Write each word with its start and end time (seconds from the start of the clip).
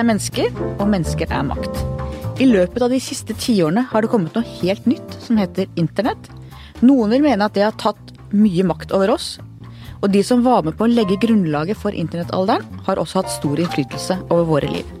er 0.00 0.08
mennesker, 0.08 0.48
og 0.78 0.88
mennesker 0.90 1.30
er 1.30 1.46
makt. 1.46 1.82
I 2.40 2.48
løpet 2.48 2.82
av 2.84 2.92
de 2.92 3.00
siste 3.02 3.36
tiårene 3.36 3.84
har 3.90 4.02
det 4.02 4.10
kommet 4.12 4.36
noe 4.36 4.56
helt 4.60 4.86
nytt 4.88 5.18
som 5.20 5.40
heter 5.40 5.68
internett. 5.80 6.30
Noen 6.80 7.12
vil 7.12 7.24
mene 7.24 7.44
at 7.44 7.56
det 7.56 7.66
har 7.66 7.76
tatt 7.80 8.14
mye 8.32 8.64
makt 8.64 8.94
over 8.96 9.12
oss. 9.16 9.34
Og 10.00 10.08
de 10.14 10.22
som 10.24 10.44
var 10.46 10.64
med 10.64 10.78
på 10.78 10.86
å 10.86 10.90
legge 10.90 11.20
grunnlaget 11.20 11.76
for 11.76 11.92
internettalderen, 11.92 12.64
har 12.86 13.00
også 13.02 13.20
hatt 13.20 13.34
stor 13.34 13.60
innflytelse 13.60 14.16
over 14.30 14.48
våre 14.48 14.72
liv. 14.72 14.96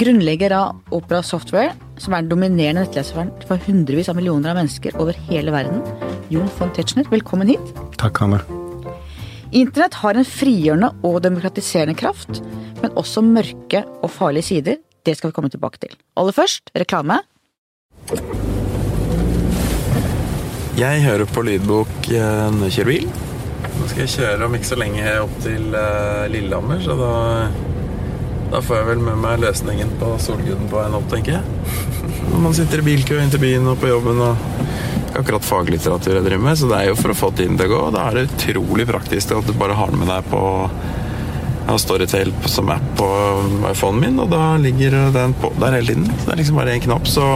Grunnlegger 0.00 0.54
av 0.54 0.94
Opera 0.94 1.22
Software, 1.26 1.74
som 1.98 2.14
er 2.14 2.24
den 2.24 2.32
dominerende 2.34 2.86
nettleseren 2.86 3.30
for 3.46 3.62
hundrevis 3.66 4.10
av 4.10 4.18
millioner 4.18 4.52
av 4.52 4.62
mennesker 4.62 4.98
over 5.02 5.18
hele 5.30 5.54
verden, 5.54 5.84
Jon 6.30 6.50
von 6.58 6.70
Tetzschner, 6.74 7.06
velkommen 7.10 7.50
hit. 7.50 7.78
Takk, 7.98 8.22
Hanne. 8.22 8.59
Internett 9.50 9.96
har 9.98 10.14
en 10.14 10.26
frigjørende 10.26 10.92
og 11.02 11.16
demokratiserende 11.24 11.96
kraft, 11.98 12.38
men 12.78 12.92
også 12.98 13.22
mørke 13.26 13.82
og 13.98 14.12
farlige 14.14 14.46
sider. 14.46 14.76
Det 15.02 15.16
skal 15.18 15.32
vi 15.32 15.34
komme 15.34 15.50
tilbake 15.50 15.80
til. 15.82 15.96
Aller 16.20 16.36
først 16.36 16.70
reklame. 16.78 17.16
Jeg 20.78 21.02
hører 21.02 21.26
på 21.26 21.42
lydbok 21.42 22.12
eh, 22.14 22.46
når 22.54 22.68
jeg 22.68 22.76
kjører 22.76 22.92
bil. 22.92 23.10
Nå 23.80 23.88
skal 23.90 24.04
jeg 24.04 24.12
kjøre 24.14 24.46
om 24.46 24.54
ikke 24.54 24.70
så 24.70 24.78
lenge 24.78 25.16
opp 25.24 25.34
til 25.42 25.74
eh, 25.80 26.24
Lillehammer, 26.30 26.78
så 26.84 26.94
da, 27.00 27.10
da 28.50 28.60
får 28.62 28.80
jeg 28.80 28.88
vel 28.90 29.02
med 29.06 29.20
meg 29.22 29.40
løsningen 29.44 29.92
på 30.00 30.14
Solguden 30.22 30.68
på 30.70 30.80
veien 30.80 30.96
opp, 30.98 31.06
tenker 31.12 31.38
jeg. 31.38 31.42
Når 32.30 32.44
man 32.44 32.56
sitter 32.56 32.82
i 32.82 32.86
bilkø 32.86 33.18
inn 33.22 33.30
til 33.32 33.42
byen 33.42 33.68
og 33.70 33.78
på 33.82 33.90
jobben 33.90 34.20
og 34.24 34.48
ikke 35.10 35.24
akkurat 35.24 35.46
faglitteratur 35.46 36.16
jeg 36.16 36.24
driver 36.26 36.44
med, 36.44 36.58
så 36.58 36.68
det 36.70 36.76
er 36.78 36.88
jo 36.90 36.98
for 36.98 37.12
å 37.12 37.18
få 37.18 37.28
tiden 37.34 37.56
til 37.58 37.66
å 37.66 37.72
gå. 37.72 37.80
Da 37.94 38.06
er 38.06 38.16
det 38.16 38.28
utrolig 38.28 38.86
praktisk 38.86 39.32
at 39.34 39.48
du 39.48 39.54
bare 39.58 39.74
har 39.78 39.90
den 39.90 40.02
med 40.02 40.10
deg 40.10 40.28
på 40.30 40.42
jeg 41.60 41.74
har 41.74 41.80
Storytel 41.82 42.30
som 42.50 42.70
app 42.72 42.86
på 42.98 43.06
iPhonen 43.68 44.00
min, 44.02 44.16
og 44.22 44.30
da 44.32 44.56
ligger 44.58 44.96
den 45.14 45.34
på 45.38 45.52
der 45.60 45.76
hele 45.76 45.92
tiden. 45.92 46.06
Så 46.10 46.26
det 46.26 46.32
er 46.32 46.40
liksom 46.40 46.58
bare 46.58 46.72
én 46.74 46.82
knapp, 46.82 47.10
så 47.10 47.26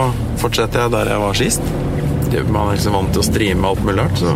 fortsetter 0.41 0.85
jeg 0.85 0.93
der 0.95 1.11
jeg 1.13 1.23
var 1.23 1.39
sist. 1.39 1.69
Man 2.49 2.65
er 2.65 2.73
liksom 2.73 2.97
vant 2.97 3.13
til 3.15 3.21
å 3.21 3.27
streame 3.27 3.69
alt 3.69 3.83
mulig 3.85 4.01
rart, 4.01 4.17
så 4.19 4.33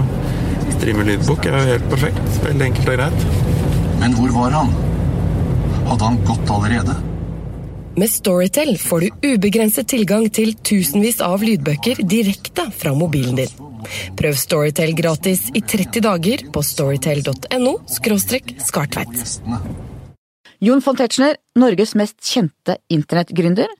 streame 0.77 1.07
lydbok 1.09 1.49
er 1.49 1.57
jo 1.57 1.73
helt 1.73 1.89
perfekt. 1.91 2.39
Veldig 2.45 2.69
enkelt 2.69 2.93
og 2.93 3.01
greit. 3.01 3.25
Men 3.99 4.15
hvor 4.15 4.31
var 4.37 4.55
han? 4.55 4.71
Hadde 5.89 6.03
han 6.03 6.25
gått 6.25 6.49
allerede? 6.49 6.95
Med 7.95 8.09
Storytel 8.09 8.77
får 8.77 9.01
du 9.01 9.33
ubegrenset 9.33 9.87
tilgang 9.87 10.27
til 10.29 10.53
tusenvis 10.53 11.17
av 11.25 11.41
lydbøker 11.43 12.03
direkte 12.05 12.67
fra 12.77 12.93
mobilen 12.93 13.39
din. 13.39 13.55
Prøv 14.19 14.37
Storytel 14.37 14.93
gratis 14.93 15.47
i 15.57 15.63
30 15.65 16.03
dager 16.05 16.45
på 16.53 16.61
storytel.no 16.63 17.73
skartveit. 17.89 19.17
Jon 20.61 20.85
von 20.85 20.99
Tetzschner, 20.99 21.39
Norges 21.57 21.95
mest 21.97 22.21
kjente 22.21 22.77
internettgründer. 22.93 23.73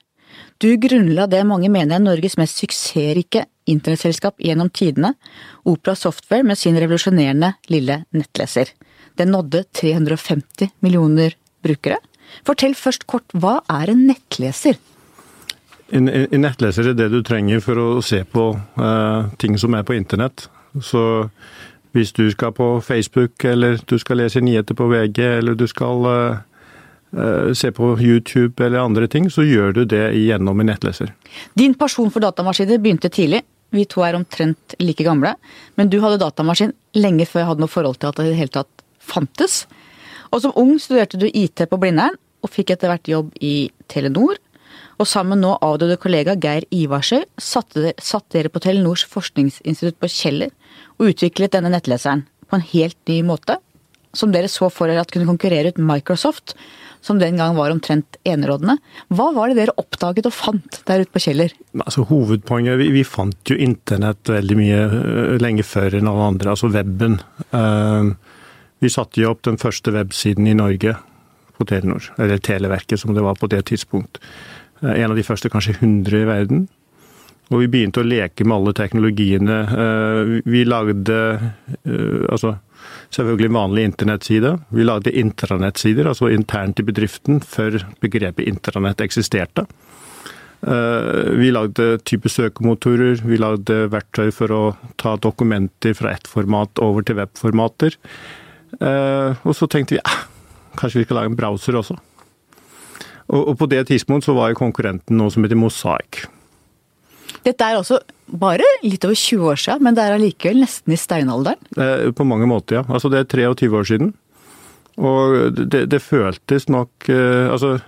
Du 0.58 0.74
grunnla 0.82 1.28
det 1.30 1.44
mange 1.46 1.70
mener 1.70 2.00
er 2.00 2.04
Norges 2.04 2.34
mest 2.40 2.58
suksessrike 2.58 3.46
internettselskap 3.70 4.40
gjennom 4.42 4.72
tidene, 4.74 5.14
Opera 5.62 5.94
Software 5.94 6.42
med 6.42 6.58
sin 6.58 6.74
revolusjonerende 6.80 7.54
lille 7.70 8.02
nettleser. 8.10 8.74
Den 9.14 9.30
nådde 9.34 9.62
350 9.78 10.74
millioner 10.80 11.36
brukere. 11.64 11.98
Fortell 12.46 12.76
først 12.78 13.06
kort, 13.10 13.26
hva 13.34 13.60
er 13.70 13.92
en 13.92 14.06
nettleser? 14.08 14.78
En, 15.90 16.06
en 16.06 16.44
nettleser 16.44 16.92
er 16.92 16.98
det 16.98 17.08
du 17.10 17.18
trenger 17.26 17.62
for 17.64 17.80
å 17.80 17.88
se 18.04 18.22
på 18.22 18.52
uh, 18.54 19.30
ting 19.42 19.58
som 19.58 19.74
er 19.74 19.86
på 19.86 19.96
internett. 19.98 20.46
Så 20.78 21.02
hvis 21.96 22.12
du 22.14 22.28
skal 22.30 22.54
på 22.54 22.76
Facebook, 22.86 23.42
eller 23.44 23.80
du 23.90 23.96
skal 23.98 24.22
lese 24.22 24.42
nyheter 24.44 24.78
på 24.78 24.86
VG, 24.92 25.18
eller 25.40 25.58
du 25.58 25.66
skal 25.70 26.06
uh, 26.06 27.50
se 27.58 27.72
på 27.74 27.96
YouTube 27.98 28.62
eller 28.62 28.84
andre 28.84 29.10
ting, 29.10 29.26
så 29.30 29.42
gjør 29.42 29.80
du 29.80 29.84
det 29.90 30.04
gjennom 30.14 30.62
en 30.62 30.70
nettleser. 30.70 31.10
Din 31.58 31.74
pasjon 31.74 32.12
for 32.14 32.22
datamaskiner 32.22 32.78
begynte 32.78 33.10
tidlig. 33.10 33.42
Vi 33.74 33.86
to 33.86 34.02
er 34.02 34.18
omtrent 34.18 34.74
like 34.82 35.04
gamle, 35.06 35.34
men 35.78 35.90
du 35.90 36.00
hadde 36.02 36.22
datamaskin 36.22 36.72
lenge 36.98 37.26
før 37.30 37.42
jeg 37.42 37.50
hadde 37.52 37.62
noe 37.62 37.70
forhold 37.70 38.00
til 38.00 38.10
at 38.10 38.18
det 38.18 38.26
i 38.26 38.32
det 38.32 38.40
hele 38.40 38.54
tatt 38.54 38.86
fantes. 38.98 39.64
Og 40.30 40.42
som 40.44 40.54
ung 40.58 40.76
studerte 40.78 41.18
du 41.20 41.26
IT 41.26 41.64
på 41.70 41.78
Blindern, 41.80 42.18
og 42.40 42.52
fikk 42.52 42.74
etter 42.74 42.90
hvert 42.92 43.08
jobb 43.10 43.34
i 43.44 43.70
Telenor. 43.90 44.38
Og 45.00 45.08
sammen 45.08 45.40
nå 45.40 45.54
avdøde 45.64 45.98
kollega 46.00 46.36
Geir 46.40 46.66
Ivarsøy 46.76 47.24
satte, 47.40 47.94
satt 48.00 48.28
dere 48.34 48.52
på 48.52 48.60
Telenors 48.64 49.06
forskningsinstitutt 49.08 49.98
på 50.00 50.10
Kjeller 50.12 50.52
og 51.00 51.12
utviklet 51.12 51.56
denne 51.56 51.72
nettleseren 51.72 52.26
på 52.50 52.58
en 52.58 52.66
helt 52.72 52.98
ny 53.08 53.20
måte, 53.24 53.56
som 54.16 54.32
dere 54.34 54.50
så 54.50 54.68
for 54.72 54.90
dere 54.90 55.04
at 55.04 55.12
kunne 55.14 55.28
konkurrere 55.28 55.72
ut 55.72 55.80
Microsoft, 55.80 56.56
som 57.00 57.20
den 57.20 57.38
gang 57.40 57.54
var 57.56 57.72
omtrent 57.72 58.18
enerådende. 58.28 58.76
Hva 59.08 59.30
var 59.32 59.48
det 59.48 59.60
dere 59.60 59.76
oppdaget 59.80 60.28
og 60.28 60.36
fant 60.36 60.80
der 60.88 61.06
ute 61.06 61.14
på 61.14 61.22
Kjeller? 61.24 61.54
Altså 61.80 62.04
Hovedpoenget 62.10 62.76
vi, 62.82 62.90
vi, 62.98 63.04
fant 63.08 63.40
jo 63.48 63.56
internett 63.56 64.28
veldig 64.28 64.58
mye 64.58 64.82
uh, 64.90 65.36
lenge 65.40 65.64
før 65.64 65.96
enn 65.96 66.10
alle 66.10 66.28
andre, 66.34 66.52
altså 66.52 66.68
weben. 66.74 67.16
Uh, 67.54 68.12
vi 68.80 68.90
satte 68.90 69.20
jo 69.20 69.30
opp 69.34 69.44
den 69.44 69.60
første 69.60 69.92
websiden 69.92 70.48
i 70.48 70.56
Norge 70.56 70.96
på 71.60 71.66
Telenor, 71.68 72.06
eller 72.16 72.40
Televerket 72.40 73.00
som 73.00 73.12
det 73.14 73.24
var 73.24 73.36
på 73.36 73.48
det 73.52 73.66
tidspunkt. 73.68 74.20
Eh, 74.80 75.02
en 75.02 75.10
av 75.12 75.18
de 75.18 75.24
første, 75.26 75.50
kanskje 75.52 75.76
100 75.78 76.22
i 76.22 76.28
verden. 76.28 76.68
Og 77.50 77.64
vi 77.64 77.68
begynte 77.68 78.00
å 78.00 78.06
leke 78.06 78.46
med 78.46 78.56
alle 78.56 78.74
teknologiene. 78.78 79.60
Eh, 79.84 80.32
vi 80.48 80.64
lagde 80.64 81.18
eh, 81.36 82.24
altså 82.30 82.56
selvfølgelig 83.12 83.52
vanlig 83.52 83.86
internettside. 83.90 84.54
Vi 84.72 84.86
lagde 84.86 85.12
intranettsider, 85.12 86.08
altså 86.08 86.30
internt 86.32 86.80
i 86.80 86.86
bedriften, 86.86 87.42
før 87.44 87.82
begrepet 88.00 88.48
intranett 88.48 89.02
eksisterte. 89.04 89.66
Vi 90.60 91.48
lagde 91.48 91.84
type 92.04 92.28
søkemotorer, 92.28 93.22
vi 93.24 93.38
lagde 93.40 93.86
verktøy 93.88 94.28
for 94.36 94.52
å 94.52 94.58
ta 95.00 95.14
dokumenter 95.16 95.94
fra 95.96 96.12
ett 96.12 96.28
format 96.28 96.82
over 96.84 97.06
til 97.08 97.16
webformater. 97.16 97.96
Og 98.78 99.56
så 99.56 99.66
tenkte 99.70 99.96
vi 99.96 100.02
eh, 100.02 100.20
kanskje 100.78 101.02
vi 101.02 101.08
skal 101.08 101.20
lage 101.20 101.32
en 101.32 101.38
browser 101.38 101.78
også. 101.80 101.96
Og, 103.30 103.40
og 103.52 103.56
på 103.60 103.68
det 103.70 103.86
tidspunkt 103.90 104.26
så 104.26 104.34
var 104.36 104.52
jo 104.52 104.60
konkurrenten 104.60 105.18
noe 105.18 105.32
som 105.32 105.44
heter 105.44 105.58
Mosaic. 105.58 106.24
Dette 107.46 107.66
er 107.66 107.78
også 107.78 108.00
bare 108.40 108.66
litt 108.84 109.04
over 109.06 109.16
20 109.16 109.52
år 109.52 109.60
siden, 109.60 109.84
men 109.86 109.96
det 109.96 110.04
er 110.04 110.16
allikevel 110.16 110.60
nesten 110.64 110.94
i 110.94 110.98
steinalderen? 111.00 111.60
Eh, 111.76 112.10
på 112.14 112.26
mange 112.26 112.48
måter, 112.50 112.80
ja. 112.80 112.84
Altså 112.88 113.10
det 113.12 113.24
er 113.24 113.30
23 113.30 113.78
år 113.78 113.88
siden. 113.90 114.12
Og 115.00 115.56
det, 115.56 115.86
det 115.88 116.02
føltes 116.02 116.66
nok 116.68 117.08
eh, 117.08 117.46
Altså, 117.48 117.78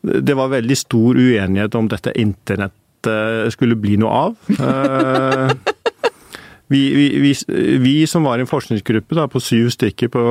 det 0.00 0.36
var 0.38 0.52
veldig 0.52 0.76
stor 0.78 1.18
uenighet 1.18 1.74
om 1.76 1.90
dette 1.90 2.14
internettet 2.20 3.52
skulle 3.52 3.76
bli 3.76 3.98
noe 4.00 4.22
av. 4.28 4.36
Eh, 4.54 5.74
vi, 6.72 6.80
vi, 6.94 7.08
vi, 7.20 7.32
vi, 7.82 7.94
som 8.08 8.24
var 8.24 8.40
en 8.40 8.48
forskningsgruppe 8.48 9.16
da, 9.18 9.26
på 9.30 9.42
syv 9.42 9.68
stykker 9.74 10.10
på 10.12 10.22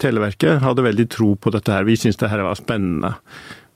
Televerket, 0.00 0.60
hadde 0.64 0.84
veldig 0.84 1.06
tro 1.12 1.32
på 1.40 1.52
dette 1.54 1.72
her. 1.72 1.88
Vi 1.88 1.96
syntes 1.96 2.20
det 2.20 2.30
var 2.44 2.58
spennende. 2.58 3.14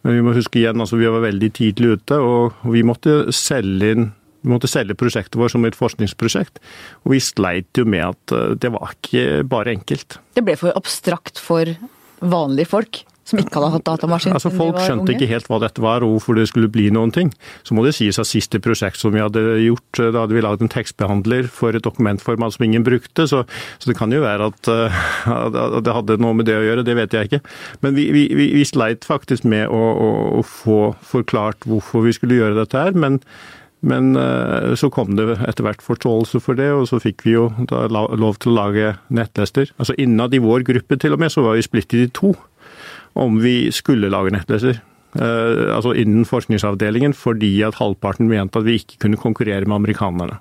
Men 0.04 0.18
vi 0.18 0.24
må 0.26 0.34
huske 0.36 0.60
igjen, 0.60 0.82
altså 0.84 0.98
vi 1.00 1.08
var 1.08 1.24
veldig 1.24 1.48
tidlig 1.56 1.96
ute, 1.96 2.20
og 2.20 2.68
vi 2.74 2.84
måtte 2.84 3.32
selge 3.32 3.94
inn 3.96 4.12
vi 4.44 4.52
måtte 4.52 4.68
selge 4.68 4.92
prosjektet 5.00 5.38
vårt 5.40 5.54
som 5.54 5.64
et 5.64 5.76
forskningsprosjekt, 5.78 6.58
og 7.06 7.14
vi 7.14 7.20
sleit 7.24 7.80
jo 7.80 7.86
med 7.88 8.10
at 8.10 8.34
eh, 8.36 8.50
det 8.60 8.70
var 8.74 8.92
ikke 8.92 9.40
bare 9.48 9.72
enkelt. 9.72 10.18
Det 10.36 10.44
ble 10.44 10.58
for 10.60 10.76
abstrakt 10.76 11.40
for 11.40 11.70
vanlige 12.20 12.68
folk? 12.68 13.00
Som 13.24 13.40
ikke 13.40 13.56
hadde 13.56 13.72
hatt 13.78 13.86
datamaskin? 13.88 14.34
Altså, 14.36 14.52
folk 14.52 14.78
skjønte 14.82 15.08
unge. 15.08 15.16
ikke 15.16 15.30
helt 15.30 15.48
hva 15.50 15.60
dette 15.62 15.82
var, 15.84 16.04
og 16.04 16.14
hvorfor 16.14 16.36
det 16.38 16.46
skulle 16.50 16.70
bli 16.72 16.90
noen 16.94 17.12
ting. 17.14 17.32
Så 17.64 17.76
må 17.76 17.84
det 17.86 17.94
sies 17.96 18.20
at 18.20 18.28
siste 18.28 18.60
prosjekt 18.64 19.00
som 19.00 19.14
vi 19.14 19.22
hadde 19.22 19.42
gjort, 19.64 20.00
eh, 20.00 20.12
da 20.12 20.24
hadde 20.24 20.36
vi 20.36 20.44
lagd 20.44 20.64
en 20.64 20.72
tekstbehandler 20.72 21.48
for 21.48 21.76
et 21.76 21.84
dokumentformat 21.84 22.56
som 22.56 22.66
ingen 22.68 22.84
brukte, 22.86 23.28
så, 23.30 23.44
så 23.80 23.90
det 23.90 23.96
kan 23.98 24.12
jo 24.12 24.22
være 24.24 24.50
at, 24.52 24.70
uh, 24.70 25.00
at, 25.32 25.80
det 25.84 25.96
hadde 25.96 26.20
noe 26.22 26.36
med 26.36 26.48
det 26.50 26.58
å 26.60 26.64
gjøre, 26.66 26.86
det 26.86 26.98
vet 27.00 27.16
jeg 27.16 27.30
ikke. 27.30 27.42
Men 27.84 27.96
vi, 27.96 28.08
vi, 28.14 28.28
vi 28.58 28.64
sleit 28.68 29.08
faktisk 29.08 29.48
med 29.48 29.66
å, 29.72 29.82
å, 29.82 30.14
å, 30.40 30.44
få 30.44 30.80
forklart 31.04 31.64
hvorfor 31.68 32.04
vi 32.04 32.14
skulle 32.16 32.40
gjøre 32.40 32.60
dette 32.60 32.80
her. 32.80 32.96
men 32.96 33.22
men 33.84 34.14
uh, 34.16 34.72
så 34.80 34.88
kom 34.88 35.12
det 35.18 35.26
etter 35.44 35.66
hvert 35.66 35.82
forståelse 35.84 36.40
for 36.40 36.56
det, 36.56 36.70
og 36.72 36.86
så 36.88 36.96
fikk 37.02 37.26
vi 37.26 37.34
jo 37.34 37.50
lov 37.68 38.38
til 38.40 38.54
å 38.54 38.56
lage 38.56 38.94
nettlester. 39.12 39.68
Altså 39.76 39.96
Innad 40.00 40.32
i 40.32 40.40
vår 40.40 40.64
gruppe 40.64 40.96
til 41.00 41.12
og 41.12 41.20
med 41.20 41.32
så 41.34 41.44
var 41.44 41.58
vi 41.58 41.66
splittet 41.66 42.06
i 42.06 42.12
to 42.16 42.32
om 43.14 43.38
vi 43.42 43.70
skulle 43.74 44.10
lage 44.12 44.34
nettleser. 44.34 44.80
Uh, 45.14 45.70
altså 45.76 45.92
innen 45.94 46.26
forskningsavdelingen, 46.26 47.14
fordi 47.14 47.52
at 47.62 47.78
halvparten 47.78 48.26
mente 48.30 48.58
at 48.58 48.66
vi 48.66 48.80
ikke 48.80 48.98
kunne 49.04 49.20
konkurrere 49.20 49.66
med 49.68 49.76
amerikanerne. 49.76 50.40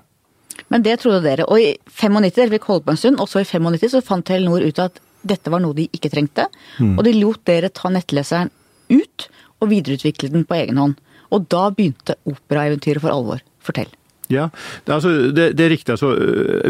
Men 0.72 0.82
det 0.82 0.98
trodde 1.02 1.22
dere. 1.24 1.46
Og 1.46 1.60
i 1.60 1.74
95, 1.86 2.34
dere 2.34 2.52
fikk 2.56 2.68
holde 2.70 2.86
på 2.86 2.94
en 2.94 3.00
stund, 3.00 3.20
og 3.22 3.30
så 3.30 3.42
i 3.42 3.48
95 3.48 3.94
så 3.94 4.02
fant 4.04 4.26
Telenor 4.26 4.64
ut 4.64 4.80
at 4.82 4.98
dette 5.24 5.50
var 5.52 5.62
noe 5.64 5.76
de 5.76 5.86
ikke 5.94 6.10
trengte. 6.12 6.48
Mm. 6.78 6.96
Og 6.98 7.04
de 7.06 7.14
lot 7.16 7.42
dere 7.48 7.72
ta 7.72 7.90
nettleseren 7.92 8.52
ut 8.92 9.28
og 9.62 9.70
videreutvikle 9.70 10.30
den 10.32 10.46
på 10.48 10.58
egen 10.58 10.80
hånd. 10.80 10.96
Og 11.34 11.46
da 11.50 11.68
begynte 11.74 12.18
operaeventyret 12.28 13.02
for 13.02 13.14
alvor. 13.14 13.44
Fortell. 13.64 13.90
Ja, 14.32 14.48
det, 14.84 14.92
altså, 14.92 15.12
det, 15.36 15.52
det 15.58 15.66
er 15.66 15.72
riktig. 15.72 15.94
Altså, 15.94 16.12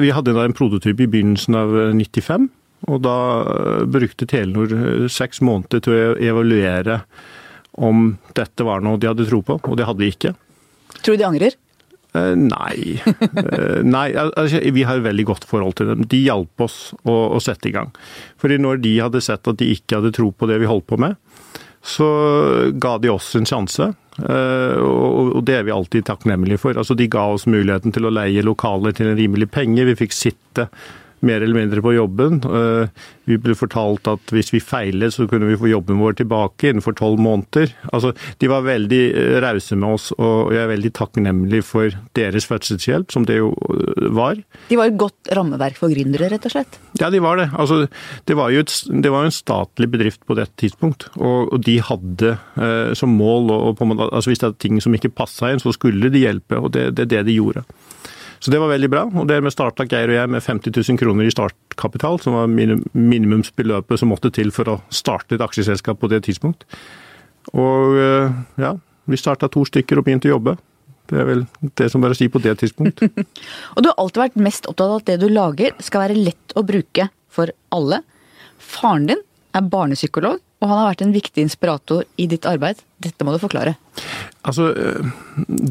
vi 0.02 0.12
hadde 0.14 0.34
en 0.42 0.56
prototyp 0.56 1.00
i 1.00 1.08
begynnelsen 1.10 1.58
av 1.58 1.74
95. 1.94 2.48
Og 2.90 3.00
da 3.04 3.18
brukte 3.88 4.28
Telenor 4.28 4.72
eh, 4.76 5.06
seks 5.12 5.42
måneder 5.44 5.84
til 5.84 5.94
å 5.96 6.14
evaluere 6.20 7.02
om 7.74 8.14
dette 8.36 8.66
var 8.66 8.84
noe 8.84 9.00
de 9.00 9.10
hadde 9.10 9.26
tro 9.26 9.40
på, 9.42 9.58
og 9.58 9.78
det 9.78 9.86
hadde 9.88 10.04
vi 10.04 10.12
ikke. 10.14 10.34
Tror 11.00 11.16
du 11.16 11.22
de 11.22 11.28
angrer? 11.28 11.56
Eh, 12.14 12.34
nei. 12.38 13.00
Eh, 13.04 13.80
nei 13.82 14.06
altså, 14.14 14.60
vi 14.74 14.84
har 14.86 15.00
et 15.00 15.08
veldig 15.08 15.26
godt 15.32 15.48
forhold 15.50 15.74
til 15.78 15.90
dem. 15.90 16.06
De 16.10 16.20
hjalp 16.22 16.64
oss 16.66 16.78
å, 17.02 17.14
å, 17.34 17.40
sette 17.42 17.70
i 17.70 17.74
gang. 17.74 17.90
Fordi 18.40 18.60
når 18.62 18.82
de 18.84 18.94
hadde 19.02 19.24
sett 19.24 19.50
at 19.50 19.58
de 19.60 19.72
ikke 19.74 19.98
hadde 19.98 20.14
tro 20.14 20.30
på 20.30 20.48
det 20.50 20.60
vi 20.62 20.70
holdt 20.70 20.86
på 20.90 21.00
med, 21.02 21.18
så 21.84 22.06
ga 22.80 22.94
de 23.02 23.10
oss 23.12 23.34
en 23.36 23.48
sjanse. 23.48 23.90
Eh, 24.22 24.76
og 24.80 25.42
det 25.44 25.58
er 25.58 25.66
vi 25.66 25.74
alltid 25.74 26.06
takknemlige 26.08 26.62
for. 26.62 26.78
Altså, 26.78 26.96
de 26.96 27.10
ga 27.10 27.26
oss 27.34 27.48
muligheten 27.50 27.92
til 27.94 28.06
å 28.06 28.14
leie 28.14 28.46
lokaler 28.46 28.94
til 28.96 29.10
en 29.10 29.18
rimelig 29.18 29.50
penge. 29.52 29.88
Vi 29.90 29.98
fikk 30.04 30.14
sitte 30.16 30.68
mer 31.26 31.42
eller 31.42 31.56
mindre 31.56 31.82
på 31.84 31.94
jobben. 31.94 32.40
Eh, 32.44 32.88
vi 33.28 33.38
ble 33.40 33.56
fortalt 33.56 34.08
at 34.10 34.32
hvis 34.34 34.52
vi 34.54 34.60
feilet, 34.62 35.14
så 35.14 35.26
kunne 35.30 35.48
vi 35.48 35.58
få 35.60 35.70
jobben 35.70 36.00
vår 36.02 36.18
tilbake 36.20 36.70
innenfor 36.70 36.96
tolv 36.98 37.22
måneder. 37.22 37.72
Altså, 37.92 38.12
de 38.40 38.50
var 38.50 38.66
veldig 38.66 39.02
eh, 39.10 39.36
rause 39.44 39.78
med 39.78 39.96
oss, 39.96 40.10
og 40.18 40.52
jeg 40.54 40.62
er 40.64 40.72
veldig 40.72 40.92
takknemlig 40.98 41.62
for 41.66 41.96
deres 42.18 42.48
fødselshjelp, 42.50 43.14
som 43.14 43.26
det 43.28 43.40
jo 43.40 43.52
eh, 43.72 44.10
var. 44.14 44.40
De 44.70 44.80
var 44.80 44.92
et 44.92 45.00
godt 45.00 45.32
rammeverk 45.36 45.80
for 45.80 45.92
gründere, 45.94 46.30
rett 46.32 46.48
og 46.50 46.56
slett? 46.56 46.78
Ja, 47.00 47.10
de 47.12 47.22
var 47.24 47.40
det. 47.40 47.48
Altså, 47.52 47.84
det 48.28 48.38
var 48.38 48.54
jo 48.54 48.64
et, 48.64 48.76
det 49.04 49.12
var 49.14 49.26
en 49.26 49.34
statlig 49.34 49.90
bedrift 49.94 50.22
på 50.28 50.38
dette 50.38 50.54
tidspunkt, 50.60 51.08
og, 51.16 51.52
de 51.64 51.76
hadde 51.80 52.32
som 52.98 53.12
mål 53.14 53.46
og, 53.54 53.78
og 53.80 53.92
altså, 54.02 54.30
Hvis 54.30 54.40
det 54.42 54.48
er 54.48 54.56
ting 54.60 54.80
som 54.82 54.94
ikke 54.96 55.12
passa 55.14 55.52
inn, 55.52 55.62
så 55.62 55.72
skulle 55.72 56.10
de 56.12 56.24
hjelpe, 56.24 56.58
og 56.58 56.72
det 56.74 56.88
er 56.88 56.96
det, 56.98 57.06
det 57.12 57.22
de 57.28 57.36
gjorde. 57.36 57.62
Så 58.44 58.52
det 58.52 58.58
var 58.60 58.68
veldig 58.68 58.90
bra. 58.92 59.02
Og 59.08 59.24
dermed 59.24 59.54
starta 59.54 59.86
Geir 59.88 60.10
og 60.12 60.18
jeg 60.18 60.28
med 60.34 60.44
50 60.44 60.74
000 60.76 60.98
kroner 61.00 61.24
i 61.24 61.32
startkapital, 61.32 62.18
som 62.20 62.34
var 62.36 62.50
minimumsbeløpet 62.52 64.02
som 64.02 64.10
måtte 64.12 64.28
til 64.36 64.52
for 64.52 64.68
å 64.68 64.74
starte 64.92 65.38
et 65.38 65.44
aksjeselskap 65.44 65.96
på 66.02 66.10
det 66.12 66.20
tidspunkt. 66.26 66.66
Og 67.56 67.96
eh, 67.96 68.34
ja, 68.60 68.74
vi 69.08 69.20
starta 69.20 69.48
to 69.48 69.64
stykker 69.64 69.96
og 69.96 70.04
begynte 70.04 70.28
å 70.28 70.34
jobbe. 70.34 70.58
Det 71.08 71.22
er 71.22 71.30
vel 71.30 71.46
det 71.80 71.88
som 71.92 72.04
er 72.04 72.12
å 72.12 72.18
si 72.18 72.28
på 72.28 72.42
det 72.44 72.52
tidspunkt. 72.60 73.00
og 73.74 73.80
du 73.80 73.88
har 73.88 73.96
alltid 73.96 74.22
vært 74.26 74.40
mest 74.50 74.68
opptatt 74.68 74.92
av 74.92 75.00
at 75.00 75.08
det 75.08 75.16
du 75.24 75.30
lager 75.32 75.72
skal 75.80 76.04
være 76.04 76.20
lett 76.28 76.56
å 76.56 76.66
bruke 76.68 77.08
for 77.32 77.48
alle. 77.72 78.02
Faren 78.60 79.08
din 79.08 79.24
er 79.56 79.72
barnepsykolog, 79.72 80.43
og 80.64 80.70
han 80.70 80.78
har 80.80 80.86
vært 80.94 81.02
en 81.04 81.12
viktig 81.12 81.42
inspirator 81.44 82.06
i 82.16 82.24
ditt 82.30 82.46
arbeid. 82.48 82.78
Dette 83.04 83.26
må 83.26 83.34
du 83.34 83.40
forklare. 83.42 83.74
Altså, 84.48 84.70
eh, 84.72 85.10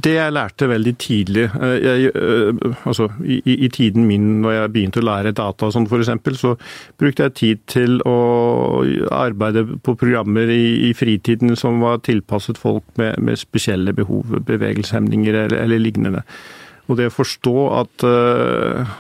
Det 0.03 0.13
jeg 0.13 0.33
lærte 0.33 0.69
veldig 0.69 0.93
tidlig 1.01 1.43
eh, 1.49 1.77
jeg, 1.81 2.11
eh, 2.13 2.75
altså, 2.85 3.09
i, 3.25 3.41
i, 3.65 3.69
tiden 3.73 4.05
min 4.07 4.41
når 4.43 4.51
jeg 4.51 4.73
begynte 4.75 5.01
å 5.01 5.07
lære 5.07 5.33
data 5.33 5.65
og 5.65 5.73
sånn 5.73 5.87
f.eks., 5.89 6.39
så 6.39 6.53
brukte 7.01 7.23
jeg 7.25 7.33
tid 7.41 7.63
til 7.67 7.99
å 8.05 8.17
arbeide 9.11 9.65
på 9.83 9.97
programmer 9.97 10.49
i, 10.53 10.89
i 10.89 10.93
fritiden 10.93 11.57
som 11.57 11.81
var 11.81 12.03
tilpasset 12.05 12.61
folk 12.61 12.85
med, 13.01 13.17
med 13.17 13.41
spesielle 13.41 13.93
behov, 13.97 14.37
bevegelseshemninger 14.45 15.33
eller, 15.33 15.57
eller 15.65 15.81
lignende. 15.81 16.23
Og 16.91 16.97
det 16.99 17.07
å 17.07 17.13
forstå 17.13 17.53
at, 17.77 18.03
eh, 18.03 18.93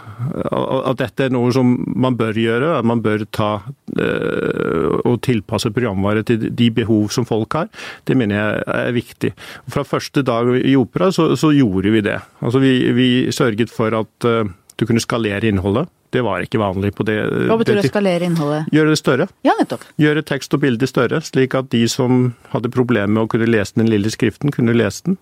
at, 0.53 0.97
dette 1.01 1.25
er 1.25 1.33
noe 1.35 1.51
som 1.55 1.73
man 1.99 2.15
bør 2.19 2.37
gjøre, 2.39 2.69
at 2.77 2.87
man 2.87 3.01
bør 3.03 3.25
ta 3.35 3.49
eh, 3.97 4.87
og 5.03 5.19
tilpasse 5.25 5.73
programvare 5.75 6.23
til 6.27 6.47
de 6.47 6.69
behov 6.71 7.11
som 7.11 7.27
folk 7.27 7.59
har, 7.59 7.71
det 8.07 8.17
mener 8.19 8.39
jeg 8.39 8.63
er 8.77 8.95
viktig. 8.95 9.33
Fra 9.73 9.83
første 9.87 10.23
dag 10.23 10.53
i 10.61 10.77
Opera 10.79 11.11
så, 11.11 11.33
så 11.39 11.51
gjorde 11.55 11.91
vi 11.91 12.05
det. 12.05 12.19
Altså 12.39 12.63
vi, 12.63 12.77
vi, 12.95 13.09
sørget 13.35 13.73
for 13.73 13.95
at 13.99 14.29
eh, 14.29 14.47
du 14.79 14.87
kunne 14.87 15.03
skalere 15.03 15.51
innholdet. 15.51 15.91
Det 16.13 16.21
var 16.21 16.43
ikke 16.45 16.59
vanlig 16.61 16.91
på 16.93 17.03
det. 17.07 17.15
Hva 17.49 17.57
betyr 17.57 17.79
det 17.79 17.87
å 17.87 17.89
skalere 17.89 18.27
innholdet? 18.29 18.67
Gjøre 18.73 18.93
det 18.93 18.99
større. 18.99 19.25
Ja, 19.45 19.55
nettopp. 19.57 19.85
Gjøre 19.97 20.21
tekst 20.29 20.53
og 20.53 20.61
bilde 20.61 20.85
større, 20.89 21.23
slik 21.25 21.55
at 21.57 21.71
de 21.73 21.81
som 21.89 22.35
hadde 22.51 22.69
problemer 22.73 23.09
med 23.09 23.25
å 23.25 23.31
kunne 23.31 23.49
lese 23.49 23.79
den 23.79 23.89
lille 23.89 24.11
skriften, 24.13 24.53
kunne 24.53 24.75
lese 24.77 25.07
den. 25.07 25.17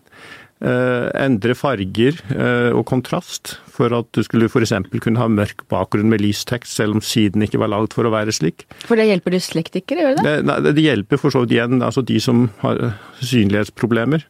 Eh, 0.61 1.07
endre 1.17 1.55
farger 1.57 2.19
eh, 2.35 2.69
og 2.69 2.83
kontrast 2.85 3.55
for 3.73 3.89
at 3.97 4.11
du 4.13 4.21
skulle 4.21 4.45
f.eks. 4.45 4.75
kunne 5.01 5.17
ha 5.17 5.25
mørk 5.25 5.63
bakgrunn 5.73 6.11
med 6.11 6.21
lys 6.21 6.43
tekst, 6.45 6.75
selv 6.77 6.99
om 6.99 7.01
siden 7.01 7.41
ikke 7.41 7.57
var 7.63 7.71
lagd 7.73 7.95
for 7.97 8.05
å 8.05 8.11
være 8.13 8.35
slik. 8.35 8.67
For 8.85 8.99
det 8.99 9.07
hjelper 9.09 9.33
dyslektikere, 9.33 10.03
gjør 10.05 10.19
det 10.19 10.25
det? 10.27 10.35
Nei, 10.45 10.57
det 10.67 10.83
hjelper 10.85 11.21
for 11.21 11.33
så 11.33 11.41
vidt 11.41 11.55
igjen 11.55 11.81
altså 11.81 12.05
de 12.05 12.19
som 12.21 12.43
har 12.61 12.91
synlighetsproblemer. 13.23 14.27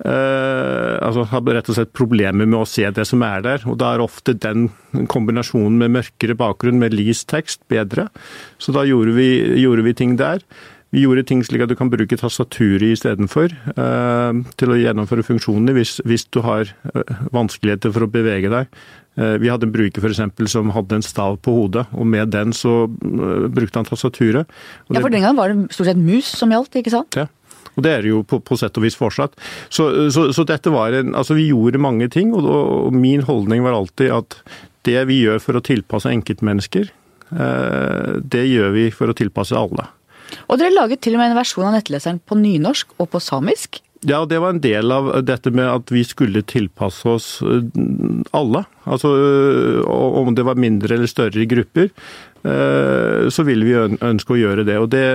Eh, 0.00 0.94
altså 1.04 1.26
har 1.28 1.46
rett 1.54 1.70
og 1.70 1.76
slett 1.76 1.94
problemer 1.94 2.48
med 2.48 2.62
å 2.62 2.66
se 2.66 2.88
det 2.90 3.06
som 3.06 3.22
er 3.22 3.46
der. 3.46 3.68
Og 3.70 3.78
da 3.78 3.92
er 3.94 4.02
ofte 4.02 4.34
den 4.34 4.72
kombinasjonen 5.12 5.78
med 5.84 5.94
mørkere 6.00 6.34
bakgrunn 6.40 6.82
med 6.82 6.98
lys 6.98 7.22
tekst 7.30 7.62
bedre. 7.70 8.08
Så 8.58 8.74
da 8.74 8.82
gjorde 8.88 9.14
vi, 9.14 9.30
gjorde 9.62 9.86
vi 9.86 9.94
ting 10.02 10.18
der. 10.18 10.42
Vi 10.90 11.04
gjorde 11.04 11.22
ting 11.28 11.42
slik 11.46 11.62
at 11.62 11.70
du 11.70 11.76
kan 11.78 11.90
bruke 11.90 12.18
tastaturet 12.18 12.96
istedenfor 12.96 13.52
uh, 13.78 14.40
til 14.58 14.72
å 14.72 14.78
gjennomføre 14.78 15.22
funksjoner 15.26 15.76
hvis, 15.76 16.00
hvis 16.02 16.26
du 16.34 16.40
har 16.42 16.72
uh, 16.90 17.20
vanskeligheter 17.34 17.92
for 17.94 18.06
å 18.06 18.10
bevege 18.10 18.50
deg. 18.50 18.70
Uh, 19.14 19.36
vi 19.38 19.52
hadde 19.52 19.68
en 19.68 19.74
bruker 19.74 20.02
for 20.02 20.10
eksempel, 20.10 20.48
som 20.50 20.72
hadde 20.74 20.98
en 20.98 21.06
stav 21.06 21.38
på 21.44 21.54
hodet, 21.54 21.86
og 21.94 22.08
med 22.10 22.32
den 22.34 22.54
så 22.56 22.88
brukte 22.90 23.78
han 23.78 23.86
tastaturet. 23.86 24.50
ja, 24.90 24.98
For 24.98 25.12
den 25.12 25.22
gangen 25.22 25.38
var 25.38 25.54
det 25.54 25.76
stort 25.76 25.92
sett 25.92 26.00
mus 26.00 26.32
som 26.40 26.50
gjaldt, 26.50 26.80
ikke 26.82 26.94
sant? 26.96 27.20
Ja. 27.20 27.28
Og 27.76 27.86
det 27.86 27.92
er 27.94 28.02
det 28.02 28.10
jo 28.10 28.24
på, 28.26 28.40
på 28.42 28.58
sett 28.58 28.74
og 28.80 28.82
vis 28.82 28.98
fortsatt. 28.98 29.36
Så, 29.70 29.86
så, 30.10 30.26
så, 30.34 30.42
dette 30.48 30.72
var 30.74 30.96
en 30.96 31.14
Altså, 31.14 31.36
vi 31.38 31.52
gjorde 31.52 31.78
mange 31.78 32.10
ting, 32.10 32.34
og, 32.34 32.48
og, 32.50 32.90
min 32.90 33.22
holdning 33.28 33.62
var 33.62 33.78
alltid 33.78 34.10
at 34.16 34.40
det 34.88 34.98
vi 35.06 35.20
gjør 35.22 35.38
for 35.44 35.60
å 35.60 35.62
tilpasse 35.62 36.10
enkeltmennesker, 36.10 36.90
det 37.30 38.42
gjør 38.48 38.72
vi 38.74 38.88
for 38.90 39.12
å 39.12 39.14
tilpasse 39.14 39.54
alle. 39.54 39.84
Og 40.48 40.58
dere 40.60 40.74
laget 40.74 41.02
til 41.04 41.16
og 41.16 41.22
med 41.22 41.32
en 41.32 41.40
versjon 41.40 41.68
av 41.68 41.78
nettleseren 41.78 42.20
på 42.22 42.38
nynorsk 42.38 42.98
og 42.98 43.10
på 43.12 43.22
samisk. 43.22 43.80
Ja, 44.08 44.22
det 44.24 44.38
var 44.40 44.54
en 44.54 44.62
del 44.64 44.92
av 44.94 45.10
dette 45.28 45.50
med 45.52 45.66
at 45.68 45.90
vi 45.92 46.00
skulle 46.08 46.40
tilpasse 46.48 47.04
oss 47.08 47.26
eh, 47.44 47.66
alle. 48.36 48.62
Altså 48.88 49.10
eh, 49.12 49.80
om 49.84 50.32
det 50.36 50.46
var 50.48 50.56
mindre 50.56 50.96
eller 50.96 51.10
større 51.10 51.44
grupper, 51.44 51.90
eh, 52.48 53.28
så 53.28 53.44
ville 53.44 53.68
vi 53.68 53.76
ønske 53.76 54.32
å 54.32 54.40
gjøre 54.40 54.64
det. 54.68 54.78
Og 54.80 54.88
det 54.94 55.06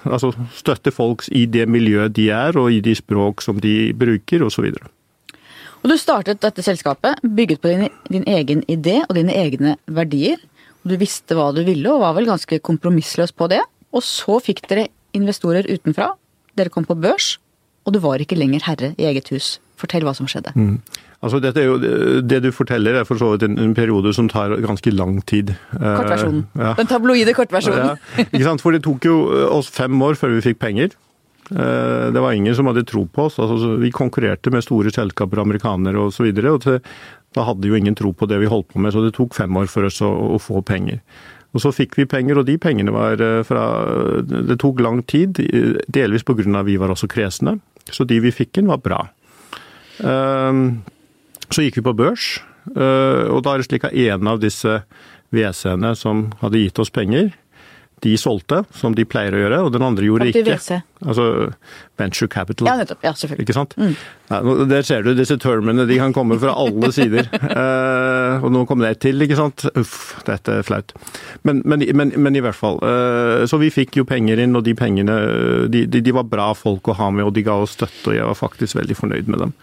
Altså 0.00 0.30
støtte 0.56 0.88
folk 0.94 1.26
i 1.36 1.42
det 1.44 1.66
miljøet 1.68 2.14
de 2.16 2.30
er, 2.32 2.56
og 2.56 2.70
i 2.72 2.78
de 2.80 2.94
språk 2.96 3.42
som 3.44 3.58
de 3.60 3.90
bruker, 3.92 4.40
osv. 4.46 4.70
Og 5.82 5.90
du 5.90 5.96
startet 6.00 6.40
dette 6.40 6.64
selskapet 6.64 7.20
bygget 7.20 7.60
på 7.60 7.68
din, 7.68 7.90
din 8.08 8.24
egen 8.24 8.62
idé 8.64 9.02
og 9.02 9.12
dine 9.18 9.34
egne 9.36 9.74
verdier. 9.84 10.40
Og 10.80 10.94
du 10.94 10.96
visste 11.02 11.36
hva 11.36 11.50
du 11.52 11.60
ville, 11.66 11.84
og 11.92 12.00
var 12.00 12.16
vel 12.16 12.30
ganske 12.30 12.62
kompromissløs 12.64 13.34
på 13.36 13.50
det. 13.52 13.60
Og 13.96 14.04
så 14.06 14.38
fikk 14.42 14.64
dere 14.70 14.88
investorer 15.16 15.66
utenfra. 15.66 16.12
Dere 16.58 16.72
kom 16.72 16.86
på 16.86 16.98
børs, 16.98 17.34
og 17.86 17.94
du 17.94 18.00
var 18.02 18.22
ikke 18.22 18.38
lenger 18.38 18.66
herre 18.68 18.92
i 19.00 19.06
eget 19.10 19.30
hus. 19.34 19.58
Fortell 19.80 20.04
hva 20.04 20.12
som 20.16 20.28
skjedde. 20.28 20.52
Mm. 20.54 20.78
Altså, 21.20 21.40
dette 21.42 21.60
er 21.60 21.68
jo, 21.68 21.76
det 22.24 22.38
du 22.44 22.48
forteller 22.52 22.96
er 23.00 23.06
for 23.08 23.20
så 23.20 23.34
vidt 23.34 23.44
en, 23.44 23.58
en, 23.60 23.74
periode 23.76 24.12
som 24.16 24.28
tar 24.28 24.54
ganske 24.64 24.92
lang 24.92 25.18
tid. 25.28 25.52
Kortversjonen. 25.72 25.98
kortversjonen. 25.98 26.42
ja. 26.64 26.72
Den 26.78 26.88
tabloide 26.88 27.34
kortversjonen. 27.36 27.92
Ja, 27.92 28.24
ikke 28.24 28.46
sant? 28.46 28.64
For 28.64 28.76
det 28.76 28.82
tok 28.86 29.04
jo 29.08 29.16
oss 29.52 29.68
fem 29.72 30.00
år 30.04 30.16
før 30.20 30.36
vi 30.38 30.44
fikk 30.48 30.60
penger. 30.64 30.96
Uh, 31.50 32.08
det 32.14 32.22
var 32.22 32.36
ingen 32.36 32.54
som 32.54 32.70
hadde 32.70 32.86
tro 32.88 33.04
på 33.10 33.26
oss. 33.28 33.40
Altså, 33.42 33.74
vi 33.82 33.92
konkurrerte 33.92 34.52
med 34.54 34.64
store 34.64 34.92
selskaper, 34.94 35.42
amerikanere 35.42 36.06
osv. 36.08 36.30
Og, 36.30 36.62
så 36.64 36.78
og 36.78 37.36
da 37.36 37.44
hadde 37.46 37.68
jo 37.68 37.76
ingen 37.78 37.96
tro 37.98 38.14
på 38.16 38.28
det 38.30 38.40
vi 38.42 38.48
holdt 38.50 38.72
på 38.72 38.80
med, 38.82 38.94
så 38.94 39.04
det 39.04 39.12
tok 39.18 39.36
fem 39.36 39.60
år 39.60 39.68
for 39.70 39.86
oss 39.86 40.00
å, 40.02 40.10
å 40.34 40.40
få 40.42 40.64
penger. 40.66 41.02
Og 41.50 41.62
så 41.64 41.72
fikk 41.74 41.96
vi 41.98 42.06
penger, 42.06 42.38
og 42.38 42.46
de 42.46 42.56
pengene 42.62 42.94
var 42.94 43.20
eh, 43.22 43.40
fra 43.46 43.64
Det 44.22 44.58
tok 44.62 44.82
lang 44.84 45.02
tid, 45.02 45.40
delvis 45.88 46.26
pga. 46.26 46.62
vi 46.62 46.76
var 46.78 46.90
også 46.90 47.10
kresne. 47.10 47.58
Så 47.90 48.04
de 48.06 48.20
vi 48.20 48.30
fikk 48.30 48.60
inn, 48.60 48.70
var 48.70 48.78
bra. 48.78 49.00
Ehm, 50.06 50.82
så 51.50 51.64
gikk 51.64 51.80
vi 51.80 51.86
på 51.88 51.96
børs, 51.96 52.40
eh, 52.76 53.26
og 53.28 53.42
da 53.44 53.54
er 53.54 53.60
det 53.60 53.68
slik 53.68 53.84
at 53.88 53.96
en 53.96 54.30
av 54.30 54.40
disse 54.40 54.82
WC-ene 55.34 55.94
som 55.98 56.28
hadde 56.40 56.62
gitt 56.62 56.78
oss 56.78 56.92
penger, 56.94 57.32
de 58.04 58.14
solgte, 58.20 58.62
som 58.76 58.94
de 58.96 59.04
pleier 59.08 59.34
å 59.36 59.42
gjøre, 59.42 59.60
og 59.66 59.74
den 59.74 59.84
andre 59.84 60.06
gjorde 60.06 60.30
ikke. 60.32 60.80
Altså 61.00 61.26
venture 62.00 62.28
capital. 62.32 62.68
Ja, 62.68 62.76
nettopp. 62.80 63.02
Ja, 63.04 63.12
selvfølgelig. 63.16 63.44
Ikke 63.44 63.56
sant? 63.56 63.74
Mm. 63.76 63.94
Ja, 64.30 64.40
der 64.70 64.86
ser 64.86 65.04
du 65.04 65.12
disse 65.16 65.36
termene, 65.40 65.86
de 65.88 65.98
kan 66.00 66.14
komme 66.16 66.38
fra 66.40 66.54
alle 66.56 66.90
sider. 66.96 67.28
uh, 67.32 68.40
og 68.44 68.50
nå 68.54 68.64
kom 68.68 68.82
det 68.82 68.94
et 68.94 69.02
til, 69.04 69.20
ikke 69.24 69.38
sant. 69.38 69.66
Uff, 69.78 70.16
dette 70.28 70.60
er 70.60 70.66
flaut. 70.66 70.94
Men, 71.48 71.62
men, 71.68 71.84
men, 71.96 72.14
men 72.16 72.38
i 72.38 72.44
hvert 72.44 72.56
fall. 72.56 72.80
Uh, 72.84 73.44
så 73.50 73.60
vi 73.60 73.72
fikk 73.74 74.00
jo 74.00 74.08
penger 74.08 74.40
inn, 74.40 74.56
og 74.56 74.64
de 74.66 74.76
pengene 74.78 75.20
de, 75.72 75.84
de, 75.86 76.04
de, 76.04 76.16
var 76.16 76.28
bra 76.30 76.50
folk 76.56 76.88
å 76.90 76.98
ha 77.00 77.12
med, 77.14 77.26
og 77.28 77.36
de 77.36 77.44
ga 77.46 77.58
oss 77.60 77.76
støtte, 77.78 78.10
og 78.10 78.16
jeg 78.16 78.28
var 78.28 78.38
faktisk 78.38 78.80
veldig 78.80 78.98
fornøyd 78.98 79.32
med 79.32 79.46
dem. 79.46 79.56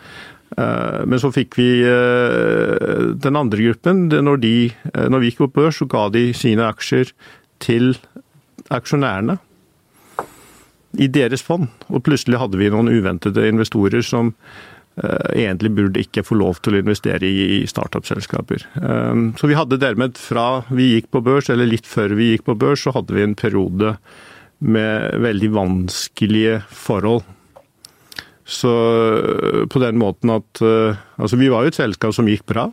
Uh, 0.58 1.04
men 1.10 1.20
så 1.20 1.34
fikk 1.34 1.58
vi 1.60 1.72
den 1.84 3.40
andre 3.40 3.70
gruppen. 3.70 4.08
Når, 4.14 4.46
de, 4.46 4.56
når 5.10 5.24
vi 5.24 5.32
gikk 5.32 5.44
på 5.46 5.54
børs, 5.58 5.82
så 5.82 5.90
ga 5.90 6.08
de 6.14 6.30
sine 6.38 6.70
aksjer 6.70 7.14
til 7.64 7.96
aksjonærene 8.74 9.38
i 10.98 11.10
deres 11.12 11.44
fond. 11.46 11.70
Og 11.92 12.04
plutselig 12.06 12.40
hadde 12.42 12.60
vi 12.60 12.72
noen 12.74 12.90
uventede 12.92 13.48
investorer 13.50 14.04
som 14.06 14.32
uh, 14.34 15.30
egentlig 15.34 15.74
burde 15.78 16.04
ikke 16.04 16.26
få 16.26 16.40
lov 16.40 16.62
til 16.64 16.78
å 16.78 16.82
investere 16.82 17.28
i, 17.28 17.62
i 17.62 17.70
startup-selskaper. 17.70 18.66
Um, 18.82 19.30
så 19.40 19.50
vi 19.52 19.58
hadde 19.60 19.82
dermed 19.82 20.20
fra 20.22 20.64
vi 20.72 20.94
gikk 20.96 21.12
på 21.14 21.24
børs, 21.26 21.52
eller 21.54 21.70
litt 21.70 21.90
før 21.90 22.18
vi 22.18 22.34
gikk 22.34 22.48
på 22.50 22.58
børs, 22.60 22.86
så 22.86 22.96
hadde 22.98 23.18
vi 23.18 23.26
en 23.26 23.38
periode 23.38 23.98
med 24.58 25.20
veldig 25.22 25.52
vanskelige 25.54 26.62
forhold. 26.74 27.26
Så 28.48 28.72
på 29.68 29.80
den 29.84 29.98
måten 30.00 30.32
at 30.32 30.62
Altså, 30.64 31.36
vi 31.36 31.50
var 31.52 31.66
jo 31.66 31.74
et 31.74 31.78
selskap 31.78 32.14
som 32.16 32.30
gikk 32.32 32.46
bra. 32.48 32.70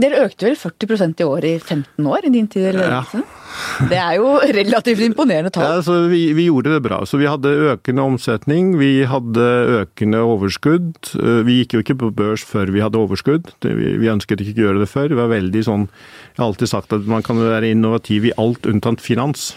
Dere 0.00 0.24
økte 0.26 0.48
vel 0.48 0.56
40% 0.58 1.22
i 1.22 1.26
år 1.26 1.44
i 1.46 1.54
15 1.60 2.06
år 2.10 2.26
i 2.26 2.30
din 2.34 2.48
tid 2.50 2.66
i 2.66 2.72
ledelsen? 2.74 3.22
Ja. 3.22 3.86
Det 3.90 3.98
er 4.00 4.16
jo 4.18 4.30
relativt 4.42 5.02
imponerende 5.06 5.52
tall. 5.54 5.66
Ja, 5.68 5.76
altså, 5.78 5.98
vi, 6.10 6.24
vi, 6.34 6.48
gjorde 6.48 6.72
det 6.74 6.82
bra. 6.82 7.00
Så 7.06 7.20
vi 7.20 7.28
hadde 7.30 7.52
økende 7.70 8.02
omsetning, 8.02 8.72
vi 8.80 9.04
hadde 9.06 9.44
økende 9.84 10.24
overskudd. 10.26 10.98
Eh, 11.20 11.40
vi 11.46 11.60
gikk 11.60 11.76
jo 11.76 11.84
ikke 11.84 11.98
på 12.02 12.10
børs 12.18 12.42
før 12.46 12.74
vi 12.74 12.82
hadde 12.82 12.98
overskudd. 12.98 13.52
Vi, 13.62 13.94
vi 14.02 14.10
ønsket 14.10 14.42
ikke 14.42 14.58
å 14.58 14.66
gjøre 14.68 14.82
det 14.82 14.90
før. 14.90 15.12
Vi 15.12 15.20
var 15.20 15.30
veldig 15.30 15.64
sånn 15.66 15.86
Jeg 15.86 16.40
har 16.40 16.48
alltid 16.48 16.74
sagt 16.74 16.96
at 16.96 17.06
man 17.10 17.22
kan 17.26 17.38
være 17.38 17.70
innovativ 17.70 18.26
i 18.26 18.34
alt 18.40 18.66
unntatt 18.66 19.04
finans. 19.04 19.52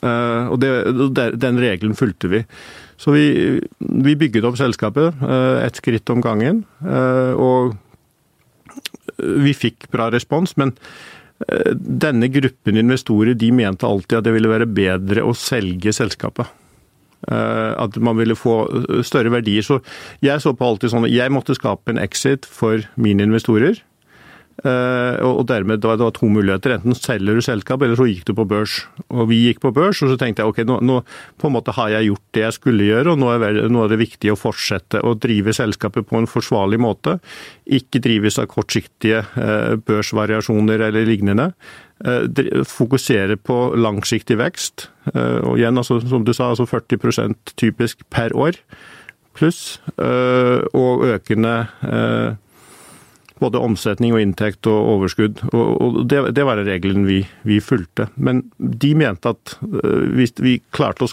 Uh, 0.00 0.48
og 0.54 0.60
det, 0.62 0.70
den 1.36 1.58
regelen 1.60 1.96
fulgte 1.98 2.30
vi. 2.32 2.44
Så 2.96 3.12
vi, 3.12 3.26
vi 3.76 4.14
bygget 4.16 4.46
opp 4.48 4.56
selskapet 4.56 5.18
uh, 5.20 5.58
ett 5.60 5.76
skritt 5.76 6.08
om 6.14 6.22
gangen. 6.24 6.64
Og 7.36 7.74
vi 9.18 9.54
fikk 9.56 9.88
bra 9.94 10.10
respons, 10.14 10.56
men 10.60 10.74
eh, 11.48 11.72
denne 11.76 12.30
gruppen 12.32 12.78
investorer 12.80 13.38
de 13.38 13.50
mente 13.54 13.88
alltid 13.88 14.20
at 14.20 14.28
det 14.28 14.36
ville 14.36 14.52
være 14.52 14.70
bedre 14.70 15.26
å 15.26 15.34
selge 15.36 15.94
selskapet. 15.96 16.48
Eh, 17.26 17.72
at 17.82 17.96
man 17.96 18.18
ville 18.18 18.36
få 18.38 18.58
større 19.06 19.32
verdier. 19.34 19.64
Så 19.66 19.80
jeg 20.24 20.42
så 20.42 20.54
på 20.54 20.66
alltid 20.68 20.92
sånn 20.92 21.08
at 21.08 21.14
jeg 21.14 21.32
måtte 21.34 21.56
skape 21.58 21.92
en 21.92 22.02
exit 22.02 22.46
for 22.46 22.84
mine 23.00 23.24
investorer. 23.26 23.80
Eh, 24.64 25.18
og 25.20 25.42
dermed 25.50 25.82
det 25.82 25.90
var 26.00 26.12
to 26.16 26.28
muligheter. 26.32 26.78
Enten 26.78 26.96
selger 26.96 27.36
du 27.36 27.44
selskap, 27.44 27.82
eller 27.82 27.98
så 27.98 28.06
gikk 28.08 28.24
du 28.28 28.32
på 28.38 28.46
børs. 28.48 28.78
Og 29.12 29.28
vi 29.28 29.42
gikk 29.44 29.60
på 29.60 29.72
børs, 29.76 30.00
og 30.02 30.12
så 30.12 30.16
tenkte 30.20 30.42
jeg 30.42 30.52
ok, 30.52 30.62
nå, 30.68 30.78
nå 30.86 31.00
på 31.36 31.50
en 31.50 31.56
måte 31.58 31.74
har 31.76 31.92
jeg 31.92 32.08
gjort 32.08 32.24
det 32.36 32.44
jeg 32.46 32.56
skulle 32.56 32.88
gjøre, 32.88 33.12
og 33.12 33.20
nå 33.20 33.32
er, 33.34 33.60
nå 33.68 33.84
er, 33.84 33.92
det 33.92 34.00
viktig 34.00 34.32
å 34.32 34.38
fortsette 34.40 35.02
å 35.04 35.12
drive 35.20 35.52
selskapet 35.56 36.08
på 36.08 36.20
en 36.20 36.30
forsvarlig 36.30 36.80
måte. 36.80 37.18
Ikke 37.68 38.00
drives 38.04 38.40
av 38.40 38.48
kortsiktige 38.52 39.26
eh, 39.36 39.76
børsvariasjoner 39.76 40.88
eller 40.88 41.08
lignende. 41.08 41.50
Eh, 42.00 42.24
fokusere 42.70 43.36
på 43.36 43.60
langsiktig 43.76 44.40
vekst. 44.40 44.90
Og 45.06 45.60
igjen, 45.60 45.76
altså, 45.78 46.00
som 46.02 46.24
du 46.26 46.32
sa, 46.34 46.48
altså 46.50 46.64
40% 46.66 47.52
typisk 47.60 48.00
per 48.10 48.32
år 48.34 48.56
pluss. 49.36 49.76
Og 49.94 51.04
økende 51.06 51.52
både 53.40 53.60
omsetning 53.60 54.14
og 54.16 54.22
inntekt 54.22 54.68
og 54.70 54.90
overskudd. 54.94 55.42
Og 55.52 56.02
det, 56.08 56.22
det 56.36 56.44
var 56.48 56.62
regelen 56.64 57.04
vi, 57.08 57.20
vi, 57.46 57.60
fulgte. 57.60 58.08
Men 58.16 58.46
de 58.56 58.94
mente 58.96 59.32
at 59.34 59.56
øh, 59.66 60.06
hvis 60.16 60.36
vi 60.40 60.56
klarte 60.74 61.04
å 61.06 61.10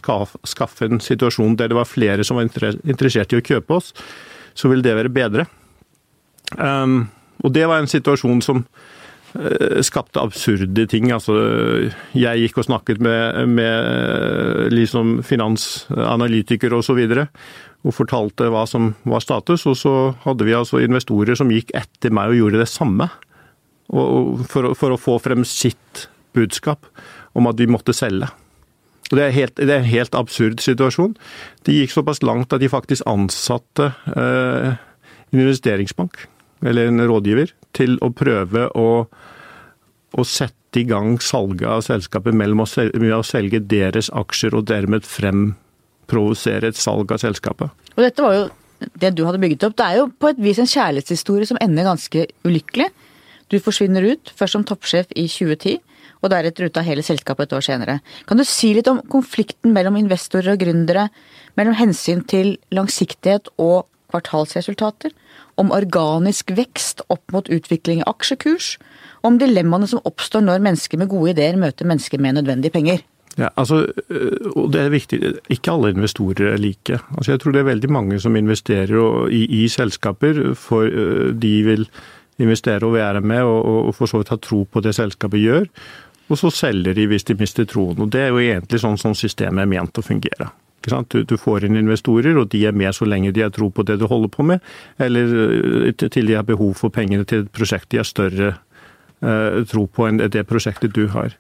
skaffe 0.48 0.88
en 0.88 1.04
situasjon 1.04 1.58
der 1.60 1.72
det 1.72 1.80
var 1.80 1.90
flere 1.90 2.24
som 2.24 2.40
var 2.40 2.48
interessert 2.48 3.34
i 3.34 3.42
å 3.42 3.44
kjøpe 3.44 3.80
oss, 3.80 3.92
så 4.56 4.72
ville 4.72 4.86
det 4.86 4.96
være 4.96 5.14
bedre. 5.14 5.48
Um, 6.58 7.08
og 7.44 7.54
det 7.56 7.66
var 7.68 7.82
en 7.82 7.90
situasjon 7.90 8.44
som 8.46 8.62
uh, 8.64 9.82
skapte 9.84 10.22
absurde 10.22 10.86
ting. 10.92 11.10
Altså, 11.12 11.36
jeg 12.16 12.46
gikk 12.46 12.62
og 12.62 12.70
snakket 12.70 13.02
med, 13.04 13.50
med 13.50 14.74
liksom 14.76 15.18
finansanalytikere 15.26 16.80
osv. 16.80 17.02
Og, 17.02 17.18
så 17.18 17.73
og 17.84 17.96
fortalte 17.96 18.48
hva 18.52 18.64
som 18.70 18.94
var 19.08 19.24
status. 19.24 19.66
Og 19.70 19.78
så 19.80 19.96
hadde 20.24 20.48
vi 20.48 20.56
altså 20.56 20.82
investorer 20.84 21.38
som 21.40 21.52
gikk 21.52 21.74
etter 21.78 22.14
meg 22.16 22.32
og 22.32 22.40
gjorde 22.40 22.64
det 22.64 22.72
samme. 22.72 23.10
For, 23.94 24.72
for, 24.80 24.96
å 24.96 24.98
få 24.98 25.20
frem 25.22 25.44
sitt 25.46 26.08
budskap 26.34 26.88
om 27.38 27.50
at 27.50 27.60
vi 27.60 27.68
måtte 27.70 27.94
selge. 27.94 28.30
Og 29.12 29.20
det 29.20 29.26
er, 29.28 29.36
helt, 29.36 29.60
det 29.60 29.70
er 29.70 29.84
en 29.84 29.92
helt 29.92 30.16
absurd 30.18 30.64
situasjon. 30.64 31.14
Det 31.68 31.76
gikk 31.76 31.94
såpass 31.94 32.24
langt 32.26 32.56
at 32.56 32.64
de 32.64 32.72
faktisk 32.72 33.06
ansatte 33.10 33.92
eh, 34.16 34.80
en 35.34 35.44
investeringsbank, 35.44 36.24
eller 36.66 36.90
en 36.90 37.04
rådgiver, 37.12 37.52
til 37.78 38.00
å 38.02 38.10
prøve 38.16 38.66
å, 38.80 38.88
å 40.16 40.26
sette 40.26 40.82
i 40.82 40.88
gang 40.90 41.20
salget 41.22 41.68
av 41.70 41.84
selskapet 41.86 42.34
mellom 42.34 42.64
å 42.64 43.22
selge 43.28 43.62
deres 43.62 44.10
aksjer 44.16 44.58
og 44.58 44.66
dermed 44.72 45.06
frem 45.06 45.52
provosere 46.10 46.72
et 46.72 46.80
salg 46.80 47.12
av 47.14 47.22
selskapet. 47.22 47.72
Og 47.96 48.04
dette 48.04 48.26
var 48.26 48.38
jo 48.38 48.44
det 49.00 49.14
du 49.16 49.24
hadde 49.28 49.40
bygget 49.42 49.66
opp. 49.68 49.78
Det 49.80 49.86
er 49.86 50.02
jo 50.02 50.10
på 50.20 50.32
et 50.34 50.44
vis 50.44 50.60
en 50.60 50.70
kjærlighetshistorie 50.70 51.48
som 51.50 51.60
ender 51.64 51.88
ganske 51.88 52.28
ulykkelig. 52.48 52.90
Du 53.52 53.60
forsvinner 53.62 54.06
ut, 54.14 54.32
først 54.36 54.58
som 54.58 54.66
toppsjef 54.68 55.12
i 55.16 55.28
2010, 55.30 55.80
og 56.24 56.32
deretter 56.32 56.70
ut 56.70 56.80
av 56.80 56.88
hele 56.88 57.04
selskapet 57.06 57.50
et 57.50 57.56
år 57.58 57.66
senere. 57.66 57.98
Kan 58.28 58.40
du 58.40 58.46
si 58.48 58.72
litt 58.76 58.88
om 58.90 59.02
konflikten 59.12 59.76
mellom 59.76 60.00
investorer 60.00 60.56
og 60.56 60.62
gründere, 60.64 61.10
mellom 61.60 61.76
hensyn 61.78 62.24
til 62.28 62.56
langsiktighet 62.74 63.52
og 63.62 63.86
kvartalsresultater? 64.14 65.12
Om 65.60 65.74
organisk 65.76 66.54
vekst 66.58 67.04
opp 67.14 67.36
mot 67.36 67.50
utvikling 67.52 68.02
i 68.02 68.08
aksjekurs? 68.10 68.78
Om 69.28 69.38
dilemmaene 69.42 69.90
som 69.90 70.02
oppstår 70.08 70.46
når 70.46 70.64
mennesker 70.64 71.02
med 71.02 71.12
gode 71.12 71.36
ideer 71.36 71.60
møter 71.60 71.88
mennesker 71.90 72.24
med 72.24 72.40
nødvendige 72.40 72.74
penger? 72.74 73.04
Ja, 73.38 73.48
altså, 73.58 73.88
øh, 74.10 74.52
og 74.56 74.74
det 74.74 74.82
er 74.82 74.90
viktig, 74.94 75.20
Ikke 75.50 75.72
alle 75.72 75.90
investorer 75.90 76.54
er 76.54 76.58
like. 76.58 77.00
Altså, 77.18 77.32
jeg 77.32 77.40
tror 77.40 77.52
det 77.52 77.60
er 77.60 77.72
veldig 77.72 77.92
mange 77.92 78.20
som 78.20 78.36
investerer 78.36 79.28
i, 79.28 79.46
i 79.64 79.68
selskaper 79.68 80.54
for 80.54 80.86
øh, 80.86 81.34
de 81.42 81.64
vil 81.64 81.88
investere 82.40 82.86
og 82.86 82.94
være 82.94 83.22
med 83.22 83.42
og, 83.42 83.88
og 83.88 83.96
for 83.96 84.06
så 84.06 84.18
vidt 84.18 84.30
ha 84.30 84.36
tro 84.36 84.64
på 84.64 84.82
det 84.82 84.96
selskapet 84.96 85.42
gjør. 85.42 85.66
Og 86.30 86.38
så 86.38 86.50
selger 86.50 86.94
de 86.94 87.08
hvis 87.08 87.24
de 87.24 87.36
mister 87.40 87.66
troen. 87.66 88.00
og 88.00 88.12
Det 88.12 88.22
er 88.22 88.28
jo 88.28 88.40
egentlig 88.42 88.80
sånn 88.80 88.98
sånn 88.98 89.18
systemet 89.18 89.66
er 89.66 89.72
ment 89.72 89.98
å 89.98 90.06
fungere. 90.06 90.50
Du, 90.84 91.24
du, 91.24 91.38
får 91.40 91.64
inn 91.64 91.80
investorer, 91.80 92.36
og 92.38 92.50
de 92.52 92.66
er 92.68 92.76
med 92.76 92.92
så 92.96 93.06
lenge 93.08 93.32
de 93.32 93.42
har 93.46 93.54
tro 93.56 93.70
på 93.72 93.86
det 93.88 94.02
du 94.02 94.08
holder 94.12 94.28
på 94.28 94.44
med, 94.44 94.60
eller 95.00 95.32
øh, 95.32 95.94
til 95.96 96.28
de 96.28 96.36
har 96.36 96.44
behov 96.44 96.74
for 96.76 96.92
pengene 96.92 97.24
til 97.24 97.46
et 97.46 97.52
prosjekt 97.56 97.90
de 97.92 98.02
har 98.02 98.08
større 98.08 98.50
uh, 99.24 99.64
tro 99.70 99.86
på 99.88 100.10
enn 100.10 100.20
det 100.20 100.44
prosjektet 100.50 100.92
du 100.96 101.08
har. 101.14 101.38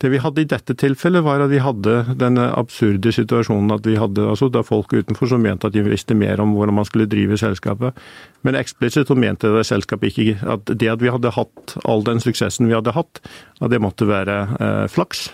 Det 0.00 0.08
vi 0.08 0.20
hadde 0.22 0.40
i 0.40 0.48
dette 0.48 0.74
tilfellet, 0.80 1.24
var 1.26 1.42
at 1.44 1.50
vi 1.52 1.60
hadde 1.60 2.14
den 2.20 2.40
absurde 2.40 3.12
situasjonen 3.12 3.74
at 3.74 3.84
vi 3.84 3.98
hadde 4.00 4.24
altså 4.32 4.48
da 4.52 4.62
folk 4.64 4.94
utenfor 4.96 5.28
som 5.28 5.44
mente 5.44 5.68
at 5.68 5.76
de 5.76 5.84
visste 5.84 6.16
mer 6.16 6.40
om 6.40 6.54
hvordan 6.56 6.78
man 6.78 6.88
skulle 6.88 7.08
drive 7.10 7.36
selskapet. 7.40 7.98
Men 8.46 8.56
eksplisitt 8.56 9.12
mente 9.12 9.52
det 9.52 9.66
selskapet 9.68 10.16
ikke 10.16 10.38
at 10.56 10.72
det 10.72 10.88
at 10.88 11.04
vi 11.04 11.12
hadde 11.12 11.34
hatt 11.36 11.76
all 11.84 12.06
den 12.06 12.22
suksessen 12.24 12.70
vi 12.70 12.78
hadde 12.78 12.96
hatt, 12.96 13.20
at 13.60 13.72
det 13.72 13.82
måtte 13.84 14.08
være 14.08 14.40
eh, 14.56 14.86
flaks. 14.88 15.28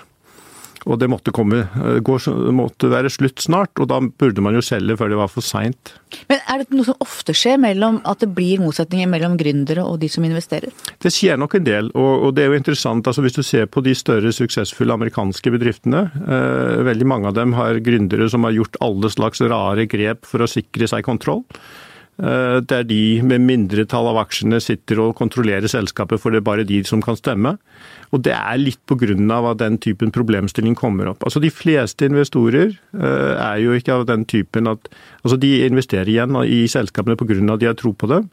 Og 0.86 1.00
det 1.02 1.08
måtte, 1.10 1.32
komme, 1.34 1.64
eh, 1.66 1.98
gå, 2.04 2.16
måtte 2.54 2.90
være 2.92 3.10
slutt 3.10 3.42
snart, 3.42 3.74
og 3.82 3.88
da 3.90 3.98
burde 4.00 4.42
man 4.44 4.54
jo 4.54 4.62
selge 4.62 4.94
før 4.98 5.10
det 5.10 5.18
var 5.18 5.30
for 5.32 5.44
seint. 5.44 5.96
Men 6.30 6.42
er 6.46 6.62
det 6.62 6.76
noe 6.76 6.86
som 6.86 6.98
ofte 7.02 7.34
skjer 7.36 7.58
mellom 7.58 7.98
at 8.06 8.22
det 8.22 8.30
blir 8.36 8.62
motsetninger 8.62 9.10
mellom 9.10 9.34
gründere 9.40 9.82
og 9.82 9.98
de 10.02 10.10
som 10.12 10.24
investerer? 10.26 10.70
Det 11.02 11.10
skjer 11.12 11.40
nok 11.42 11.58
en 11.58 11.66
del, 11.66 11.90
og, 11.98 12.28
og 12.28 12.36
det 12.36 12.44
er 12.44 12.52
jo 12.52 12.60
interessant. 12.60 13.06
altså 13.06 13.24
Hvis 13.24 13.38
du 13.38 13.42
ser 13.46 13.66
på 13.66 13.82
de 13.82 13.96
større 13.98 14.30
suksessfulle 14.34 14.94
amerikanske 14.94 15.52
bedriftene, 15.56 16.06
eh, 16.22 16.84
veldig 16.86 17.10
mange 17.10 17.32
av 17.32 17.38
dem 17.38 17.56
har 17.58 17.82
gründere 17.82 18.30
som 18.30 18.46
har 18.46 18.54
gjort 18.54 18.78
alle 18.84 19.10
slags 19.10 19.42
rare 19.42 19.88
grep 19.90 20.24
for 20.28 20.44
å 20.44 20.50
sikre 20.50 20.86
seg 20.90 21.06
kontroll. 21.06 21.42
Eh, 22.16 22.58
der 22.64 22.84
de 22.88 23.20
med 23.20 23.42
mindretall 23.44 24.06
av 24.08 24.22
aksjene 24.22 24.56
sitter 24.64 25.02
og 25.04 25.18
kontrollerer 25.18 25.68
selskapet, 25.68 26.20
for 26.22 26.32
det 26.32 26.40
er 26.40 26.46
bare 26.48 26.64
de 26.64 26.78
som 26.88 27.02
kan 27.04 27.18
stemme. 27.18 27.56
Og 28.08 28.22
det 28.24 28.32
er 28.32 28.56
litt 28.56 28.80
pga. 28.88 29.50
at 29.50 29.58
den 29.58 29.76
typen 29.78 30.10
problemstilling 30.10 30.74
kommer 30.74 31.08
opp. 31.08 31.22
Altså 31.24 31.40
De 31.40 31.50
fleste 31.50 32.06
investorer 32.06 32.78
eh, 32.96 33.34
er 33.36 33.58
jo 33.60 33.72
ikke 33.72 33.92
av 33.92 34.06
den 34.06 34.24
typen 34.24 34.66
at 34.66 34.88
Altså 35.24 35.36
de 35.36 35.66
investerer 35.66 36.08
igjen 36.08 36.36
i 36.46 36.66
selskapene 36.66 37.16
pga. 37.16 37.52
at 37.52 37.60
de 37.60 37.66
har 37.66 37.74
tro 37.74 37.92
på 37.92 38.08
dem. 38.08 38.30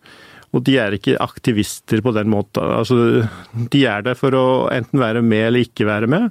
Og 0.53 0.63
de 0.63 0.77
er 0.77 0.93
ikke 0.93 1.17
aktivister 1.19 1.99
på 2.01 2.13
den 2.13 2.29
måten. 2.29 2.61
Altså, 2.61 3.27
de 3.53 3.85
er 3.85 4.03
der 4.03 4.13
for 4.13 4.31
å 4.31 4.69
enten 4.69 4.99
være 4.99 5.21
med 5.21 5.47
eller 5.47 5.65
ikke 5.65 5.85
være 5.89 6.07
med. 6.07 6.29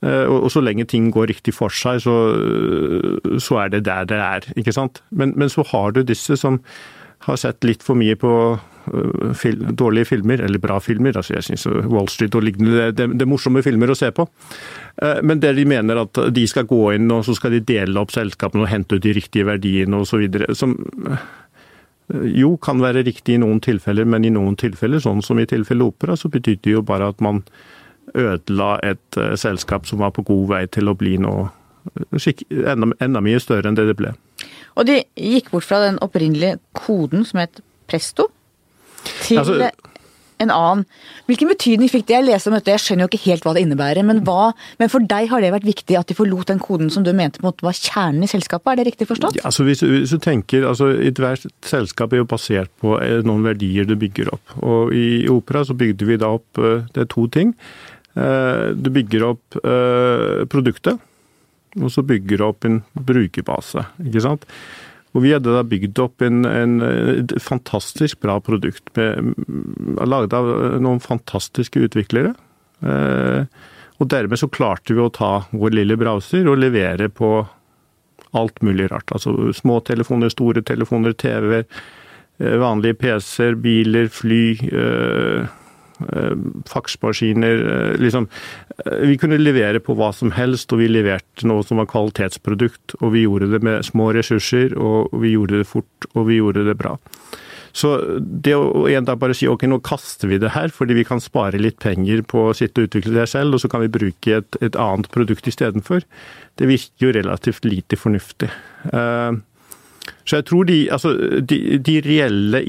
Eh, 0.00 0.24
og 0.24 0.48
så 0.52 0.62
lenge 0.64 0.86
ting 0.88 1.10
går 1.12 1.28
riktig 1.34 1.52
for 1.56 1.74
seg, 1.74 2.00
så, 2.04 2.16
så 3.42 3.60
er 3.64 3.74
det 3.74 3.84
der 3.88 4.08
det 4.08 4.20
er. 4.24 4.48
ikke 4.56 4.74
sant? 4.76 5.02
Men, 5.10 5.34
men, 5.36 5.52
så 5.52 5.64
har 5.72 5.92
du 5.92 6.02
disse 6.06 6.38
som 6.40 6.60
har 7.26 7.36
sett 7.36 7.66
litt 7.68 7.82
for 7.84 7.98
mye 8.00 8.16
på 8.16 8.30
uh, 8.56 9.32
fil, 9.36 9.58
dårlige 9.76 10.08
filmer, 10.08 10.40
eller 10.40 10.62
bra 10.62 10.78
filmer. 10.80 11.18
altså 11.20 11.34
jeg 11.34 11.50
synes 11.50 11.66
Wall 11.92 12.08
Street 12.08 12.34
og 12.38 12.46
lignende, 12.46 12.86
det, 12.96 13.10
det, 13.12 13.26
er 13.26 13.28
morsomme 13.28 13.60
filmer 13.62 13.92
å 13.92 13.98
se 13.98 14.08
på. 14.16 14.24
Men 15.20 15.42
der 15.42 15.52
de 15.56 15.66
mener 15.68 16.00
at 16.00 16.16
de 16.32 16.46
skal 16.48 16.64
gå 16.68 16.94
inn 16.96 17.12
og 17.12 17.26
så 17.28 17.36
skal 17.36 17.52
de 17.52 17.60
dele 17.60 18.00
opp 18.00 18.12
selskapene 18.12 18.64
og 18.64 18.72
hente 18.72 18.96
ut 18.96 19.04
de 19.04 19.12
riktige 19.16 19.44
verdiene 19.48 20.00
osv. 20.00 20.24
Som 20.56 20.78
jo 22.40 22.54
kan 22.62 22.80
være 22.82 23.04
riktig 23.06 23.36
i 23.36 23.42
noen 23.42 23.60
tilfeller, 23.62 24.08
men 24.08 24.24
i 24.24 24.32
noen 24.32 24.56
tilfeller, 24.58 25.02
sånn 25.02 25.20
som 25.22 25.38
i 25.38 25.46
tilfellet 25.48 25.92
Opera, 25.92 26.16
så 26.16 26.32
betyr 26.32 26.58
det 26.64 26.74
jo 26.74 26.82
bare 26.86 27.12
at 27.12 27.20
man 27.24 27.44
ødela 28.14 28.78
et 28.86 29.18
uh, 29.18 29.34
selskap 29.38 29.86
som 29.86 30.02
var 30.02 30.14
på 30.16 30.24
god 30.26 30.48
vei 30.54 30.64
til 30.72 30.90
å 30.90 30.96
bli 30.98 31.16
noe 31.20 31.48
enda, 32.16 32.90
enda, 33.00 33.22
mye 33.24 33.40
større 33.40 33.70
enn 33.70 33.78
det 33.78 33.88
det 33.88 33.96
ble. 33.98 34.12
Og 34.78 34.86
de 34.88 35.00
gikk 35.16 35.50
bort 35.52 35.66
fra 35.66 35.80
den 35.86 35.98
opprinnelige 36.04 36.58
koden 36.76 37.24
som 37.28 37.42
het 37.42 37.62
Presto, 37.90 38.28
til 39.24 39.40
altså, 39.40 39.70
en 40.40 40.50
annen. 40.52 40.84
Hvilken 41.28 41.50
betydning 41.52 41.90
fikk 41.92 42.06
det? 42.08 42.16
Jeg 42.16 42.26
leser 42.26 42.50
om 42.50 42.56
dette, 42.56 42.72
jeg 42.72 42.82
skjønner 42.82 43.04
jo 43.04 43.10
ikke 43.10 43.22
helt 43.26 43.44
hva 43.46 43.52
det 43.56 43.64
innebærer. 43.64 44.06
Men, 44.06 44.22
hva, 44.26 44.50
men 44.80 44.92
for 44.92 45.04
deg 45.12 45.28
har 45.32 45.44
det 45.44 45.52
vært 45.54 45.68
viktig 45.68 45.98
at 45.98 46.10
de 46.10 46.16
forlot 46.16 46.48
den 46.50 46.62
koden 46.62 46.90
som 46.92 47.04
du 47.06 47.12
mente 47.16 47.40
på 47.40 47.44
en 47.44 47.50
måte 47.50 47.66
var 47.66 47.76
kjernen 47.76 48.24
i 48.24 48.30
selskapet, 48.30 48.72
er 48.72 48.80
det 48.80 48.88
riktig 48.90 49.08
forstått? 49.10 49.40
Ja, 49.40 49.46
altså 49.50 49.66
hvis, 49.68 49.84
hvis, 49.84 50.14
du 50.14 50.22
tenker, 50.24 50.66
altså 50.70 50.90
Ethvert 50.96 51.46
selskap 51.66 52.14
er 52.14 52.22
jo 52.22 52.30
basert 52.30 52.72
på 52.82 52.96
eh, 53.02 53.20
noen 53.26 53.44
verdier 53.46 53.88
du 53.88 53.96
bygger 54.00 54.32
opp. 54.36 54.56
Og 54.64 54.94
i 54.96 55.26
Opera 55.30 55.64
så 55.68 55.76
bygde 55.76 56.08
vi 56.08 56.20
da 56.20 56.32
opp 56.38 56.60
eh, 56.60 56.86
Det 56.94 57.04
er 57.04 57.10
to 57.12 57.26
ting. 57.32 57.54
Eh, 58.18 58.70
du 58.74 58.90
bygger 58.94 59.26
opp 59.30 59.58
produktet, 60.50 60.98
og 61.78 61.90
så 61.94 62.02
bygger 62.02 62.40
du 62.40 62.46
opp 62.48 62.66
en 62.66 62.80
brukerbase. 62.94 63.84
ikke 64.02 64.24
sant? 64.24 64.46
Og 65.14 65.24
vi 65.24 65.32
hadde 65.34 65.50
da 65.50 65.62
bygd 65.66 65.98
opp 66.02 66.22
en, 66.22 66.44
en, 66.46 66.76
fantastisk 67.42 68.20
bra 68.22 68.38
produkt, 68.44 68.92
Lagd 68.94 70.10
laget 70.12 70.36
av 70.38 70.50
noen 70.82 71.02
fantastiske 71.02 71.82
utviklere. 71.88 72.34
Eh, 72.86 73.42
og 74.00 74.08
dermed 74.08 74.40
så 74.40 74.48
klarte 74.48 74.94
vi 74.94 75.02
å 75.02 75.12
ta 75.12 75.32
vår 75.50 75.74
lille 75.80 75.98
browser 76.00 76.46
og 76.48 76.60
levere 76.62 77.10
på 77.12 77.32
alt 78.38 78.62
mulig 78.62 78.86
rart. 78.92 79.10
Altså 79.12 79.50
små 79.56 79.80
telefoner, 79.84 80.30
store 80.32 80.62
telefoner, 80.62 81.16
TV-er, 81.18 81.66
vanlige 82.38 83.00
PC-er, 83.02 83.58
biler, 83.60 84.06
fly. 84.14 84.44
Eh, 84.70 85.40
Eh, 85.40 85.59
faksmaskiner 86.70 87.62
eh, 87.72 87.98
liksom, 88.00 88.28
eh, 88.84 89.06
Vi 89.10 89.18
kunne 89.18 89.40
levere 89.40 89.80
på 89.80 89.96
hva 89.98 90.12
som 90.16 90.32
helst, 90.36 90.72
og 90.72 90.82
vi 90.82 90.88
leverte 90.90 91.48
noe 91.48 91.64
som 91.66 91.80
var 91.80 91.90
kvalitetsprodukt. 91.90 92.96
Og 93.00 93.14
vi 93.16 93.26
gjorde 93.26 93.50
det 93.52 93.62
med 93.66 93.86
små 93.86 94.10
ressurser, 94.16 94.76
og 94.78 95.12
vi 95.22 95.34
gjorde 95.36 95.62
det 95.62 95.70
fort, 95.70 96.10
og 96.14 96.28
vi 96.30 96.40
gjorde 96.40 96.66
det 96.68 96.78
bra. 96.80 96.96
Så 97.72 97.92
det 98.18 98.56
å 98.56 98.88
en 98.90 99.06
dag 99.06 99.18
bare 99.20 99.34
si 99.36 99.46
ok, 99.46 99.62
nå 99.70 99.78
kaster 99.86 100.26
vi 100.30 100.40
det 100.42 100.50
her 100.56 100.72
fordi 100.74 100.96
vi 100.98 101.04
kan 101.06 101.22
spare 101.22 101.60
litt 101.60 101.78
penger 101.82 102.24
på 102.26 102.48
å 102.48 102.56
sitte 102.56 102.82
og 102.82 102.88
utvikle 102.88 103.14
det 103.14 103.28
selv, 103.30 103.54
og 103.54 103.62
så 103.62 103.70
kan 103.70 103.84
vi 103.84 103.92
bruke 103.94 104.40
et, 104.40 104.58
et 104.58 104.74
annet 104.74 105.06
produkt 105.14 105.46
istedenfor, 105.46 106.02
det 106.58 106.66
virker 106.66 107.06
jo 107.06 107.14
relativt 107.14 107.68
lite 107.68 107.98
fornuftig. 108.00 108.50
Uh, 108.90 109.38
så 110.30 110.38
jeg 110.38 110.46
tror 110.46 110.66
de, 110.68 110.76
altså, 110.94 111.10
de, 111.42 111.56
de 111.82 111.96
reelle 112.04 112.60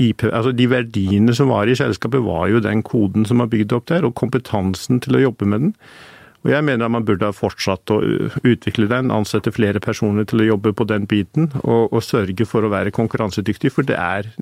IP, 0.00 0.22
altså 0.30 0.54
de 0.56 0.68
verdiene 0.70 1.34
som 1.36 1.50
var 1.52 1.68
i 1.68 1.74
selskapet, 1.76 2.22
var 2.24 2.46
jo 2.48 2.62
den 2.64 2.80
koden 2.88 3.26
som 3.28 3.42
var 3.42 3.50
bygd 3.52 3.74
opp 3.76 3.90
der, 3.90 4.06
og 4.08 4.14
kompetansen 4.16 5.02
til 5.04 5.18
å 5.18 5.20
jobbe 5.26 5.48
med 5.52 5.60
den. 5.60 5.74
Og 6.42 6.54
jeg 6.54 6.64
mener 6.64 6.86
at 6.86 6.94
man 6.94 7.04
burde 7.04 7.28
ha 7.28 7.36
fortsatt 7.36 7.92
å 7.92 7.98
utvikle 8.48 8.88
den, 8.88 9.12
ansette 9.12 9.52
flere 9.52 9.82
personer 9.84 10.24
til 10.30 10.40
å 10.40 10.48
jobbe 10.54 10.72
på 10.72 10.88
den 10.88 11.04
biten, 11.10 11.50
og, 11.60 11.92
og 11.92 12.00
sørge 12.06 12.48
for 12.48 12.64
å 12.64 12.72
være 12.72 12.94
konkurransedyktig, 12.96 13.74
for 13.76 13.84
det 13.84 14.00
er, 14.00 14.32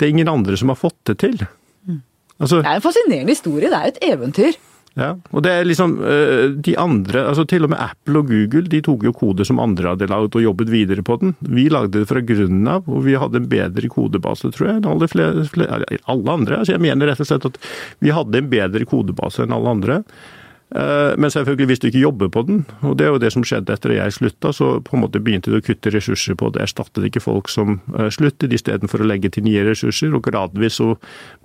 det 0.00 0.08
er 0.08 0.14
ingen 0.16 0.32
andre 0.32 0.56
som 0.56 0.72
har 0.72 0.80
fått 0.80 0.98
det 1.12 1.18
til. 1.26 1.36
Mm. 1.84 2.00
Altså, 2.38 2.62
det 2.64 2.72
er 2.72 2.80
en 2.80 2.88
fascinerende 2.88 3.36
historie, 3.36 3.68
det 3.68 3.82
er 3.82 3.92
et 3.92 4.00
eventyr. 4.14 4.56
Ja, 4.98 5.12
og 5.30 5.44
det 5.46 5.52
er 5.54 5.66
liksom 5.68 5.92
eh, 6.02 6.48
de 6.58 6.72
andre, 6.80 7.22
altså 7.30 7.44
Til 7.46 7.66
og 7.66 7.70
med 7.70 7.78
Apple 7.84 8.18
og 8.18 8.32
Google 8.32 8.66
de 8.72 8.80
tok 8.82 9.04
jo 9.06 9.12
koder 9.14 9.46
som 9.46 9.60
andre 9.62 9.92
hadde 9.92 10.08
laget 10.10 10.34
og 10.34 10.42
jobbet 10.42 10.72
videre 10.72 11.04
på 11.06 11.20
den. 11.22 11.36
Vi 11.46 11.68
lagde 11.70 12.00
det 12.00 12.08
fra 12.10 12.22
grunnen 12.24 12.66
av, 12.72 12.88
og 12.90 13.04
vi 13.06 13.14
hadde 13.18 13.38
en 13.38 13.46
bedre 13.50 13.90
kodebase, 13.92 14.50
tror 14.54 14.72
jeg, 14.72 14.80
enn 14.80 14.90
alle, 14.90 15.10
flere, 15.10 15.46
flere, 15.52 15.84
alle 16.10 16.34
andre. 16.34 16.58
Altså 16.58 16.74
Jeg 16.74 16.82
mener 16.82 17.12
rett 17.12 17.22
og 17.22 17.30
slett 17.30 17.46
at 17.46 17.60
vi 18.02 18.14
hadde 18.14 18.42
en 18.42 18.50
bedre 18.50 18.88
kodebase 18.90 19.46
enn 19.46 19.54
alle 19.54 19.76
andre. 19.78 20.00
Eh, 20.74 21.14
men 21.16 21.30
selvfølgelig, 21.30 21.66
hvis 21.66 21.80
du 21.80 21.86
ikke 21.88 22.02
jobber 22.02 22.28
på 22.28 22.42
den, 22.42 22.66
og 22.84 22.98
det 22.98 23.06
er 23.06 23.14
jo 23.14 23.20
det 23.22 23.30
som 23.32 23.44
skjedde 23.46 23.72
etter 23.72 23.94
at 23.94 24.00
jeg 24.02 24.16
slutta, 24.18 24.52
så 24.52 24.68
på 24.84 24.96
en 24.96 25.02
måte 25.04 25.22
begynte 25.24 25.52
du 25.52 25.56
å 25.60 25.64
kutte 25.64 25.92
ressurser 25.94 26.36
på 26.38 26.50
det. 26.52 26.66
Erstattet 26.66 27.06
ikke 27.08 27.24
folk 27.24 27.48
som 27.52 27.78
eh, 27.96 28.10
sluttet, 28.12 28.52
istedenfor 28.52 29.02
å 29.02 29.08
legge 29.08 29.32
til 29.32 29.46
nye 29.48 29.64
ressurser. 29.70 30.12
Og 30.12 30.24
gradvis 30.28 30.76
så 30.82 30.92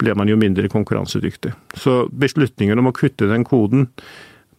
ble 0.02 0.16
man 0.20 0.32
jo 0.32 0.40
mindre 0.40 0.72
konkurransedyktig. 0.72 1.54
Så 1.80 2.04
beslutningen 2.12 2.84
om 2.84 2.92
å 2.92 2.96
kutte 2.96 3.32
den 3.32 3.48
koden 3.48 3.88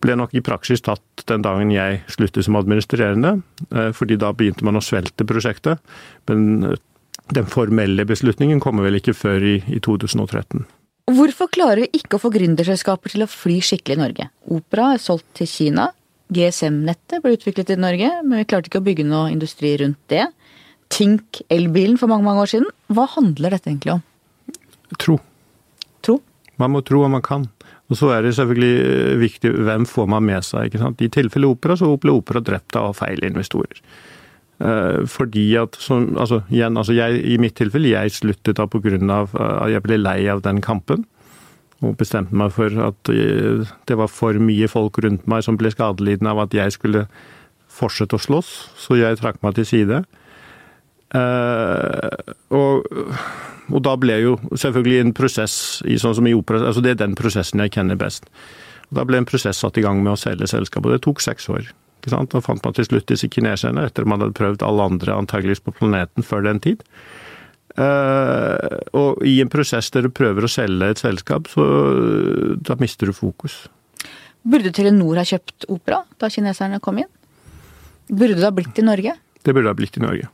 ble 0.04 0.16
nok 0.20 0.34
i 0.36 0.42
praksis 0.44 0.82
tatt 0.84 1.24
den 1.28 1.44
dagen 1.44 1.70
jeg 1.72 2.02
sluttet 2.12 2.44
som 2.44 2.56
administrerende, 2.60 3.38
eh, 3.70 3.90
fordi 3.96 4.16
da 4.20 4.32
begynte 4.32 4.64
man 4.64 4.80
å 4.80 4.84
svelte 4.84 5.28
prosjektet. 5.28 5.80
Men 6.28 6.76
den 7.32 7.46
formelle 7.48 8.04
beslutningen 8.08 8.60
kommer 8.60 8.88
vel 8.88 8.98
ikke 9.00 9.16
før 9.16 9.44
i, 9.44 9.54
i 9.68 9.80
2013. 9.84 10.64
Hvorfor 11.04 11.50
klarer 11.52 11.84
vi 11.84 12.00
ikke 12.00 12.16
å 12.16 12.22
få 12.22 12.30
gründerselskaper 12.32 13.12
til 13.12 13.26
å 13.26 13.28
fly 13.28 13.58
skikkelig 13.64 13.96
i 13.98 14.00
Norge? 14.00 14.26
Opera 14.56 14.94
er 14.94 15.02
solgt 15.02 15.26
til 15.36 15.48
Kina. 15.50 15.90
GSM-nettet 16.32 17.20
ble 17.20 17.34
utviklet 17.36 17.74
i 17.74 17.76
Norge, 17.76 18.08
men 18.24 18.40
vi 18.40 18.46
klarte 18.48 18.70
ikke 18.70 18.80
å 18.80 18.86
bygge 18.86 19.04
noe 19.04 19.28
industri 19.34 19.74
rundt 19.82 20.00
det. 20.08 20.24
Tink 20.92 21.42
elbilen 21.52 21.98
for 22.00 22.08
mange, 22.08 22.24
mange 22.24 22.46
år 22.46 22.52
siden. 22.54 22.70
Hva 22.88 23.04
handler 23.18 23.52
dette 23.52 23.68
egentlig 23.68 23.98
om? 23.98 24.02
Tro. 24.96 25.18
Tro? 26.00 26.16
Man 26.62 26.72
må 26.72 26.80
tro 26.86 27.02
hva 27.02 27.12
man 27.12 27.24
kan. 27.24 27.44
Og 27.92 28.00
så 28.00 28.08
er 28.14 28.24
det 28.24 28.32
selvfølgelig 28.38 28.74
eh, 28.88 29.14
viktig 29.20 29.52
hvem 29.68 29.84
får 29.88 30.08
man 30.08 30.24
med 30.24 30.46
seg. 30.46 30.70
ikke 30.70 30.80
sant? 30.80 31.04
I 31.04 31.12
tilfelle 31.12 31.52
opera 31.52 31.76
så 31.76 31.90
ble 32.00 32.16
opera 32.16 32.40
drept 32.40 32.80
av 32.80 32.96
feil 32.96 33.20
investorer. 33.28 33.84
Eh, 34.62 35.02
fordi 35.10 35.48
at, 35.58 35.76
som, 35.82 36.12
altså, 36.20 36.42
igjen, 36.50 36.76
altså 36.78 36.94
jeg, 36.94 37.18
I 37.26 37.38
mitt 37.42 37.56
tilfelle, 37.58 37.90
jeg 37.90 38.14
sluttet 38.14 38.60
da 38.60 38.68
pga. 38.70 38.94
Eh, 38.94 39.26
at 39.34 39.72
jeg 39.72 39.84
ble 39.86 39.98
lei 39.98 40.20
av 40.30 40.44
den 40.46 40.62
kampen. 40.64 41.06
Og 41.84 41.96
bestemte 42.00 42.36
meg 42.38 42.52
for 42.54 42.70
at 42.86 43.12
eh, 43.12 43.64
det 43.88 43.98
var 43.98 44.12
for 44.12 44.38
mye 44.38 44.68
folk 44.70 45.00
rundt 45.02 45.26
meg 45.30 45.44
som 45.44 45.58
ble 45.60 45.72
skadelidende 45.74 46.30
av 46.32 46.44
at 46.46 46.54
jeg 46.54 46.76
skulle 46.76 47.06
fortsette 47.74 48.14
å 48.14 48.22
slåss, 48.22 48.50
så 48.78 48.94
jeg 48.94 49.18
trakk 49.18 49.40
meg 49.42 49.56
til 49.56 49.66
side. 49.66 50.04
og, 52.54 52.84
og 53.66 53.80
da 53.82 53.94
ble 53.98 54.20
jo 54.22 54.36
selvfølgelig 54.54 55.00
en 55.02 55.12
prosess 55.14 55.56
i 55.82 55.98
sånn 55.98 56.14
som 56.14 56.28
i 56.30 56.34
opera, 56.38 56.62
altså 56.68 56.82
det 56.84 56.94
er 56.94 57.00
den 57.02 57.16
prosessen 57.18 57.62
jeg 57.64 57.74
kjenner 57.74 57.98
best. 57.98 58.30
Og 58.92 59.00
da 59.00 59.04
ble 59.08 59.18
en 59.18 59.26
prosess 59.26 59.58
satt 59.58 59.78
i 59.78 59.82
gang 59.82 60.04
med 60.04 60.14
å 60.14 60.20
selge 60.20 60.46
selskapet, 60.46 60.94
det 60.94 61.02
tok 61.02 61.22
seks 61.24 61.50
år. 61.50 61.66
Ikke 62.04 62.12
sant? 62.12 62.34
Da 62.34 62.42
fant 62.44 62.60
man 62.60 62.74
til 62.76 62.84
slutt 62.84 63.08
disse 63.08 63.30
kineserne, 63.32 63.86
etter 63.88 64.04
at 64.04 64.10
man 64.12 64.20
hadde 64.20 64.36
prøvd 64.36 64.64
alle 64.66 64.84
andre 64.92 65.14
antageligvis 65.16 65.64
på 65.64 65.72
planeten 65.78 66.26
før 66.26 66.44
den 66.44 66.60
tid. 66.60 66.84
Uh, 67.80 68.76
og 68.92 69.24
i 69.26 69.38
en 69.40 69.48
prosess 69.50 69.88
der 69.94 70.04
du 70.04 70.12
prøver 70.12 70.44
å 70.44 70.50
selge 70.52 70.90
et 70.92 71.00
selskap, 71.00 71.48
så 71.48 71.64
da 72.60 72.76
mister 72.76 73.08
du 73.08 73.16
fokus. 73.16 73.64
Burde 74.44 74.74
Telenor 74.76 75.16
ha 75.16 75.24
kjøpt 75.24 75.64
Opera 75.72 76.02
da 76.20 76.28
kineserne 76.28 76.76
kom 76.84 77.00
inn? 77.00 77.08
Burde 78.12 78.36
det 78.36 78.44
ha 78.44 78.52
blitt 78.52 78.78
i 78.78 78.84
Norge? 78.84 79.16
Det 79.40 79.56
burde 79.56 79.72
ha 79.72 79.78
blitt 79.80 79.96
i 79.96 80.04
Norge. 80.04 80.28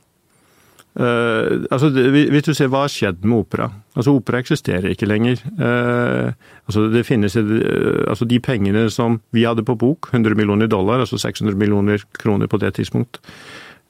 Uh, 0.91 1.63
altså, 1.71 1.87
hvis 1.87 2.43
du 2.43 2.51
ser 2.51 2.67
hva 2.71 2.83
har 2.83 2.91
skjedd 2.91 3.23
med 3.23 3.45
opera. 3.45 3.69
Altså, 3.95 4.11
Opera 4.17 4.41
eksisterer 4.43 4.91
ikke 4.91 5.07
lenger. 5.07 5.39
Uh, 5.55 6.35
altså, 6.67 6.89
det 6.91 7.05
finnes, 7.07 7.37
uh, 7.39 8.03
altså, 8.11 8.27
De 8.27 8.41
pengene 8.43 8.89
som 8.91 9.21
vi 9.31 9.45
hadde 9.47 9.63
på 9.67 9.77
bok, 9.79 10.11
100 10.11 10.35
millioner 10.35 10.67
dollar, 10.67 11.05
altså 11.05 11.19
600 11.21 11.55
millioner 11.55 12.03
kroner 12.19 12.51
på 12.51 12.59
det 12.59 12.75
tidspunkt, 12.79 13.21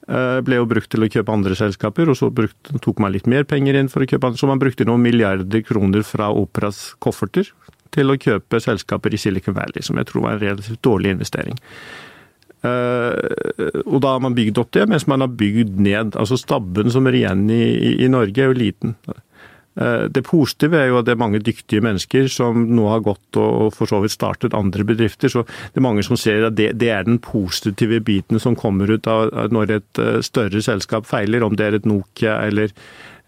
ble 0.02 0.56
jo 0.58 0.64
brukt 0.66 0.90
til 0.90 1.04
å 1.04 1.06
kjøpe 1.06 1.30
andre 1.30 1.54
selskaper, 1.54 2.08
og 2.10 2.16
så 2.18 2.26
brukt, 2.34 2.72
tok 2.82 2.98
man 3.00 3.12
litt 3.14 3.28
mer 3.30 3.44
penger 3.46 3.76
inn 3.78 3.86
for 3.88 4.02
å 4.02 4.08
kjøpe 4.10 4.26
andre. 4.26 4.40
Så 4.40 4.48
man 4.50 4.58
brukte 4.58 4.84
noen 4.84 5.00
milliarder 5.00 5.62
kroner 5.62 6.02
fra 6.02 6.26
Operas 6.34 6.80
kofferter 6.98 7.46
til 7.94 8.10
å 8.10 8.16
kjøpe 8.18 8.58
selskaper 8.60 9.14
i 9.14 9.20
Silicon 9.22 9.54
Valley, 9.54 9.84
som 9.86 10.00
jeg 10.00 10.10
tror 10.10 10.26
var 10.26 10.34
en 10.34 10.42
relativt 10.42 10.82
dårlig 10.82 11.14
investering. 11.14 11.54
Eh, 12.62 13.82
og 13.82 13.98
da 14.04 14.14
har 14.14 14.22
man 14.22 14.36
bygd 14.38 14.60
opp 14.62 14.72
det, 14.76 14.86
mens 14.90 15.08
man 15.10 15.24
har 15.24 15.34
bygd 15.34 15.80
ned. 15.82 16.16
Altså 16.16 16.38
stabben 16.40 16.92
som 16.94 17.08
er 17.10 17.18
igjen 17.18 17.46
i, 17.50 17.62
i 18.04 18.10
Norge 18.12 18.42
er 18.42 18.52
jo 18.52 18.58
liten. 18.58 18.96
Eh, 19.74 20.04
det 20.12 20.24
positive 20.28 20.76
er 20.76 20.90
jo 20.90 20.98
at 21.00 21.08
det 21.08 21.14
er 21.14 21.22
mange 21.22 21.40
dyktige 21.42 21.82
mennesker 21.84 22.28
som 22.30 22.66
nå 22.76 22.88
har 22.92 23.04
gått 23.04 23.38
og 23.40 23.72
for 23.74 23.88
så 23.88 24.02
vidt 24.04 24.14
startet 24.14 24.56
andre 24.56 24.84
bedrifter. 24.86 25.32
Så 25.32 25.46
det 25.46 25.80
er 25.80 25.88
mange 25.88 26.04
som 26.06 26.18
ser 26.20 26.46
at 26.48 26.58
det, 26.58 26.72
det 26.80 26.92
er 26.92 27.08
den 27.08 27.20
positive 27.24 28.02
biten 28.04 28.42
som 28.42 28.58
kommer 28.58 28.90
ut 28.92 29.08
av 29.10 29.32
når 29.52 29.78
et 29.78 30.02
eh, 30.02 30.20
større 30.24 30.62
selskap 30.62 31.08
feiler, 31.08 31.42
om 31.42 31.56
det 31.56 31.66
er 31.66 31.80
et 31.80 31.88
Nokia 31.88 32.38
eller, 32.46 32.74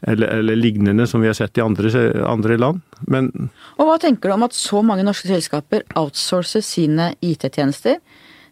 eller, 0.07 0.31
eller 0.39 0.61
lignende 0.61 1.09
som 1.11 1.25
vi 1.25 1.33
har 1.33 1.39
sett 1.39 1.59
i 1.59 1.65
andre, 1.65 1.91
andre 2.29 2.61
land. 2.61 2.85
Men 3.09 3.33
Og 3.79 3.89
Hva 3.89 3.99
tenker 3.99 4.31
du 4.31 4.37
om 4.37 4.47
at 4.47 4.55
så 4.55 4.85
mange 4.85 5.07
norske 5.07 5.33
selskaper 5.33 5.89
outsourcer 5.99 6.63
sine 6.63 7.15
IT-tjenester? 7.25 7.99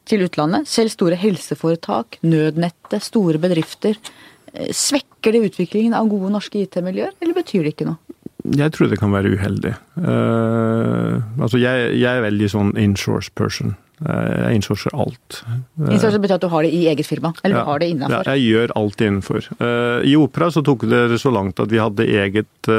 Til 0.08 0.24
utlandet. 0.26 0.68
Selv 0.70 0.92
store 0.92 1.18
helseforetak, 1.20 2.18
nødnettet, 2.26 3.04
store 3.04 3.40
bedrifter. 3.42 3.98
Eh, 4.52 4.72
svekker 4.74 5.34
det 5.34 5.46
utviklingen 5.50 5.94
av 5.96 6.10
gode 6.10 6.32
norske 6.34 6.64
IT-miljøer, 6.64 7.14
eller 7.20 7.38
betyr 7.38 7.66
det 7.66 7.76
ikke 7.76 7.88
noe? 7.92 8.18
Jeg 8.42 8.74
tror 8.74 8.90
det 8.90 8.98
kan 8.98 9.12
være 9.14 9.36
uheldig. 9.36 9.70
Uh, 9.94 11.22
altså 11.38 11.60
jeg, 11.62 11.92
jeg, 11.94 12.10
er 12.10 12.24
veldig 12.24 12.48
sånn 12.50 12.72
insource 12.80 13.30
person. 13.38 13.76
Uh, 14.02 14.48
jeg 14.48 14.58
insourcer 14.58 14.96
alt. 14.98 15.38
Uh, 15.46 15.92
insource 15.94 16.18
betyr 16.18 16.40
at 16.40 16.42
du 16.42 16.48
har 16.50 16.66
det 16.66 16.72
i 16.74 16.88
eget 16.90 17.06
firma? 17.06 17.30
Eller 17.44 17.60
ja, 17.60 17.62
du 17.62 17.70
har 17.70 17.84
det 17.84 17.90
innenfor? 17.94 18.26
Ja, 18.26 18.34
jeg 18.34 18.48
gjør 18.50 18.74
alt 18.80 19.04
innenfor. 19.06 19.46
I 20.02 20.16
Opera 20.18 20.50
så 20.50 20.64
tok 20.66 20.88
det 20.90 21.20
så 21.22 21.30
langt 21.30 21.62
at 21.62 21.70
vi 21.70 21.78
hadde 21.78 22.08
eget 22.10 22.72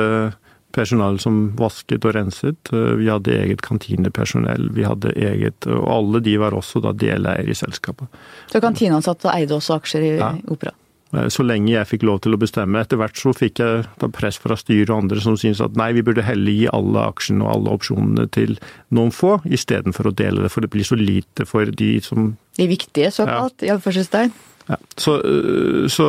personell 0.73 1.19
som 1.21 1.41
vasket 1.59 2.05
og 2.05 2.15
renset. 2.17 2.73
Eh, 2.73 2.93
vi 2.99 3.09
hadde 3.11 3.35
eget 3.37 3.63
kantinepersonell, 3.65 4.69
vi 4.75 4.85
hadde 4.87 5.13
eget 5.15 5.67
Og 5.69 5.89
alle 5.89 6.23
de 6.23 6.37
var 6.41 6.55
også 6.57 6.81
da 6.83 6.93
deleier 6.93 7.49
i 7.49 7.57
selskapet. 7.57 8.07
Så 8.51 8.61
kantineansatte 8.63 9.31
eide 9.33 9.55
også 9.57 9.77
aksjer 9.79 10.07
i 10.07 10.15
ja. 10.17 10.33
Opera? 10.51 10.73
Eh, 11.13 11.29
så 11.33 11.45
lenge 11.45 11.71
jeg 11.73 11.89
fikk 11.89 12.05
lov 12.07 12.21
til 12.25 12.35
å 12.35 12.41
bestemme. 12.41 12.81
Etter 12.81 12.99
hvert 13.01 13.19
så 13.19 13.33
fikk 13.37 13.61
jeg 13.63 13.85
da 14.01 14.09
press 14.13 14.39
fra 14.41 14.57
styret 14.59 14.91
og 14.91 15.05
andre 15.05 15.23
som 15.23 15.37
syntes 15.39 15.61
at 15.63 15.77
nei, 15.79 15.91
vi 15.97 16.05
burde 16.05 16.25
heller 16.25 16.55
gi 16.55 16.67
alle 16.73 17.07
aksjene 17.13 17.45
og 17.45 17.53
alle 17.53 17.77
opsjonene 17.77 18.27
til 18.33 18.57
noen 18.95 19.13
få, 19.13 19.37
istedenfor 19.45 20.09
å 20.09 20.15
dele 20.23 20.45
det. 20.45 20.53
For 20.53 20.65
det 20.65 20.73
blir 20.73 20.87
så 20.87 20.97
lite 20.99 21.47
for 21.49 21.69
de 21.69 21.95
som 22.05 22.33
De 22.57 22.69
viktige, 22.69 23.09
såkalt, 23.13 23.61
ja. 23.61 23.71
i 23.71 23.75
anførselstegn. 23.77 24.33
ja. 24.69 24.77
Så, 24.97 25.19
øh, 25.21 25.89
så 25.89 26.07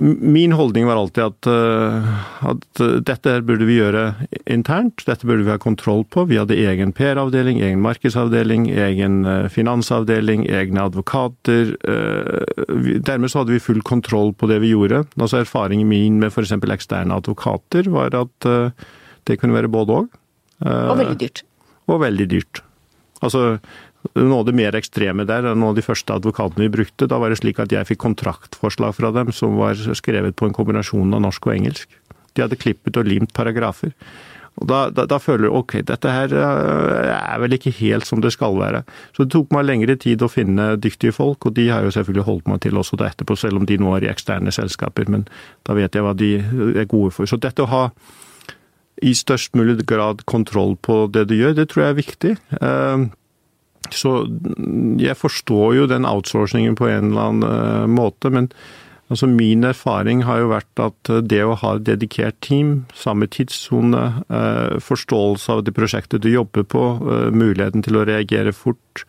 Min 0.00 0.52
holdning 0.56 0.86
var 0.88 0.96
alltid 0.96 1.22
at, 1.22 1.46
øh, 1.46 2.06
at 2.48 2.80
øh, 2.80 2.94
dette 3.04 3.34
burde 3.44 3.66
vi 3.68 3.76
gjøre 3.76 4.14
internt. 4.48 5.04
Dette 5.04 5.28
burde 5.28 5.44
vi 5.44 5.52
ha 5.52 5.58
kontroll 5.60 6.06
på. 6.08 6.24
Vi 6.30 6.38
hadde 6.40 6.56
egen 6.56 6.94
PR-avdeling, 6.96 7.60
egen 7.60 7.82
markedsavdeling, 7.84 8.70
egen 8.72 9.26
øh, 9.28 9.48
finansavdeling, 9.52 10.46
egne 10.48 10.86
advokater. 10.88 11.74
Dermed 13.04 13.28
så 13.28 13.42
hadde 13.42 13.52
vi 13.52 13.62
full 13.62 13.82
kontroll 13.84 14.32
på 14.32 14.48
det 14.48 14.62
vi 14.64 14.72
gjorde. 14.72 15.04
Altså 15.20 15.42
Erfaringen 15.44 15.88
min 15.88 16.20
med 16.22 16.32
f.eks. 16.32 16.56
eksterne 16.56 17.14
advokater 17.14 17.90
var 17.92 18.16
at 18.16 18.48
det 19.28 19.40
kunne 19.40 19.56
være 19.56 19.68
både 19.68 20.00
òg. 20.00 20.20
Og 20.64 20.96
veldig 20.98 21.20
dyrt. 21.20 21.44
Og 21.92 22.00
veldig 22.00 22.30
dyrt. 22.30 22.64
Altså, 23.24 23.58
noe 24.12 24.42
av 24.42 24.46
det 24.48 24.56
mer 24.56 24.76
ekstreme 24.76 25.26
der, 25.28 25.46
noen 25.50 25.70
av 25.72 25.78
de 25.78 25.84
første 25.84 26.16
advokatene 26.16 26.66
vi 26.66 26.74
brukte, 26.76 27.08
da 27.10 27.18
var 27.22 27.32
det 27.32 27.40
slik 27.40 27.60
at 27.62 27.72
jeg 27.72 27.88
fikk 27.88 28.02
kontraktforslag 28.04 28.94
fra 28.96 29.10
dem 29.14 29.32
som 29.34 29.56
var 29.60 29.78
skrevet 29.96 30.36
på 30.36 30.48
en 30.48 30.56
kombinasjon 30.56 31.16
av 31.16 31.24
norsk 31.24 31.48
og 31.48 31.56
engelsk. 31.56 31.98
De 32.34 32.44
hadde 32.44 32.58
klippet 32.60 32.98
og 33.00 33.08
limt 33.08 33.34
paragrafer. 33.36 33.94
Og 34.54 34.68
da, 34.70 34.84
da, 34.94 35.02
da 35.10 35.18
føler 35.18 35.48
du 35.48 35.56
ok, 35.58 35.80
dette 35.86 36.10
her 36.14 36.30
øh, 36.30 37.08
er 37.10 37.40
vel 37.42 37.56
ikke 37.56 37.72
helt 37.80 38.06
som 38.06 38.20
det 38.22 38.30
skal 38.36 38.54
være. 38.60 38.84
Så 39.16 39.24
det 39.24 39.34
tok 39.34 39.50
meg 39.54 39.66
lengre 39.66 39.96
tid 39.98 40.22
å 40.22 40.30
finne 40.30 40.74
dyktige 40.78 41.14
folk, 41.16 41.48
og 41.48 41.56
de 41.56 41.66
har 41.72 41.82
jo 41.82 41.90
selvfølgelig 41.94 42.26
holdt 42.28 42.52
meg 42.52 42.60
til 42.62 42.78
også 42.78 42.98
da 43.00 43.08
etterpå, 43.10 43.34
selv 43.40 43.58
om 43.58 43.66
de 43.66 43.80
nå 43.82 43.96
er 43.96 44.06
i 44.06 44.12
eksterne 44.12 44.54
selskaper. 44.54 45.10
Men 45.10 45.26
da 45.66 45.74
vet 45.74 45.98
jeg 45.98 46.06
hva 46.06 46.14
de 46.18 46.30
er 46.38 46.86
gode 46.90 47.10
for. 47.16 47.26
Så 47.26 47.40
dette 47.42 47.66
å 47.66 47.72
ha 47.72 47.88
i 49.02 49.10
størst 49.18 49.58
mulig 49.58 49.80
grad 49.90 50.22
kontroll 50.30 50.76
på 50.78 51.08
det 51.10 51.26
du 51.32 51.34
gjør, 51.34 51.58
det 51.58 51.72
tror 51.72 51.88
jeg 51.88 51.94
er 51.94 52.02
viktig. 52.04 52.34
Så 53.92 54.14
jeg 55.00 55.16
forstår 55.18 55.76
jo 55.78 55.90
den 55.90 56.08
outsourcingen 56.08 56.76
på 56.78 56.88
en 56.88 57.12
eller 57.12 57.28
annen 57.28 57.44
eh, 57.48 57.86
måte, 57.90 58.30
men 58.32 58.48
altså 59.12 59.28
min 59.28 59.66
erfaring 59.68 60.24
har 60.24 60.40
jo 60.40 60.52
vært 60.54 60.82
at 60.82 61.12
eh, 61.12 61.22
det 61.24 61.42
å 61.44 61.56
ha 61.60 61.74
et 61.76 61.86
dedikert 61.88 62.38
team, 62.44 62.84
samme 62.96 63.28
tidssone, 63.28 64.04
eh, 64.28 64.76
forståelse 64.84 65.58
av 65.58 65.64
det 65.66 65.76
prosjektet 65.76 66.24
du 66.24 66.30
jobber 66.32 66.64
på, 66.64 66.84
muligheten 67.34 67.84
til 67.84 68.00
å 68.00 68.06
reagere 68.08 68.54
fort, 68.56 69.04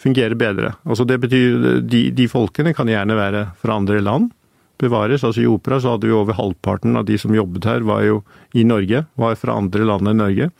fungerer 0.00 0.36
bedre. 0.38 0.74
Altså 0.84 1.06
det 1.08 1.20
betyr 1.22 1.80
de, 1.86 2.08
de 2.12 2.26
folkene 2.28 2.74
kan 2.76 2.90
gjerne 2.90 3.16
være 3.16 3.46
fra 3.62 3.78
andre 3.80 4.02
land, 4.02 4.32
bevares. 4.80 5.24
Altså 5.24 5.42
I 5.42 5.48
opera 5.48 5.78
så 5.80 5.94
hadde 5.94 6.10
vi 6.10 6.16
over 6.16 6.36
halvparten 6.36 6.98
av 6.98 7.06
de 7.08 7.16
som 7.20 7.34
jobbet 7.34 7.64
her, 7.68 7.86
var 7.86 8.04
jo 8.04 8.20
i 8.52 8.66
Norge, 8.66 9.06
var 9.16 9.38
fra 9.40 9.56
andre 9.56 9.88
land 9.88 10.10
enn 10.10 10.20
Norge. 10.20 10.50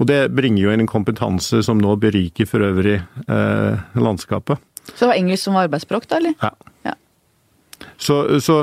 Og 0.00 0.08
det 0.08 0.20
bringer 0.34 0.64
jo 0.64 0.72
inn 0.72 0.82
en 0.84 0.90
kompetanse 0.90 1.62
som 1.66 1.80
nå 1.80 1.94
beriker 2.00 2.48
for 2.48 2.64
øvrig 2.64 2.98
eh, 3.00 3.82
landskapet. 3.98 4.60
Så 4.92 5.04
det 5.04 5.10
var 5.12 5.18
engelsk 5.20 5.46
som 5.46 5.58
var 5.58 5.68
arbeidsspråk, 5.68 6.08
da, 6.10 6.18
eller? 6.18 6.34
Ja. 6.42 6.52
Ja. 6.88 6.96
Så, 8.02 8.16
så 8.42 8.56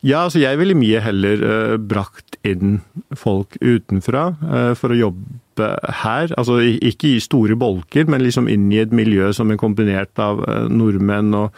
ja, 0.00 0.22
altså 0.24 0.40
jeg 0.40 0.60
ville 0.60 0.78
mye 0.78 1.02
heller 1.02 1.42
eh, 1.42 1.74
brakt 1.80 2.38
inn 2.46 2.78
folk 3.18 3.58
utenfra 3.60 4.30
eh, 4.46 4.72
for 4.78 4.94
å 4.94 5.00
jobbe 5.00 5.72
her. 6.04 6.32
Altså 6.38 6.60
ikke 6.62 7.16
i 7.16 7.22
store 7.22 7.58
bolker, 7.58 8.08
men 8.08 8.22
liksom 8.24 8.48
inn 8.50 8.70
i 8.72 8.80
et 8.84 8.94
miljø 8.94 9.32
som 9.36 9.50
er 9.50 9.60
kombinert 9.60 10.14
av 10.22 10.44
eh, 10.46 10.68
nordmenn 10.70 11.34
og, 11.36 11.52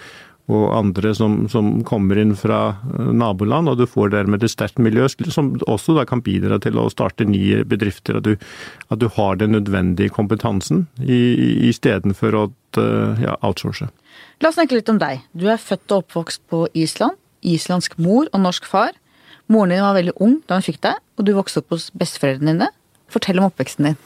og 0.51 0.73
andre 0.75 1.13
som, 1.15 1.45
som 1.53 1.71
kommer 1.87 2.19
inn 2.21 2.35
fra 2.39 2.61
eh, 2.75 3.11
naboland, 3.17 3.71
og 3.71 3.79
du 3.81 3.87
får 3.89 4.13
dermed 4.15 4.45
et 4.45 4.53
sterkt 4.53 4.81
miljø 4.83 5.07
som 5.31 5.53
også 5.71 5.95
da 5.99 6.07
kan 6.09 6.23
bidra 6.27 6.59
til 6.63 6.79
å 6.81 6.89
starte 6.93 7.29
nye 7.29 7.63
bedrifter. 7.69 8.19
At 8.19 8.27
du, 8.27 8.35
at 8.91 9.03
du 9.03 9.09
har 9.17 9.39
den 9.41 9.55
nødvendige 9.57 10.13
kompetansen 10.15 10.87
istedenfor 11.01 12.37
å 12.37 12.45
eh, 12.83 13.25
ja, 13.27 13.37
outsource. 13.47 13.91
La 14.41 14.51
oss 14.51 14.59
snakke 14.59 14.79
litt 14.79 14.91
om 14.93 15.01
deg. 15.01 15.25
Du 15.37 15.47
er 15.53 15.61
født 15.61 15.91
og 15.93 16.05
oppvokst 16.05 16.43
på 16.51 16.65
Island. 16.75 17.19
Islandsk 17.47 17.97
mor 18.03 18.29
og 18.33 18.45
norsk 18.45 18.67
far. 18.69 18.97
Moren 19.51 19.75
din 19.75 19.85
var 19.85 19.97
veldig 19.97 20.15
ung 20.23 20.39
da 20.47 20.59
hun 20.59 20.67
fikk 20.67 20.83
deg, 20.85 21.01
og 21.19 21.27
du 21.27 21.35
vokste 21.35 21.63
opp 21.63 21.75
hos 21.75 21.91
besteforeldrene 21.97 22.55
dine. 22.55 22.73
Fortell 23.11 23.41
om 23.41 23.49
oppveksten 23.49 23.91
din. 23.91 24.01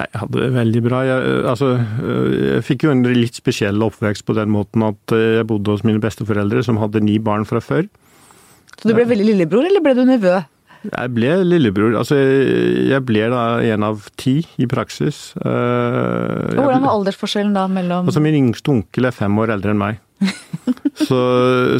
Nei, 0.00 0.06
jeg 0.14 0.20
hadde 0.22 0.38
det 0.40 0.52
veldig 0.54 0.80
bra. 0.86 1.00
Jeg, 1.04 1.24
øh, 1.28 1.48
altså, 1.50 1.66
øh, 1.76 2.36
jeg 2.54 2.64
fikk 2.64 2.86
jo 2.86 2.92
en 2.94 3.02
litt 3.04 3.36
spesiell 3.36 3.82
oppvekst 3.84 4.24
på 4.24 4.36
den 4.38 4.52
måten 4.54 4.86
at 4.86 5.16
øh, 5.16 5.40
jeg 5.40 5.48
bodde 5.50 5.74
hos 5.74 5.84
mine 5.84 6.00
besteforeldre, 6.00 6.62
som 6.64 6.80
hadde 6.80 7.02
ni 7.04 7.18
barn 7.20 7.44
fra 7.48 7.60
før. 7.60 7.84
Så 8.78 8.88
du 8.88 8.94
ble 8.96 9.04
veldig 9.10 9.26
lillebror, 9.34 9.66
eller 9.68 9.84
ble 9.84 9.92
du 9.98 10.06
nevø? 10.08 10.38
Jeg 10.88 11.12
ble 11.12 11.34
lillebror. 11.44 11.98
Altså, 12.00 12.16
jeg 12.16 13.04
ble 13.04 13.26
da 13.28 13.42
en 13.74 13.84
av 13.90 14.06
ti 14.16 14.38
i 14.56 14.68
praksis. 14.70 15.34
Og 15.36 16.54
hvordan 16.56 16.86
var 16.86 16.94
aldersforskjellen 16.94 17.52
da 17.52 17.66
mellom 17.68 18.08
Altså, 18.08 18.22
min 18.24 18.38
yngste 18.38 18.72
onkel 18.72 19.10
er 19.10 19.12
fem 19.12 19.36
år 19.42 19.52
eldre 19.58 19.74
enn 19.74 19.82
meg. 19.82 20.00
så, 21.08 21.20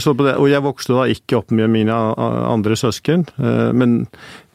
så 0.01 0.15
på 0.17 0.25
det, 0.27 0.35
og 0.41 0.49
jeg 0.51 0.65
vokste 0.65 0.97
da 0.97 1.05
ikke 1.13 1.41
opp 1.41 1.53
med 1.55 1.71
mine 1.73 1.97
andre 2.17 2.79
søsken, 2.79 3.27
eh, 3.41 3.69
men 3.77 4.03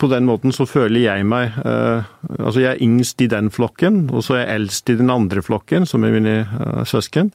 på 0.01 0.09
den 0.11 0.27
måten 0.27 0.55
så 0.55 0.67
føler 0.69 1.05
jeg 1.05 1.27
meg 1.29 1.55
eh, 1.63 2.07
Altså, 2.25 2.59
jeg 2.63 2.71
er 2.73 2.83
yngst 2.83 3.21
i 3.21 3.29
den 3.31 3.51
flokken, 3.53 4.07
og 4.11 4.25
så 4.25 4.35
er 4.35 4.43
jeg 4.43 4.59
eldst 4.59 4.91
i 4.91 4.97
den 4.99 5.13
andre 5.13 5.43
flokken, 5.45 5.85
som 5.89 6.03
er 6.03 6.15
mine 6.15 6.35
eh, 6.43 6.83
søsken. 6.89 7.31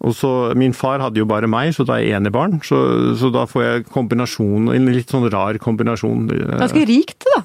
Og 0.00 0.14
så, 0.16 0.30
Min 0.56 0.72
far 0.72 1.02
hadde 1.02 1.20
jo 1.20 1.28
bare 1.28 1.50
meg, 1.50 1.74
så 1.76 1.84
da 1.84 1.98
er 1.98 2.06
jeg 2.06 2.20
enebarn. 2.20 2.60
Så, 2.64 2.78
så 3.20 3.28
da 3.34 3.44
får 3.48 3.64
jeg 3.66 3.86
kombinasjon, 3.92 4.70
en 4.72 4.88
litt 4.94 5.12
sånn 5.12 5.28
rar 5.32 5.58
kombinasjon. 5.60 6.24
Ganske 6.54 6.86
rikt, 6.88 7.26
da. 7.28 7.42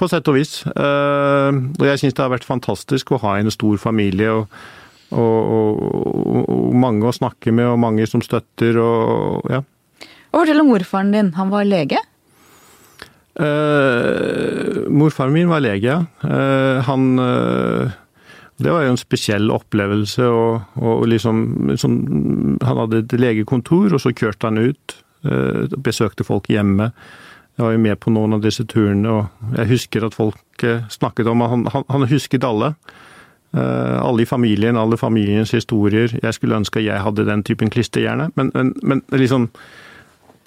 på 0.00 0.08
sett 0.10 0.28
og 0.32 0.38
vis. 0.40 0.62
Eh, 0.72 1.60
og 1.78 1.86
jeg 1.86 2.02
syns 2.02 2.18
det 2.18 2.24
har 2.24 2.32
vært 2.34 2.48
fantastisk 2.48 3.14
å 3.14 3.22
ha 3.22 3.38
en 3.38 3.52
stor 3.54 3.78
familie 3.82 4.34
og, 4.40 4.62
og, 5.12 5.52
og, 5.56 6.48
og 6.48 6.74
mange 6.82 7.06
å 7.08 7.14
snakke 7.14 7.52
med 7.54 7.68
og 7.70 7.80
mange 7.82 8.06
som 8.08 8.22
støtter 8.24 8.78
og 8.82 9.46
ja. 9.52 9.62
Og 10.32 10.40
fortell 10.42 10.62
om 10.62 10.70
morfaren 10.72 11.12
din. 11.12 11.32
Han 11.36 11.50
var 11.52 11.66
lege. 11.68 12.00
Eh, 13.40 14.88
morfaren 14.92 15.32
min 15.32 15.48
var 15.48 15.62
lege, 15.64 15.88
ja. 15.88 15.98
Eh, 16.28 16.82
han 16.84 17.18
eh, 17.18 17.92
Det 18.62 18.70
var 18.70 18.84
jo 18.84 18.92
en 18.92 19.00
spesiell 19.00 19.48
opplevelse 19.50 20.26
og, 20.28 20.74
og 20.76 21.06
liksom 21.08 21.72
sånn, 21.80 21.96
Han 22.62 22.80
hadde 22.84 23.00
et 23.02 23.14
legekontor, 23.18 23.94
og 23.96 24.02
så 24.04 24.12
kjørte 24.12 24.50
han 24.50 24.60
ut. 24.60 24.98
eh, 25.24 25.68
besøkte 25.78 26.24
folk 26.26 26.48
hjemme. 26.50 26.92
Jeg 27.56 27.64
var 27.66 27.72
jo 27.72 27.82
med 27.84 27.98
på 28.00 28.10
noen 28.12 28.32
av 28.36 28.42
disse 28.44 28.64
turene, 28.64 29.08
og 29.12 29.56
jeg 29.58 29.68
husker 29.74 30.04
at 30.06 30.14
folk 30.16 30.64
eh, 30.64 30.84
snakket 30.90 31.28
om 31.28 31.42
at 31.44 31.50
han, 31.52 31.66
han, 31.72 31.84
han 31.88 32.08
husket 32.10 32.44
alle. 32.44 32.72
Eh, 33.52 33.98
alle 34.00 34.22
i 34.22 34.26
familien, 34.28 34.78
alle 34.80 34.96
familiens 34.96 35.52
historier. 35.52 36.14
Jeg 36.22 36.36
skulle 36.36 36.56
ønske 36.56 36.80
jeg 36.80 37.04
hadde 37.04 37.26
den 37.28 37.42
typen 37.44 37.68
klisterhjerne, 37.72 38.30
men, 38.38 38.50
men, 38.54 38.70
men 38.82 39.02
liksom 39.12 39.50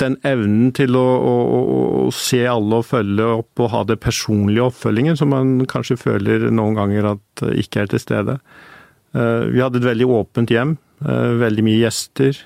den 0.02 0.18
evnen 0.28 0.74
til 0.76 0.98
å, 0.98 1.04
å, 1.06 1.36
å, 1.56 1.60
å 2.02 2.08
se 2.12 2.42
alle 2.50 2.82
og 2.82 2.88
følge 2.90 3.28
opp 3.38 3.62
og 3.64 3.70
ha 3.72 3.84
det 3.88 4.00
personlige 4.04 4.66
oppfølgingen 4.72 5.16
som 5.20 5.32
man 5.32 5.54
kanskje 5.72 6.00
føler 6.02 6.50
noen 6.50 6.76
ganger 6.76 7.12
at 7.14 7.46
ikke 7.54 7.86
er 7.86 7.94
til 7.94 8.02
stede. 8.04 8.40
Eh, 9.14 9.46
Vi 9.54 9.62
hadde 9.62 9.80
et 9.84 9.90
veldig 9.92 10.10
åpent 10.18 10.52
hjem, 10.52 10.76
eh, 11.06 11.32
veldig 11.46 11.68
mye 11.70 11.82
gjester. 11.86 12.42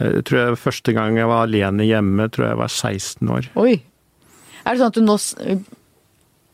Jeg 0.00 0.24
tror 0.24 0.38
jeg 0.40 0.56
Første 0.56 0.92
gang 0.96 1.18
jeg 1.20 1.28
var 1.28 1.44
alene 1.44 1.84
hjemme, 1.84 2.26
tror 2.32 2.46
jeg 2.48 2.58
var 2.58 2.70
16 2.72 3.30
år. 3.38 3.50
Oi. 3.60 3.74
Er 4.64 4.74
det 4.74 4.80
sånn 4.80 4.90
at 4.90 4.98
du 4.98 5.04
nå 5.04 5.16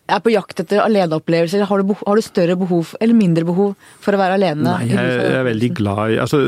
er 0.06 0.22
på 0.22 0.32
jakt 0.34 0.62
etter 0.62 0.82
aleneopplevelser? 0.84 1.64
Har 1.68 1.82
du, 1.82 1.94
har 2.02 2.18
du 2.18 2.24
større 2.24 2.56
behov, 2.58 2.94
eller 3.00 3.18
mindre 3.18 3.46
behov, 3.48 3.74
for 4.02 4.16
å 4.16 4.20
være 4.20 4.38
alene? 4.38 4.66
Nei, 4.68 4.92
jeg, 4.92 5.16
jeg 5.18 5.34
er 5.40 5.50
veldig 5.50 5.72
glad 5.80 6.14
i 6.14 6.22
Altså 6.22 6.40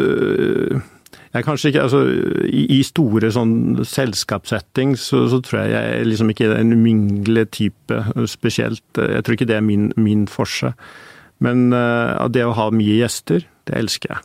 jeg 1.29 1.42
er 1.42 1.44
kanskje 1.44 1.71
ikke, 1.71 1.83
altså, 1.85 2.01
i, 2.49 2.62
I 2.79 2.81
store 2.87 3.29
sånn 3.35 3.85
selskapssetting 3.85 4.94
så, 4.97 5.27
så 5.29 5.42
tror 5.44 5.61
jeg 5.61 5.75
jeg 5.75 5.99
er 5.99 6.09
liksom 6.09 6.33
ikke 6.33 6.49
en 6.57 6.73
mingletype 6.81 7.99
spesielt. 8.31 8.87
Jeg 8.97 9.25
tror 9.27 9.37
ikke 9.37 9.49
det 9.51 9.59
er 9.59 9.64
min, 9.64 9.90
min 10.01 10.25
forse. 10.31 10.73
Men 11.44 11.68
uh, 11.77 12.25
det 12.33 12.47
å 12.49 12.57
ha 12.57 12.71
mye 12.73 12.97
gjester, 13.03 13.44
det 13.68 13.77
elsker 13.77 14.14
jeg. 14.14 14.25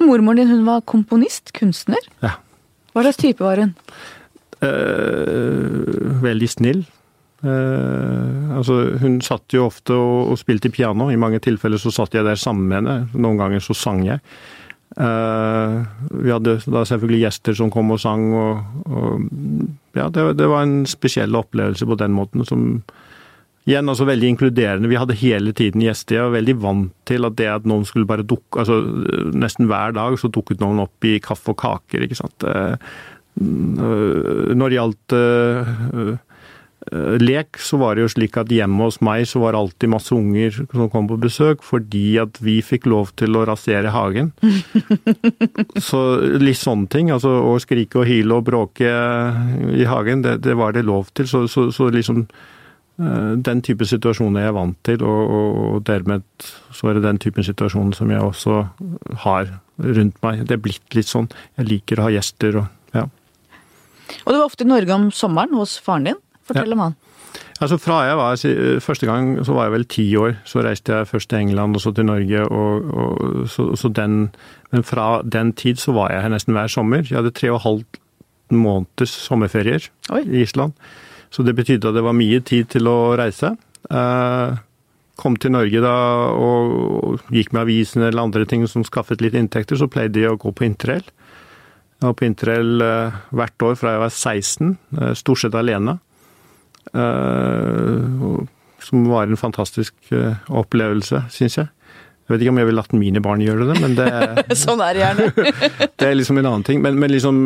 Og 0.00 0.08
mormoren 0.08 0.42
din 0.42 0.50
hun 0.50 0.66
var 0.66 0.82
komponist, 0.82 1.54
kunstner. 1.56 2.02
Ja. 2.24 2.34
Hva 2.90 3.06
slags 3.06 3.20
type 3.22 3.46
var 3.46 3.62
hun? 3.62 3.76
Uh, 4.60 6.18
veldig 6.26 6.50
snill. 6.50 6.82
Eh, 7.40 8.56
altså, 8.56 8.78
hun 9.00 9.20
satt 9.24 9.56
jo 9.56 9.66
ofte 9.70 9.96
og, 9.96 10.32
og 10.32 10.40
spilte 10.40 10.72
piano. 10.72 11.08
I 11.10 11.20
mange 11.20 11.40
tilfeller 11.42 11.80
så 11.80 11.92
satt 11.94 12.16
jeg 12.16 12.26
der 12.26 12.40
sammen 12.40 12.68
med 12.68 12.80
henne. 12.80 12.96
Noen 13.16 13.40
ganger 13.40 13.64
så 13.64 13.76
sang 13.76 14.02
jeg. 14.06 14.20
Eh, 14.98 15.76
vi 16.18 16.32
hadde 16.34 16.58
da 16.66 16.82
selvfølgelig 16.88 17.22
gjester 17.24 17.56
som 17.56 17.70
kom 17.72 17.94
og 17.94 18.00
sang, 18.02 18.26
og, 18.34 18.88
og 18.90 19.28
ja, 19.96 20.08
det, 20.12 20.32
det 20.40 20.50
var 20.50 20.66
en 20.66 20.82
spesiell 20.90 21.38
opplevelse 21.38 21.86
på 21.86 21.98
den 22.00 22.16
måten 22.16 22.44
som 22.48 22.66
igjen 23.68 23.92
altså 23.92 24.06
veldig 24.08 24.32
inkluderende. 24.34 24.90
Vi 24.90 24.98
hadde 24.98 25.18
hele 25.20 25.52
tiden 25.56 25.84
gjester. 25.84 26.16
Jeg 26.16 26.26
var 26.26 26.36
veldig 26.38 26.56
vant 26.62 26.92
til 27.08 27.28
at 27.28 27.36
det 27.38 27.48
at 27.52 27.68
noen 27.68 27.86
skulle 27.88 28.08
bare 28.08 28.26
dukke 28.26 28.62
altså 28.62 28.80
Nesten 29.36 29.68
hver 29.70 29.94
dag 29.94 30.16
så 30.18 30.30
dukket 30.32 30.62
noen 30.62 30.82
opp 30.82 31.06
i 31.06 31.18
kaffe 31.22 31.52
og 31.52 31.60
kaker, 31.60 32.06
ikke 32.06 32.18
sant. 32.18 32.46
Eh, 32.48 32.94
når 33.40 34.72
det 34.72 34.76
gjaldt 34.76 35.14
uh, 35.14 36.08
lek, 37.20 37.58
så 37.60 37.76
var 37.76 37.94
det 37.94 38.06
jo 38.06 38.10
slik 38.14 38.38
at 38.40 38.50
hjemme 38.50 38.86
hos 38.86 39.00
meg 39.04 39.26
så 39.28 39.42
var 39.42 39.52
det 39.52 39.60
alltid 39.60 39.92
masse 39.92 40.14
unger 40.16 40.54
som 40.56 40.88
kom 40.92 41.08
på 41.10 41.18
besøk, 41.20 41.64
fordi 41.66 42.16
at 42.22 42.40
vi 42.40 42.58
fikk 42.64 42.88
lov 42.88 43.12
til 43.20 43.36
å 43.36 43.44
rasere 43.48 43.92
hagen. 43.92 44.30
så 45.90 46.00
litt 46.40 46.60
sånne 46.60 46.88
ting. 46.92 47.10
Altså 47.12 47.34
å 47.50 47.58
skrike 47.62 48.00
og 48.00 48.08
hyle 48.08 48.38
og 48.38 48.46
bråke 48.48 48.94
i 49.76 49.84
hagen, 49.88 50.24
det, 50.24 50.38
det 50.46 50.56
var 50.58 50.72
det 50.76 50.86
lov 50.88 51.12
til. 51.12 51.28
Så, 51.28 51.44
så, 51.52 51.68
så 51.74 51.90
liksom 51.92 52.24
uh, 52.24 53.36
den 53.36 53.60
type 53.66 53.84
situasjoner 53.86 54.46
jeg 54.46 54.54
er 54.54 54.56
vant 54.56 54.80
til, 54.88 55.04
og, 55.04 55.36
og, 55.36 55.78
dermed 55.86 56.24
så 56.72 56.90
er 56.90 56.98
det 56.98 57.04
den 57.10 57.20
typen 57.20 57.46
situasjoner 57.46 58.00
som 58.00 58.10
jeg 58.12 58.24
også 58.24 58.62
har 59.26 59.52
rundt 60.00 60.16
meg. 60.24 60.46
Det 60.48 60.56
er 60.56 60.64
blitt 60.64 60.96
litt 60.96 61.12
sånn. 61.12 61.28
Jeg 61.60 61.70
liker 61.74 62.00
å 62.00 62.08
ha 62.08 62.16
gjester 62.16 62.62
og 62.64 62.96
ja. 62.96 63.06
Og 64.24 64.32
du 64.32 64.40
var 64.40 64.48
ofte 64.48 64.64
i 64.66 64.68
Norge 64.72 64.96
om 64.96 65.12
sommeren 65.14 65.54
hos 65.54 65.76
faren 65.78 66.08
din. 66.08 66.18
Fortell 66.50 66.76
om 66.76 66.84
han. 66.84 66.98
Altså 67.60 67.76
fra 67.76 67.98
jeg 68.08 68.16
var, 68.16 68.80
Første 68.80 69.06
gang 69.06 69.32
så 69.44 69.54
var 69.54 69.68
jeg 69.68 69.74
vel 69.74 69.88
ti 69.92 70.06
år. 70.16 70.38
Så 70.48 70.64
reiste 70.64 70.96
jeg 70.96 71.08
først 71.10 71.30
til 71.30 71.42
England 71.42 71.76
og 71.76 71.84
så 71.84 71.92
til 71.94 72.08
Norge. 72.08 72.46
Og, 72.48 72.94
og 72.94 73.48
så, 73.52 73.68
så 73.76 73.88
den, 73.88 74.30
men 74.72 74.86
fra 74.86 75.20
den 75.22 75.52
tid 75.52 75.82
så 75.82 75.92
var 75.96 76.14
jeg 76.14 76.24
her 76.24 76.32
nesten 76.32 76.56
hver 76.56 76.72
sommer. 76.72 77.04
Jeg 77.04 77.20
hadde 77.20 77.34
tre 77.36 77.52
og 77.52 77.60
halv 77.66 77.84
måneders 78.50 79.12
sommerferier 79.28 79.90
Oi. 80.10 80.24
i 80.24 80.42
Island. 80.42 80.72
Så 81.30 81.44
det 81.46 81.54
betydde 81.54 81.92
at 81.92 81.94
det 81.94 82.02
var 82.02 82.16
mye 82.16 82.40
tid 82.42 82.72
til 82.72 82.88
å 82.90 83.14
reise. 83.18 83.54
Eh, 83.90 84.58
kom 85.20 85.36
til 85.36 85.52
Norge 85.54 85.82
da 85.84 85.94
og, 86.32 87.20
gikk 87.30 87.52
med 87.54 87.66
avisene 87.66 88.08
eller 88.08 88.24
andre 88.24 88.46
ting 88.48 88.64
som 88.68 88.86
skaffet 88.86 89.22
litt 89.22 89.36
inntekter, 89.38 89.78
så 89.78 89.90
pleide 89.90 90.22
jeg 90.22 90.34
å 90.34 90.40
gå 90.40 90.52
på 90.56 90.66
interrail. 90.66 91.04
Jeg 92.00 92.08
var 92.08 92.16
på 92.16 92.26
interrail 92.26 92.84
eh, 92.84 93.18
hvert 93.36 93.66
år 93.68 93.76
fra 93.78 93.94
jeg 93.94 94.02
var 94.06 94.14
16, 94.14 94.76
eh, 94.96 95.12
stort 95.20 95.44
sett 95.44 95.58
alene. 95.58 95.98
Eh, 96.94 98.46
som 98.80 99.04
var 99.08 99.28
en 99.28 99.36
fantastisk 99.36 99.94
eh, 100.12 100.34
opplevelse, 100.48 101.24
syns 101.30 101.58
jeg. 101.58 101.68
Jeg 102.30 102.36
vet 102.36 102.44
ikke 102.44 102.52
om 102.54 102.58
jeg 102.60 102.68
ville 102.68 102.78
latt 102.78 102.92
mine 102.94 103.20
barn 103.24 103.40
gjøre 103.42 103.64
det, 103.72 103.76
men 103.82 103.96
det 103.98 104.10
Sånn 104.62 104.78
er 104.84 104.94
det 104.94 105.00
gjerne. 105.02 105.46
det 105.98 106.06
er 106.06 106.12
liksom 106.14 106.38
en 106.38 106.46
annen 106.46 106.66
ting. 106.66 106.78
Men, 106.84 107.00
men 107.02 107.10
liksom 107.10 107.40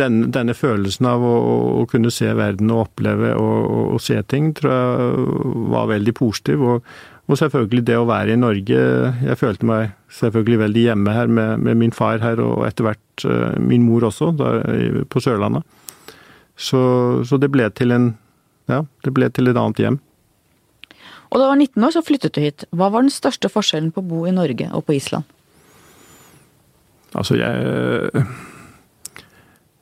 den, 0.00 0.30
denne 0.32 0.56
følelsen 0.56 1.10
av 1.10 1.24
å, 1.28 1.34
å, 1.82 1.82
kunne 1.90 2.12
se 2.14 2.30
verden 2.32 2.72
og 2.72 2.86
oppleve 2.86 3.34
og, 3.36 3.66
og, 3.92 3.98
se 4.00 4.16
ting, 4.32 4.54
tror 4.56 4.72
jeg 4.72 5.68
var 5.74 5.92
veldig 5.92 6.16
positiv. 6.16 6.64
Og, 6.64 6.88
og, 7.28 7.36
selvfølgelig 7.42 7.84
det 7.90 8.00
å 8.00 8.08
være 8.08 8.32
i 8.32 8.40
Norge. 8.40 8.80
Jeg 9.28 9.40
følte 9.40 9.68
meg 9.68 9.92
selvfølgelig 10.16 10.62
veldig 10.64 10.88
hjemme 10.88 11.18
her 11.20 11.36
med, 11.40 11.68
med 11.68 11.80
min 11.84 11.92
far 11.92 12.24
her, 12.24 12.40
og 12.40 12.64
etter 12.64 12.88
hvert 12.88 13.28
eh, 13.28 13.60
min 13.60 13.84
mor 13.84 14.08
også, 14.08 14.32
der, 14.40 15.04
på 15.04 15.20
Sørlandet. 15.20 15.68
Så, 16.56 16.80
så 17.28 17.36
det 17.36 17.52
ble 17.52 17.68
til 17.76 17.92
en 17.92 18.14
ja, 18.70 18.84
det 19.04 19.12
ble 19.16 19.28
til 19.32 19.50
et 19.50 19.60
annet 19.60 19.82
hjem. 19.82 20.00
Og 21.34 21.40
da 21.40 21.46
du 21.46 21.50
var 21.50 21.58
19 21.58 21.84
år, 21.86 21.92
så 21.96 22.02
flyttet 22.06 22.36
du 22.36 22.42
hit. 22.44 22.64
Hva 22.70 22.90
var 22.94 23.02
den 23.02 23.12
største 23.12 23.50
forskjellen 23.50 23.90
på 23.94 24.04
å 24.04 24.06
bo 24.06 24.24
i 24.28 24.34
Norge 24.34 24.68
og 24.70 24.84
på 24.86 24.94
Island? 25.00 25.26
Altså, 27.14 27.38
jeg 27.38 28.24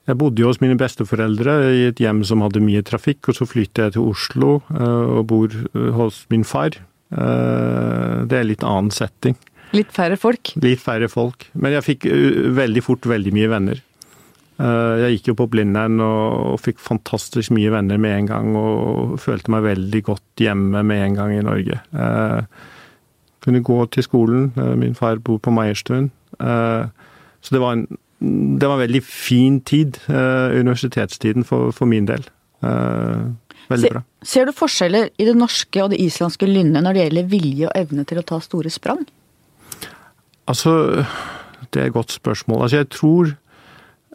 Jeg 0.03 0.19
bodde 0.19 0.43
jo 0.43 0.49
hos 0.51 0.59
mine 0.59 0.75
besteforeldre 0.75 1.53
i 1.79 1.83
et 1.87 2.01
hjem 2.03 2.25
som 2.27 2.41
hadde 2.43 2.61
mye 2.65 2.83
trafikk, 2.83 3.29
og 3.31 3.37
så 3.39 3.47
flyttet 3.47 3.85
jeg 3.85 3.93
til 3.95 4.09
Oslo 4.11 4.57
eh, 4.75 5.05
og 5.21 5.29
bor 5.31 5.53
eh, 5.55 5.93
hos 5.95 6.25
min 6.33 6.43
far. 6.43 6.75
Eh, 6.75 8.17
det 8.27 8.41
er 8.41 8.49
litt 8.49 8.65
annen 8.67 8.91
setting. 8.91 9.39
Litt 9.71 9.95
færre 9.95 10.19
folk? 10.19 10.57
Litt 10.59 10.83
færre 10.83 11.07
folk. 11.09 11.47
Men 11.55 11.77
jeg 11.77 11.87
fikk 11.87 12.09
veldig 12.59 12.83
fort 12.83 13.07
veldig 13.07 13.33
mye 13.37 13.53
venner. 13.55 13.85
Eh, 14.63 14.95
jeg 15.01 15.17
gikk 15.17 15.33
jo 15.33 15.39
på 15.41 15.49
Blindern 15.51 15.99
og 16.05 16.61
fikk 16.63 16.79
fantastisk 16.83 17.51
mye 17.57 17.73
venner 17.75 17.99
med 17.99 18.15
en 18.15 18.29
gang, 18.31 18.53
og 18.59 19.17
følte 19.23 19.51
meg 19.55 19.65
veldig 19.67 20.03
godt 20.07 20.45
hjemme 20.45 20.85
med 20.87 21.07
en 21.09 21.19
gang 21.19 21.35
i 21.35 21.43
Norge. 21.43 21.81
Jeg 21.81 22.45
eh, 22.45 22.69
kunne 23.43 23.65
gå 23.67 23.79
til 23.91 24.07
skolen. 24.07 24.53
Eh, 24.55 24.75
min 24.79 24.95
far 24.99 25.19
bor 25.25 25.41
på 25.43 25.55
Meierstuen. 25.55 26.13
Så 26.39 27.55
det 27.55 27.61
var 27.61 27.75
en, 27.75 27.87
det 28.23 28.69
var 28.69 28.79
en 28.79 28.85
veldig 28.85 29.03
fin 29.05 29.61
tid, 29.61 29.99
universitetstiden 30.09 31.45
for, 31.45 31.75
for 31.75 31.91
min 31.91 32.07
del. 32.09 32.25
Veldig 32.63 33.91
bra. 33.93 34.03
Ser 34.27 34.47
du 34.47 34.55
forskjeller 34.55 35.11
i 35.19 35.27
det 35.27 35.35
norske 35.39 35.83
og 35.83 35.91
det 35.93 36.01
islandske 36.03 36.47
lynnet 36.49 36.83
når 36.83 36.97
det 36.97 37.05
gjelder 37.05 37.29
vilje 37.35 37.69
og 37.69 37.77
evne 37.79 38.07
til 38.09 38.23
å 38.23 38.25
ta 38.27 38.39
store 38.43 38.73
sprang? 38.73 39.05
Altså, 40.51 41.05
det 41.71 41.83
er 41.83 41.91
et 41.91 41.97
godt 41.99 42.15
spørsmål. 42.15 42.65
Altså, 42.65 42.83
jeg 42.83 42.91
tror 42.95 43.35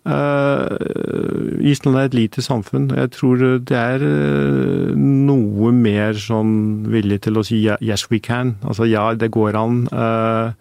Island 0.08 1.98
er 1.98 2.08
et 2.08 2.16
lite 2.16 2.42
samfunn. 2.42 2.90
Jeg 2.96 3.12
tror 3.12 3.42
det 3.68 3.76
er 3.78 4.04
uh, 4.04 4.96
noe 4.96 5.72
mer 5.76 6.16
sånn 6.22 6.86
vilje 6.88 7.18
til 7.28 7.40
å 7.40 7.44
si 7.48 7.60
yes 7.68 8.08
we 8.12 8.20
can. 8.24 8.56
Altså 8.64 8.88
ja, 8.88 9.10
det 9.20 9.34
går 9.36 9.58
an. 9.60 9.82
Uh, 9.92 10.54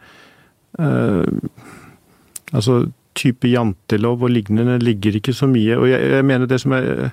altså 2.52 2.86
type 3.16 3.48
jantelov 3.48 4.26
og 4.26 4.32
lignende 4.34 4.78
ligger 4.82 5.16
ikke 5.18 5.34
så 5.36 5.48
mye. 5.50 5.76
Og 5.78 5.88
jeg, 5.90 6.10
jeg 6.16 6.26
mener 6.26 6.50
det 6.50 6.60
som 6.62 6.74
er 6.76 7.12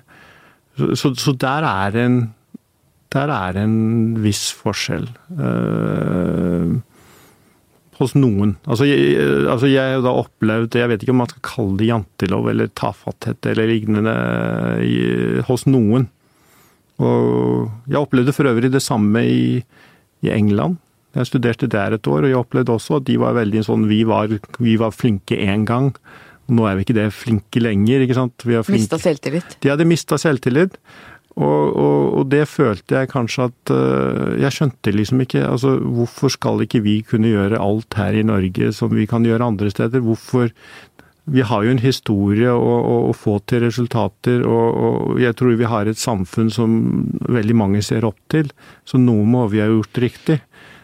så, 0.98 1.14
så, 1.14 1.36
der 1.38 1.68
er 1.70 1.98
en 2.06 2.34
der 3.14 3.30
er 3.30 3.60
en 3.62 4.24
viss 4.24 4.48
forskjell. 4.58 5.06
Uh, 5.38 6.82
hos 8.00 8.16
noen. 8.18 8.56
Altså 8.66 8.88
jeg, 8.88 9.18
altså 9.50 9.70
jeg 9.70 9.98
har 9.98 10.04
da 10.06 10.14
opplevd, 10.24 10.78
jeg 10.80 10.90
vet 10.92 11.06
ikke 11.06 11.14
om 11.14 11.22
man 11.24 11.30
skal 11.32 11.46
kalle 11.46 11.80
det 11.80 11.90
jantelov 11.90 12.50
eller 12.52 12.72
tafatthet 12.80 13.50
eller 13.52 13.70
lignende 13.70 14.16
i, 14.86 14.96
hos 15.50 15.68
noen. 15.70 16.08
Og 17.04 17.70
jeg 17.90 18.00
opplevde 18.00 18.36
for 18.36 18.50
øvrig 18.50 18.72
det 18.74 18.84
samme 18.86 19.24
i, 19.26 19.46
i, 20.24 20.34
England. 20.34 20.80
Jeg 21.14 21.30
studerte 21.30 21.70
der 21.70 21.98
et 21.98 22.10
år, 22.10 22.26
og 22.26 22.32
jeg 22.32 22.40
opplevde 22.40 22.74
også 22.74 23.00
at 23.00 23.08
de 23.10 23.20
var 23.22 23.36
veldig 23.38 23.62
sånn 23.66 23.86
Vi 23.90 24.02
var, 24.10 24.32
vi 24.58 24.78
var 24.82 24.94
flinke 24.96 25.38
én 25.38 25.66
gang. 25.70 25.92
Nå 26.54 26.66
er 26.68 26.78
vi 26.78 26.86
ikke 26.86 26.98
det 26.98 27.08
flinke 27.16 27.62
lenger, 27.62 28.04
ikke 28.04 28.18
sant. 28.18 28.46
Vi 28.46 28.58
Mista 28.74 29.00
selvtillit? 29.00 29.58
De 29.64 29.72
hadde 29.72 29.88
mista 29.88 30.18
selvtillit. 30.20 30.76
Og, 31.34 31.74
og, 31.74 32.02
og, 32.20 32.26
det 32.30 32.44
følte 32.46 33.00
jeg 33.00 33.10
kanskje 33.10 33.48
at 33.50 33.72
uh, 33.74 34.34
Jeg 34.38 34.54
skjønte 34.54 34.92
liksom 34.94 35.24
ikke 35.24 35.42
altså 35.48 35.80
Hvorfor 35.82 36.30
skal 36.30 36.62
ikke 36.62 36.84
vi 36.86 37.00
kunne 37.10 37.32
gjøre 37.32 37.62
alt 37.62 37.98
her 37.98 38.14
i 38.14 38.26
Norge 38.26 38.70
som 38.78 38.94
vi 38.94 39.08
kan 39.10 39.26
gjøre 39.26 39.48
andre 39.50 39.72
steder? 39.74 40.04
Hvorfor 40.06 40.52
Vi 41.26 41.42
har 41.42 41.64
jo 41.64 41.72
en 41.74 41.82
historie 41.82 42.52
å, 42.54 42.60
å, 42.62 42.96
å 43.10 43.14
få 43.16 43.40
til 43.48 43.64
resultater, 43.64 44.44
og, 44.44 44.66
og, 44.76 45.22
jeg 45.24 45.38
tror 45.40 45.56
vi 45.56 45.70
har 45.72 45.88
et 45.88 45.98
samfunn 45.98 46.50
som 46.52 46.74
veldig 47.32 47.56
mange 47.56 47.80
ser 47.82 48.04
opp 48.04 48.20
til. 48.28 48.50
Så 48.84 49.00
noe 49.00 49.24
må 49.24 49.46
vi 49.48 49.62
ha 49.64 49.70
gjort 49.72 50.02
riktig. 50.04 50.42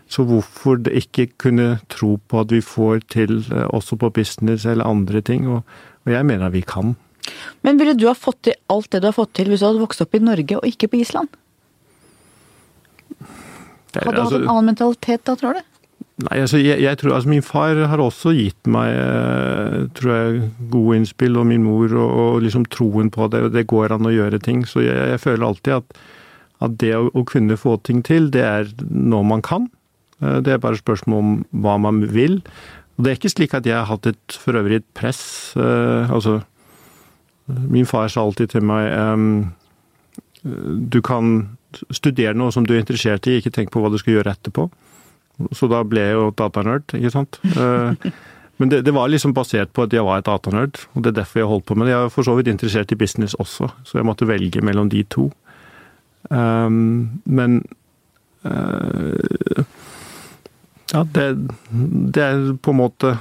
Så 0.08 0.24
hvorfor 0.24 0.80
ikke 0.96 1.28
kunne 1.36 1.82
tro 1.92 2.14
på 2.24 2.40
at 2.40 2.56
vi 2.56 2.64
får 2.64 3.04
til 3.12 3.42
uh, 3.52 3.68
også 3.68 4.00
på 4.00 4.14
business 4.16 4.64
eller 4.64 4.88
andre 4.88 5.20
ting? 5.20 5.44
Og 5.52 6.08
jeg 6.08 6.24
mener 6.26 6.56
vi 6.56 6.64
kan. 6.64 6.96
Men 7.66 7.80
ville 7.82 7.96
du 7.98 8.08
ha 8.10 8.16
fått 8.18 8.42
til 8.50 8.58
alt 8.72 8.90
det 8.94 9.04
du 9.04 9.10
har 9.10 9.18
fått 9.18 9.34
til 9.38 9.52
hvis 9.52 9.64
du 9.64 9.70
hadde 9.70 9.84
vokst 9.84 10.04
opp 10.06 10.16
i 10.16 10.24
Norge 10.24 10.60
og 10.60 10.68
ikke 10.68 10.92
på 10.92 11.02
Island? 11.04 11.32
Er, 13.20 14.06
hadde 14.06 14.16
du 14.16 14.22
altså, 14.22 14.38
hatt 14.38 14.44
en 14.44 14.54
annen 14.54 14.72
mentalitet 14.72 15.26
da, 15.26 15.36
tror 15.40 15.58
du? 15.58 15.66
Nei, 16.20 16.42
altså, 16.44 16.60
jeg, 16.60 16.82
jeg, 16.84 17.00
tror, 17.00 17.14
altså 17.16 17.32
Min 17.32 17.46
far 17.46 17.80
har 17.88 18.02
også 18.04 18.34
gitt 18.36 18.68
meg 18.68 18.92
eh, 18.92 19.86
tror 19.96 20.12
jeg, 20.12 20.50
gode 20.72 21.00
innspill, 21.00 21.38
og 21.40 21.48
min 21.48 21.64
mor, 21.64 21.94
og, 21.96 22.16
og 22.24 22.42
liksom 22.44 22.66
troen 22.74 23.12
på 23.14 23.30
det. 23.32 23.46
Det 23.56 23.68
går 23.72 23.96
an 23.96 24.10
å 24.10 24.14
gjøre 24.14 24.42
ting. 24.44 24.66
Så 24.68 24.84
jeg, 24.84 24.98
jeg 25.14 25.22
føler 25.24 25.48
alltid 25.48 25.78
at, 25.78 26.02
at 26.68 26.76
det 26.84 26.92
å, 26.98 27.08
å, 27.14 27.24
kunne 27.28 27.60
få 27.60 27.78
ting 27.88 28.04
til, 28.06 28.28
det 28.36 28.44
er 28.44 28.74
noe 28.90 29.24
man 29.32 29.46
kan. 29.46 29.70
Eh, 30.20 30.42
det 30.44 30.58
er 30.58 30.64
bare 30.64 30.82
spørsmål 30.82 31.24
om 31.24 31.34
hva 31.64 31.80
man 31.88 32.04
vil. 32.12 32.42
Og 32.98 33.06
Det 33.06 33.14
er 33.14 33.20
ikke 33.22 33.36
slik 33.38 33.56
at 33.56 33.68
jeg 33.70 33.80
har 33.80 33.88
hatt 33.88 34.12
et, 34.12 34.40
for 34.44 34.60
øvrig 34.60 34.82
et 34.82 34.90
press. 35.00 35.24
Eh, 35.56 36.12
altså 36.12 36.42
Min 37.50 37.88
far 37.90 38.08
sa 38.12 38.22
alltid 38.26 38.54
til 38.54 38.66
meg 38.68 38.92
du 40.42 41.02
kan 41.04 41.50
studere 41.92 42.38
noe 42.38 42.54
som 42.54 42.66
du 42.66 42.74
er 42.76 42.82
interessert 42.82 43.28
i, 43.28 43.38
ikke 43.40 43.54
tenk 43.54 43.72
på 43.74 43.82
hva 43.84 43.92
du 43.92 43.98
skal 44.02 44.18
gjøre 44.18 44.34
etterpå. 44.34 44.68
Så 45.56 45.70
da 45.72 45.84
ble 45.88 46.04
jeg 46.04 46.18
jo 46.18 46.30
datanerd, 46.36 46.96
ikke 46.96 47.12
sant. 47.14 47.40
Uh, 47.56 47.96
men 48.60 48.72
det, 48.72 48.82
det, 48.88 48.94
var 48.96 49.12
liksom 49.12 49.34
basert 49.36 49.72
på 49.76 49.86
at 49.86 49.94
jeg 49.96 50.04
var 50.04 50.20
et 50.20 50.28
datanerd, 50.28 50.82
og 50.94 51.04
det 51.04 51.14
er 51.14 51.20
derfor 51.22 51.42
jeg 51.42 51.52
holdt 51.52 51.68
på 51.70 51.78
med 51.80 51.88
det. 51.88 51.94
Jeg 51.94 52.08
er 52.08 52.16
for 52.16 52.28
så 52.28 52.36
vidt 52.40 52.52
interessert 52.52 52.92
i 52.92 53.00
business 53.00 53.38
også, 53.40 53.70
så 53.88 54.00
jeg 54.00 54.08
måtte 54.08 54.28
velge 54.28 54.64
mellom 54.66 54.92
de 54.92 55.04
to. 55.08 55.30
Men 56.30 57.62
uh, 58.44 59.64
Ja, 60.90 61.04
det, 61.06 61.26
det 61.70 62.24
er 62.26 62.40
på 62.58 62.74
en 62.74 62.80
måte 62.80 63.14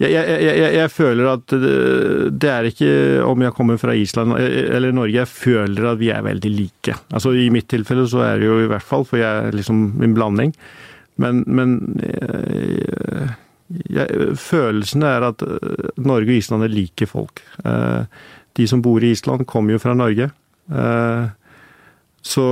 Jeg, 0.00 0.14
jeg, 0.14 0.40
jeg, 0.56 0.72
jeg 0.78 0.90
føler 0.94 1.26
at 1.28 1.52
det, 1.52 2.48
er 2.48 2.68
ikke 2.70 2.92
om 3.28 3.42
jeg 3.44 3.52
kommer 3.52 3.76
fra 3.76 3.92
Island 3.92 4.32
eller 4.40 4.94
Norge, 4.96 5.18
jeg 5.18 5.28
føler 5.28 5.90
at 5.90 6.00
vi 6.00 6.08
er 6.08 6.24
veldig 6.24 6.52
like. 6.54 6.94
Altså 7.12 7.34
I 7.36 7.50
mitt 7.52 7.68
tilfelle 7.68 8.06
så 8.08 8.22
er 8.24 8.40
det 8.40 8.48
jo 8.48 8.62
i 8.62 8.70
hvert 8.70 8.86
fall, 8.86 9.04
for 9.04 9.20
jeg 9.20 9.50
er 9.50 9.58
liksom 9.58 10.00
en 10.00 10.16
blanding. 10.16 10.54
Men, 11.20 11.42
men 11.44 11.76
jeg, 13.92 14.08
følelsen 14.40 15.04
er 15.04 15.28
at 15.28 15.44
Norge 16.00 16.32
og 16.32 16.38
Island 16.38 16.64
er 16.64 16.72
like 16.72 17.10
folk. 17.10 17.44
De 17.60 18.68
som 18.72 18.80
bor 18.80 19.04
i 19.04 19.12
Island, 19.12 19.44
kommer 19.44 19.76
jo 19.76 19.82
fra 19.84 19.92
Norge. 19.92 20.30
Så, 22.24 22.46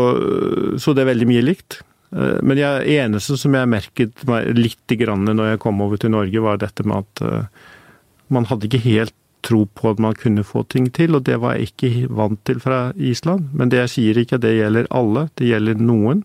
så 0.77 0.93
det 0.93 1.05
er 1.05 1.13
veldig 1.15 1.33
mye 1.33 1.49
likt. 1.49 1.81
Eh, 2.13 2.39
men 2.43 2.57
det 2.57 2.69
eneste 2.97 3.37
som 3.41 3.57
jeg 3.57 3.71
merket 3.71 4.27
meg 4.29 4.53
litt 4.57 4.99
grann 5.01 5.29
når 5.29 5.55
jeg 5.55 5.63
kom 5.65 5.81
over 5.85 6.01
til 6.01 6.15
Norge, 6.15 6.45
var 6.45 6.61
dette 6.61 6.87
med 6.87 7.05
at 7.05 7.25
eh, 7.25 7.65
man 8.33 8.49
hadde 8.49 8.69
ikke 8.69 8.85
helt 8.87 9.15
tro 9.47 9.63
på 9.71 9.93
at 9.93 10.01
man 10.03 10.17
kunne 10.19 10.45
få 10.45 10.65
ting 10.69 10.89
til, 10.93 11.15
og 11.15 11.25
det 11.29 11.39
var 11.41 11.57
jeg 11.57 11.71
ikke 11.71 12.09
vant 12.13 12.41
til 12.49 12.59
fra 12.61 12.89
Island. 12.97 13.53
Men 13.55 13.71
det 13.71 13.85
jeg 13.85 13.95
sier 13.95 14.21
ikke 14.21 14.41
det 14.43 14.57
gjelder 14.57 14.91
alle, 14.95 15.29
det 15.39 15.53
gjelder 15.53 15.81
noen. 15.81 16.25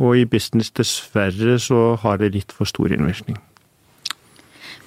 Og 0.00 0.16
i 0.16 0.24
business, 0.24 0.72
dessverre, 0.72 1.58
så 1.60 1.94
har 2.00 2.18
det 2.18 2.32
litt 2.32 2.54
for 2.56 2.68
stor 2.68 2.92
innvirkning. 2.94 3.36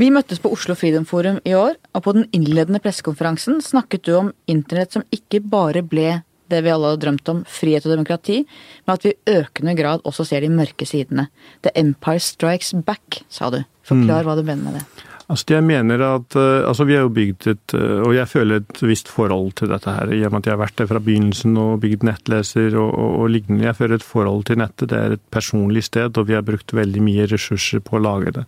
Vi 0.02 0.10
møttes 0.10 0.42
på 0.42 0.50
Oslo 0.50 0.74
Freedom 0.74 1.06
Forum 1.06 1.38
i 1.46 1.54
år, 1.54 1.76
og 1.94 2.04
på 2.08 2.16
den 2.18 2.26
innledende 2.34 2.82
pressekonferansen 2.82 3.62
snakket 3.62 4.08
du 4.08 4.16
om 4.18 4.32
internett 4.50 4.96
som 4.96 5.06
ikke 5.14 5.44
bare 5.46 5.84
ble 5.86 6.24
det 6.52 6.64
vi 6.66 6.72
alle 6.74 6.94
har 6.94 7.00
drømt 7.02 7.30
om, 7.32 7.44
frihet 7.50 7.86
og 7.88 7.96
demokrati, 7.96 8.42
men 8.86 8.98
at 8.98 9.08
vi 9.08 9.14
i 9.14 9.38
økende 9.40 9.76
grad 9.80 10.04
også 10.08 10.26
ser 10.28 10.44
de 10.44 10.52
mørke 10.54 10.88
sidene. 10.88 11.30
The 11.64 11.74
Empire 11.80 12.22
Strikes 12.24 12.74
Back, 12.86 13.24
sa 13.30 13.52
du. 13.54 13.62
Forklar 13.88 14.24
mm. 14.24 14.28
hva 14.28 14.38
du 14.40 14.46
mener 14.48 14.64
med 14.68 14.80
det. 14.80 15.10
Altså, 15.32 15.56
jeg 15.56 15.64
mener 15.64 16.02
at 16.04 16.36
uh, 16.36 16.68
altså, 16.68 16.84
Vi 16.84 16.96
har 16.98 17.06
jo 17.06 17.14
bygd 17.16 17.48
et 17.48 17.74
uh, 17.78 18.04
Og 18.04 18.12
jeg 18.12 18.28
føler 18.28 18.60
et 18.60 18.82
visst 18.84 19.08
forhold 19.08 19.54
til 19.60 19.72
dette 19.72 19.92
her, 19.92 20.12
i 20.12 20.24
og 20.28 20.34
med 20.34 20.44
at 20.44 20.50
jeg 20.50 20.54
har 20.58 20.62
vært 20.62 20.78
der 20.82 20.90
fra 20.90 21.00
begynnelsen 21.00 21.56
og 21.58 21.80
bygd 21.84 22.04
nettleser 22.08 22.76
og, 22.76 22.90
og, 22.92 23.12
og, 23.22 23.30
lignende. 23.32 23.64
Jeg 23.66 23.80
føler 23.80 24.00
et 24.00 24.08
forhold 24.08 24.44
til 24.50 24.60
nettet. 24.60 24.90
Det 24.92 25.00
er 25.00 25.16
et 25.16 25.24
personlig 25.32 25.86
sted, 25.88 26.18
og 26.18 26.28
vi 26.28 26.36
har 26.36 26.44
brukt 26.46 26.76
veldig 26.76 27.06
mye 27.06 27.28
ressurser 27.32 27.84
på 27.84 27.98
å 27.98 28.04
lage 28.04 28.36
det. 28.40 28.44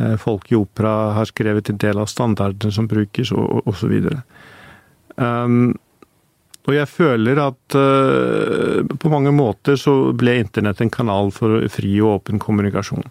Uh, 0.00 0.16
folk 0.20 0.50
i 0.50 0.58
opera 0.58 1.14
har 1.16 1.30
skrevet 1.30 1.70
en 1.70 1.80
del 1.80 2.02
av 2.02 2.10
standardene 2.10 2.74
som 2.74 2.90
brukes, 2.90 3.30
og 3.30 3.70
osv. 3.70 3.94
Um, 5.16 5.78
og 6.70 6.76
jeg 6.76 6.86
føler 6.86 7.40
at 7.42 7.74
uh, 7.74 8.86
på 8.86 9.10
mange 9.10 9.32
måter 9.34 9.78
så 9.80 10.12
ble 10.16 10.38
internett 10.44 10.80
en 10.84 10.92
kanal 10.92 11.32
for 11.34 11.66
fri 11.72 11.96
og 11.98 12.20
åpen 12.20 12.38
kommunikasjon. 12.42 13.04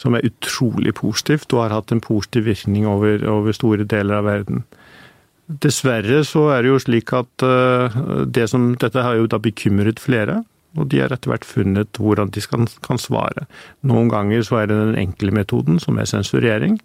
Som 0.00 0.16
er 0.16 0.24
utrolig 0.26 0.94
positivt 0.98 1.52
og 1.54 1.66
har 1.66 1.76
hatt 1.76 1.92
en 1.94 2.02
positiv 2.02 2.48
virkning 2.48 2.88
over, 2.90 3.20
over 3.30 3.54
store 3.54 3.84
deler 3.86 4.22
av 4.22 4.26
verden. 4.26 4.64
Dessverre 5.44 6.22
så 6.24 6.48
er 6.54 6.64
det 6.64 6.72
jo 6.72 6.80
slik 6.80 7.12
at 7.14 7.44
uh, 7.44 8.24
det 8.24 8.48
som, 8.50 8.72
dette 8.80 9.04
har 9.04 9.20
jo 9.20 9.28
da 9.28 9.38
bekymret 9.42 10.00
flere. 10.00 10.40
Og 10.74 10.88
de 10.90 11.04
har 11.04 11.12
etter 11.14 11.30
hvert 11.30 11.46
funnet 11.46 12.00
hvordan 12.00 12.32
de 12.34 12.42
skal, 12.42 12.64
kan 12.82 12.98
svare. 12.98 13.44
Noen 13.86 14.08
ganger 14.10 14.42
så 14.42 14.62
er 14.62 14.72
det 14.72 14.80
den 14.80 14.96
enkle 15.04 15.36
metoden, 15.36 15.76
som 15.78 16.00
er 16.00 16.08
sensurering. 16.10 16.80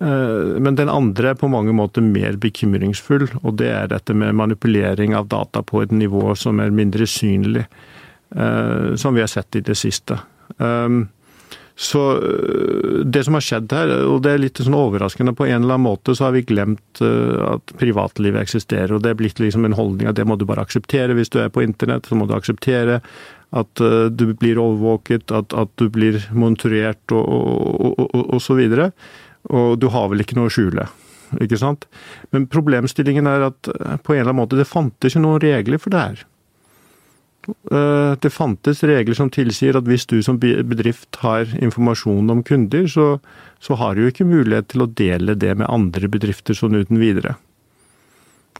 Eh, 0.00 0.60
men 0.60 0.74
den 0.74 0.90
andre 0.90 1.32
er 1.32 1.38
på 1.38 1.50
mange 1.50 1.74
måter 1.76 2.02
mer 2.02 2.38
bekymringsfull, 2.42 3.28
og 3.42 3.58
det 3.60 3.70
er 3.70 3.90
dette 3.92 4.16
med 4.16 4.34
manipulering 4.34 5.14
av 5.14 5.28
data 5.30 5.62
på 5.62 5.84
et 5.84 5.94
nivå 5.94 6.34
som 6.38 6.62
er 6.62 6.74
mindre 6.74 7.06
synlig, 7.06 7.66
eh, 8.34 8.94
som 8.98 9.14
vi 9.14 9.22
har 9.22 9.30
sett 9.30 9.60
i 9.60 9.62
det 9.62 9.78
siste. 9.78 10.18
Eh, 10.58 11.04
så 11.74 12.00
det 13.02 13.24
som 13.26 13.34
har 13.34 13.42
skjedd 13.42 13.72
her, 13.74 13.92
og 14.06 14.20
det 14.22 14.30
er 14.30 14.42
litt 14.44 14.60
sånn 14.62 14.76
overraskende, 14.78 15.32
på 15.34 15.48
en 15.48 15.64
eller 15.64 15.74
annen 15.74 15.88
måte 15.88 16.14
så 16.14 16.28
har 16.28 16.36
vi 16.36 16.44
glemt 16.46 17.00
at 17.02 17.72
privatlivet 17.80 18.44
eksisterer, 18.44 18.92
og 18.94 19.02
det 19.02 19.10
er 19.10 19.18
blitt 19.18 19.42
liksom 19.42 19.66
en 19.66 19.74
holdning 19.74 20.06
at 20.06 20.14
det 20.14 20.22
må 20.22 20.36
du 20.38 20.44
bare 20.46 20.62
akseptere 20.62 21.16
hvis 21.18 21.34
du 21.34 21.40
er 21.42 21.50
på 21.50 21.64
internett, 21.66 22.06
så 22.06 22.14
må 22.14 22.28
du 22.30 22.36
akseptere 22.36 23.00
at 23.58 23.82
du 24.14 24.24
blir 24.38 24.62
overvåket, 24.62 25.34
at, 25.34 25.50
at 25.50 25.74
du 25.82 25.88
blir 25.90 26.22
monitorert 26.30 27.10
og, 27.10 27.26
og, 27.26 27.98
og, 28.06 28.22
og 28.22 28.46
så 28.46 28.54
videre 28.54 28.92
og 29.50 29.78
du 29.80 29.90
har 29.92 30.10
vel 30.12 30.24
ikke 30.24 30.38
noe 30.38 30.50
å 30.50 30.54
skjule. 30.54 30.86
Ikke 31.42 31.58
sant? 31.58 31.88
Men 32.34 32.46
problemstillingen 32.50 33.26
er 33.28 33.48
at 33.50 33.72
eh, 33.72 33.96
på 34.00 34.14
en 34.14 34.22
eller 34.22 34.32
annen 34.32 34.42
måte 34.44 34.60
det 34.60 34.68
fantes 34.70 35.12
ikke 35.12 35.24
noen 35.24 35.42
regler 35.42 35.82
for 35.82 35.94
det 35.94 36.04
her. 36.04 36.24
Eh, 37.48 38.12
det 38.20 38.32
fantes 38.32 38.82
regler 38.86 39.16
som 39.18 39.32
tilsier 39.32 39.76
at 39.76 39.88
hvis 39.88 40.06
du 40.10 40.20
som 40.24 40.38
bedrift 40.40 41.20
har 41.24 41.48
informasjon 41.58 42.30
om 42.32 42.44
kunder, 42.46 42.86
så, 42.88 43.08
så 43.60 43.78
har 43.80 43.94
du 43.94 44.04
jo 44.04 44.12
ikke 44.12 44.28
mulighet 44.28 44.70
til 44.72 44.84
å 44.84 44.90
dele 44.90 45.36
det 45.36 45.56
med 45.58 45.70
andre 45.70 46.10
bedrifter 46.10 46.56
sånn 46.56 46.78
uten 46.78 47.00
videre. 47.02 47.36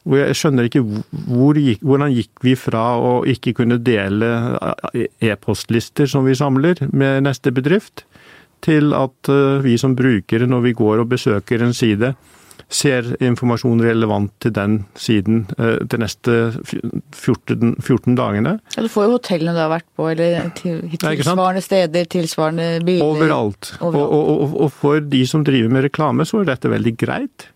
Og 0.04 0.18
jeg 0.18 0.36
skjønner 0.36 0.66
ikke 0.68 0.82
hvor 0.84 1.56
hvordan 1.56 2.12
gikk 2.12 2.42
vi 2.44 2.52
fra 2.60 2.82
å 3.00 3.12
ikke 3.28 3.54
kunne 3.56 3.80
dele 3.80 4.32
eh, 4.92 5.06
e-postlister 5.30 6.10
som 6.10 6.28
vi 6.28 6.36
samler 6.36 6.82
med 6.92 7.24
neste 7.24 7.54
bedrift, 7.54 8.04
til 8.64 8.94
at 8.96 9.32
eh, 9.32 9.64
vi 9.64 9.76
som 9.80 9.96
brukere, 9.96 10.48
når 10.50 10.68
vi 10.68 10.78
går 10.78 11.02
og 11.04 11.12
besøker 11.12 11.64
en 11.64 11.76
side, 11.76 12.14
ser 12.74 13.06
informasjon 13.22 13.82
relevant 13.84 14.32
til 14.42 14.54
den 14.56 14.78
siden 14.98 15.44
eh, 15.58 15.76
de 15.84 16.00
neste 16.00 16.36
14, 16.64 17.76
14 17.82 18.16
dagene. 18.18 18.56
Ja, 18.76 18.84
Du 18.86 18.90
får 18.90 19.08
jo 19.08 19.16
hotellene 19.18 19.54
du 19.56 19.62
har 19.62 19.72
vært 19.76 19.88
på, 19.96 20.08
eller 20.10 20.50
tilsvarende 20.58 21.64
steder, 21.64 22.08
tilsvarende 22.10 22.68
biler. 22.86 23.04
Overalt. 23.04 23.74
Overalt. 23.80 24.14
Og, 24.16 24.30
og, 24.34 24.56
og, 24.66 24.70
for 24.72 25.00
de 25.00 25.24
som 25.28 25.44
driver 25.46 25.72
med 25.76 25.88
reklame, 25.90 26.26
så 26.28 26.40
er 26.40 26.54
dette 26.54 26.72
veldig 26.72 26.96
greit. 27.00 27.50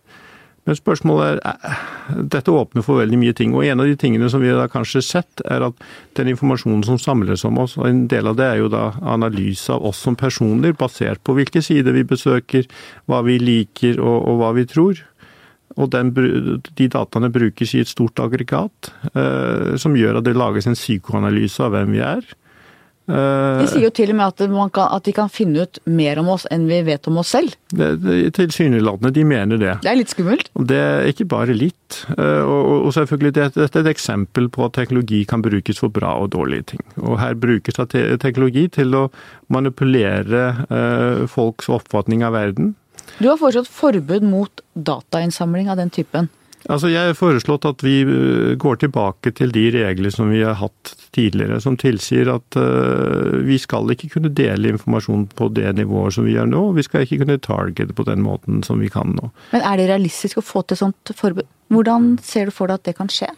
Men 0.69 0.77
spørsmålet 0.77 1.39
er 1.41 1.41
eh, 1.41 1.85
Dette 2.29 2.53
åpner 2.53 2.85
for 2.85 3.01
veldig 3.01 3.19
mye 3.21 3.35
ting. 3.37 3.55
Og 3.57 3.65
en 3.65 3.81
av 3.81 3.89
de 3.89 3.97
tingene 4.01 4.29
som 4.29 4.43
vi 4.45 4.53
har 4.53 4.71
kanskje 4.73 5.03
sett, 5.05 5.43
er 5.49 5.65
at 5.65 5.85
den 6.19 6.31
informasjonen 6.35 6.85
som 6.85 7.01
samles 7.01 7.45
om 7.49 7.61
oss, 7.63 7.79
og 7.81 7.89
en 7.89 8.07
del 8.11 8.29
av 8.29 8.37
det 8.39 8.47
er 8.47 8.63
jo 8.63 8.71
da 8.73 8.91
analyse 9.17 9.73
av 9.73 9.85
oss 9.89 10.01
som 10.05 10.17
personer, 10.19 10.77
basert 10.77 11.23
på 11.25 11.37
hvilke 11.39 11.63
sider 11.65 11.97
vi 11.97 12.05
besøker, 12.09 12.69
hva 13.09 13.23
vi 13.27 13.39
liker 13.41 14.01
og, 14.01 14.19
og 14.29 14.43
hva 14.43 14.53
vi 14.57 14.67
tror. 14.69 15.01
Og 15.79 15.93
den, 15.93 16.11
de 16.13 16.89
dataene 16.91 17.31
brukes 17.33 17.75
i 17.77 17.83
et 17.85 17.91
stort 17.91 18.21
aggregat, 18.25 18.93
eh, 19.13 19.77
som 19.81 19.97
gjør 19.97 20.21
at 20.21 20.29
det 20.29 20.37
lages 20.37 20.69
en 20.69 20.77
psykoanalyse 20.79 21.65
av 21.65 21.77
hvem 21.77 21.97
vi 21.97 22.05
er. 22.05 22.25
De 23.09 23.67
sier 23.71 23.87
jo 23.87 23.93
til 23.95 24.13
og 24.13 24.19
med 24.19 24.27
at, 24.27 24.43
kan, 24.75 24.91
at, 24.93 25.05
de 25.07 25.15
kan 25.17 25.31
finne 25.33 25.65
ut 25.65 25.81
mer 25.89 26.21
om 26.21 26.29
oss 26.35 26.45
enn 26.53 26.67
vi 26.69 26.81
vet 26.85 27.09
om 27.09 27.21
oss 27.23 27.33
selv. 27.33 27.55
Tilsynelatende, 27.73 29.13
de 29.17 29.25
mener 29.25 29.61
det. 29.61 29.75
Det 29.85 29.93
er 29.93 29.99
litt 29.99 30.13
skummelt? 30.13 30.51
Det 30.53 30.79
er 30.79 31.09
ikke 31.09 31.29
bare 31.31 31.57
litt. 31.57 32.03
Eh, 32.15 32.43
og, 32.45 32.89
og 32.89 32.93
selvfølgelig, 32.97 33.35
Dette 33.39 33.65
er 33.65 33.81
et 33.83 33.93
eksempel 33.95 34.51
på 34.53 34.67
at 34.69 34.77
teknologi 34.77 35.23
kan 35.29 35.45
brukes 35.45 35.81
for 35.81 35.93
bra 35.93 36.15
og 36.21 36.33
dårlige 36.37 36.75
ting. 36.75 36.85
Og 37.01 37.17
her 37.23 37.39
brukes 37.39 37.81
teknologi 38.23 38.69
til 38.77 38.95
å 38.97 39.07
manipulere 39.53 40.45
eh, 40.69 41.25
folks 41.33 41.73
oppfatning 41.73 42.27
av 42.27 42.37
verden. 42.37 42.75
Du 43.19 43.31
har 43.31 43.39
foreslått 43.41 43.71
forbud 43.73 44.27
mot 44.27 44.63
datainnsamling 44.75 45.71
av 45.73 45.81
den 45.81 45.91
typen. 45.95 46.29
Altså, 46.67 46.91
Jeg 46.91 47.13
har 47.13 47.17
foreslått 47.17 47.67
at 47.69 47.83
vi 47.87 48.01
eh, 48.03 48.57
går 48.59 48.81
tilbake 48.83 49.31
til 49.37 49.53
de 49.55 49.69
regler 49.77 50.11
som 50.11 50.33
vi 50.33 50.43
har 50.43 50.59
hatt 50.59 50.95
tidligere, 51.15 51.61
som 51.63 51.79
tilsier 51.81 52.29
at 52.33 52.59
uh, 52.59 53.39
vi 53.47 53.57
skal 53.59 53.89
ikke 53.95 54.11
kunne 54.17 54.33
dele 54.35 54.75
informasjon 54.75 55.29
på 55.39 55.49
det 55.57 55.71
nivået 55.79 56.15
som 56.19 56.27
vi 56.27 56.35
gjør 56.35 56.51
nå. 56.51 56.63
Vi 56.77 56.85
skal 56.85 57.07
ikke 57.07 57.23
kunne 57.23 57.39
targete 57.43 57.97
på 57.97 58.05
den 58.07 58.23
måten 58.23 58.63
som 58.67 58.83
vi 58.83 58.91
kan 58.93 59.17
nå. 59.17 59.31
Men 59.55 59.65
er 59.65 59.81
det 59.81 59.89
realistisk 59.89 60.43
å 60.43 60.45
få 60.45 60.67
til 60.69 60.81
sånt 60.83 61.15
forbud? 61.17 61.49
Hvordan 61.73 62.17
ser 62.25 62.49
du 62.49 62.55
for 62.55 62.71
deg 62.71 62.83
at 62.83 62.91
det 62.91 62.99
kan 62.99 63.11
skje? 63.13 63.31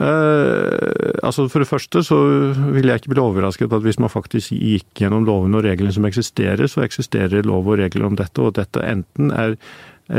Uh, 0.00 1.12
altså 1.20 1.44
For 1.52 1.60
det 1.60 1.68
første 1.68 2.00
så 2.06 2.16
vil 2.72 2.88
jeg 2.88 3.02
ikke 3.02 3.12
bli 3.12 3.20
overrasket 3.20 3.74
at 3.76 3.84
hvis 3.84 4.00
man 4.00 4.12
faktisk 4.12 4.54
gikk 4.56 5.02
gjennom 5.02 5.26
lovene 5.28 5.58
og 5.60 5.66
reglene 5.66 5.92
som 5.92 6.06
eksisterer, 6.08 6.64
så 6.70 6.84
eksisterer 6.86 7.44
lov 7.48 7.68
og 7.68 7.82
regler 7.82 8.08
om 8.08 8.16
dette, 8.16 8.40
og 8.40 8.56
dette 8.56 8.84
enten 8.86 9.34
er 9.36 9.58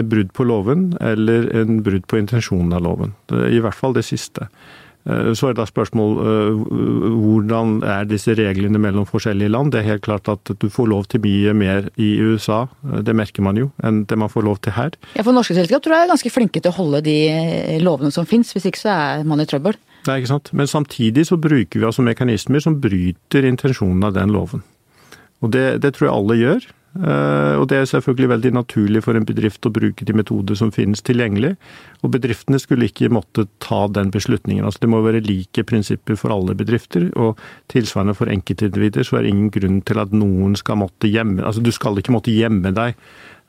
brudd 0.02 0.32
på 0.34 0.46
loven 0.50 0.94
eller 1.02 1.50
en 1.62 1.84
brudd 1.86 2.08
på 2.10 2.18
intensjonen 2.18 2.74
av 2.74 2.82
loven. 2.86 3.14
I 3.30 3.62
hvert 3.62 3.78
fall 3.78 3.94
det 3.94 4.08
siste. 4.08 4.50
Eh, 5.04 5.34
så 5.36 5.50
er 5.50 5.54
det 5.54 5.60
da 5.60 5.66
spørsmål 5.68 6.14
eh, 6.24 6.60
hvordan 7.20 7.74
er 7.84 8.08
disse 8.08 8.36
reglene 8.38 8.80
mellom 8.80 9.08
forskjellige 9.10 9.52
land. 9.52 9.74
Det 9.74 9.82
er 9.82 9.90
helt 9.92 10.06
klart 10.06 10.30
at 10.32 10.54
du 10.60 10.68
får 10.72 10.88
lov 10.92 11.08
til 11.12 11.24
mye 11.26 11.56
mer 11.58 11.90
i 12.00 12.14
USA, 12.24 12.64
eh, 12.88 13.02
det 13.04 13.16
merker 13.18 13.44
man 13.44 13.60
jo, 13.60 13.70
enn 13.84 14.04
det 14.08 14.18
man 14.20 14.32
får 14.32 14.48
lov 14.48 14.62
til 14.64 14.78
her. 14.78 14.96
Ja, 15.18 15.26
For 15.26 15.36
norske 15.36 15.58
selskap 15.58 15.84
tror 15.84 15.98
jeg 15.98 16.08
er 16.08 16.14
ganske 16.14 16.34
flinke 16.34 16.64
til 16.64 16.72
å 16.72 16.78
holde 16.78 17.04
de 17.04 17.18
lovene 17.84 18.16
som 18.16 18.28
finnes, 18.30 18.54
hvis 18.56 18.70
ikke 18.70 18.86
så 18.86 18.94
er 18.94 19.28
man 19.28 19.44
i 19.44 19.48
trøbbel. 19.50 19.76
Nei, 20.08 20.20
ikke 20.20 20.34
sant. 20.34 20.54
Men 20.56 20.72
samtidig 20.72 21.28
så 21.30 21.40
bruker 21.40 21.80
vi 21.80 21.88
altså 21.88 22.04
mekanismer 22.04 22.64
som 22.64 22.80
bryter 22.84 23.48
intensjonen 23.48 24.04
av 24.08 24.16
den 24.16 24.32
loven. 24.36 24.64
Og 25.44 25.52
det, 25.52 25.84
det 25.84 25.94
tror 25.96 26.08
jeg 26.08 26.16
alle 26.16 26.40
gjør. 26.40 26.72
Eh, 26.94 27.56
og 27.58 27.66
det 27.72 27.80
er 27.80 27.88
selvfølgelig 27.90 28.30
veldig 28.30 28.52
naturlig 28.54 29.02
for 29.06 29.18
en 29.18 29.26
bedrift 29.26 29.66
å 29.66 29.72
bruke 29.74 30.06
de 30.06 30.14
metoder 30.14 30.58
som 30.60 30.72
finnes 30.74 31.02
tilgjengelig. 31.06 31.56
Og 32.06 32.14
bedriftene 32.14 32.60
skulle 32.62 32.90
ikke 32.90 33.12
måtte 33.14 33.48
ta 33.64 33.88
den 33.90 34.12
beslutningen. 34.14 34.66
Altså 34.68 34.84
det 34.84 34.92
må 34.94 35.02
være 35.06 35.24
like 35.26 35.66
prinsipper 35.70 36.20
for 36.20 36.36
alle 36.36 36.56
bedrifter. 36.58 37.10
Og 37.18 37.42
tilsvarende 37.74 38.18
for 38.18 38.30
enkeltindivider 38.30 39.08
så 39.08 39.20
er 39.20 39.26
det 39.26 39.34
ingen 39.34 39.54
grunn 39.54 39.82
til 39.88 40.04
at 40.04 40.14
noen 40.14 40.58
skal 40.60 40.82
måtte 40.84 41.10
gjemme 41.10 41.44
Altså 41.44 41.64
du 41.64 41.72
skal 41.74 41.98
ikke 42.00 42.14
måtte 42.14 42.34
gjemme 42.34 42.72
deg 42.76 42.98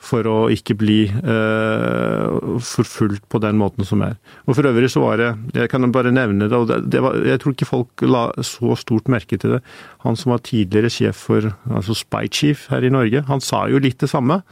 for 0.05 0.27
å 0.29 0.37
ikke 0.53 0.77
bli 0.79 0.99
eh, 1.09 2.59
forfulgt 2.61 3.25
på 3.33 3.41
den 3.43 3.59
måten 3.61 3.87
som 3.89 4.05
er. 4.05 4.19
Og 4.45 4.59
For 4.59 4.69
øvrig 4.69 4.91
så 4.93 5.03
var 5.03 5.21
det 5.21 5.31
Jeg 5.55 5.71
kan 5.73 5.93
bare 5.93 6.13
nevne 6.15 6.49
det, 6.49 6.57
og 6.57 6.69
det, 6.69 6.81
det 6.93 7.03
var, 7.03 7.19
jeg 7.25 7.41
tror 7.41 7.57
ikke 7.57 7.71
folk 7.71 8.05
la 8.05 8.25
så 8.45 8.77
stort 8.79 9.11
merke 9.13 9.39
til 9.41 9.57
det. 9.57 9.61
Han 10.05 10.19
som 10.21 10.35
var 10.35 10.45
tidligere 10.45 10.93
sjef 10.93 11.25
for 11.29 11.51
altså 11.71 11.97
Spy 11.97 12.29
Chief 12.31 12.69
her 12.73 12.85
i 12.85 12.93
Norge, 12.93 13.25
han 13.29 13.41
sa 13.41 13.65
jo 13.73 13.81
litt 13.83 14.01
det 14.03 14.11
samme. 14.13 14.43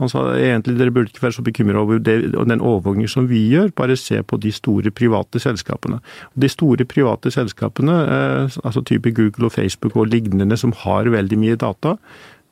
Han 0.00 0.10
sa 0.10 0.24
egentlig 0.34 0.78
dere 0.80 0.94
burde 0.94 1.12
ikke 1.12 1.26
være 1.26 1.36
så 1.36 1.44
bekymra 1.46 1.82
over 1.84 2.00
det, 2.02 2.16
den 2.32 2.64
overvåkingen 2.64 3.10
som 3.10 3.28
vi 3.30 3.44
gjør, 3.52 3.70
bare 3.78 3.98
se 4.00 4.22
på 4.24 4.38
de 4.42 4.50
store 4.54 4.90
private 4.90 5.42
selskapene. 5.42 6.00
De 6.34 6.50
store 6.50 6.86
private 6.88 7.30
selskapene, 7.34 7.98
eh, 8.16 8.60
altså 8.64 8.82
type 8.88 9.12
Google 9.14 9.50
og 9.50 9.54
Facebook 9.54 9.96
og 9.96 10.10
lignende, 10.10 10.56
som 10.58 10.74
har 10.84 11.10
veldig 11.12 11.38
mye 11.38 11.60
data, 11.60 11.98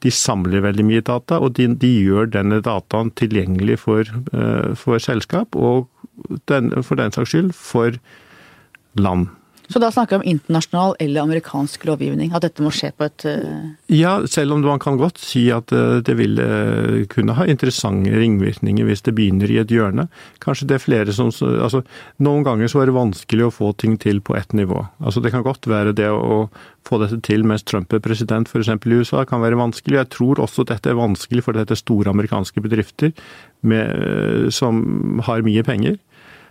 de 0.00 0.12
samler 0.14 0.64
veldig 0.64 0.86
mye 0.88 1.04
data, 1.04 1.40
og 1.40 1.54
de, 1.58 1.68
de 1.80 1.90
gjør 2.04 2.30
denne 2.32 2.60
dataen 2.64 3.12
tilgjengelig 3.20 3.80
for, 3.82 4.08
uh, 4.32 4.72
for 4.78 5.02
selskap, 5.02 5.56
og 5.56 5.90
den, 6.48 6.72
for 6.86 7.00
den 7.00 7.12
saks 7.12 7.34
skyld 7.34 7.52
for 7.56 7.98
land. 9.00 9.28
Så 9.70 9.78
da 9.78 9.90
snakker 9.94 10.18
vi 10.18 10.20
om 10.20 10.30
internasjonal 10.30 10.96
eller 10.98 11.22
amerikansk 11.22 11.84
lovgivning? 11.86 12.32
At 12.34 12.42
dette 12.42 12.62
må 12.64 12.72
skje 12.74 12.90
på 12.90 13.06
et 13.06 13.24
uh... 13.30 13.68
Ja, 13.94 14.16
selv 14.26 14.56
om 14.56 14.64
man 14.66 14.82
kan 14.82 14.98
godt 14.98 15.20
si 15.22 15.44
at 15.54 15.70
uh, 15.70 16.00
det 16.02 16.16
vil 16.18 16.40
uh, 16.42 17.04
kunne 17.12 17.36
ha 17.38 17.46
interessante 17.46 18.10
ringvirkninger 18.10 18.88
hvis 18.88 19.04
det 19.06 19.14
begynner 19.14 19.52
i 19.52 19.60
et 19.62 19.70
hjørne. 19.70 20.08
Kanskje 20.42 20.66
det 20.72 20.80
er 20.80 20.82
flere 20.82 21.14
som 21.14 21.30
altså, 21.30 21.84
Noen 22.18 22.42
ganger 22.46 22.72
så 22.72 22.82
er 22.82 22.90
det 22.90 22.96
vanskelig 22.98 23.46
å 23.46 23.54
få 23.54 23.70
ting 23.78 23.94
til 24.02 24.18
på 24.26 24.34
ett 24.38 24.56
nivå. 24.58 24.82
Altså 24.98 25.22
Det 25.22 25.30
kan 25.30 25.46
godt 25.46 25.70
være 25.70 25.94
det 25.94 26.10
å 26.10 26.42
få 26.88 26.98
dette 27.04 27.20
til 27.22 27.46
mens 27.46 27.62
Trump 27.62 27.94
er 27.94 28.02
president 28.02 28.50
f.eks. 28.50 28.72
i 28.74 28.98
USA, 28.98 29.22
kan 29.28 29.44
være 29.44 29.60
vanskelig. 29.60 30.00
Jeg 30.00 30.12
tror 30.16 30.42
også 30.42 30.66
dette 30.66 30.90
er 30.90 30.98
vanskelig 30.98 31.46
for 31.46 31.54
dette 31.54 31.78
store 31.78 32.10
amerikanske 32.10 32.62
bedrifter 32.64 33.14
med, 33.62 34.50
som 34.56 35.20
har 35.28 35.46
mye 35.46 35.62
penger 35.62 36.00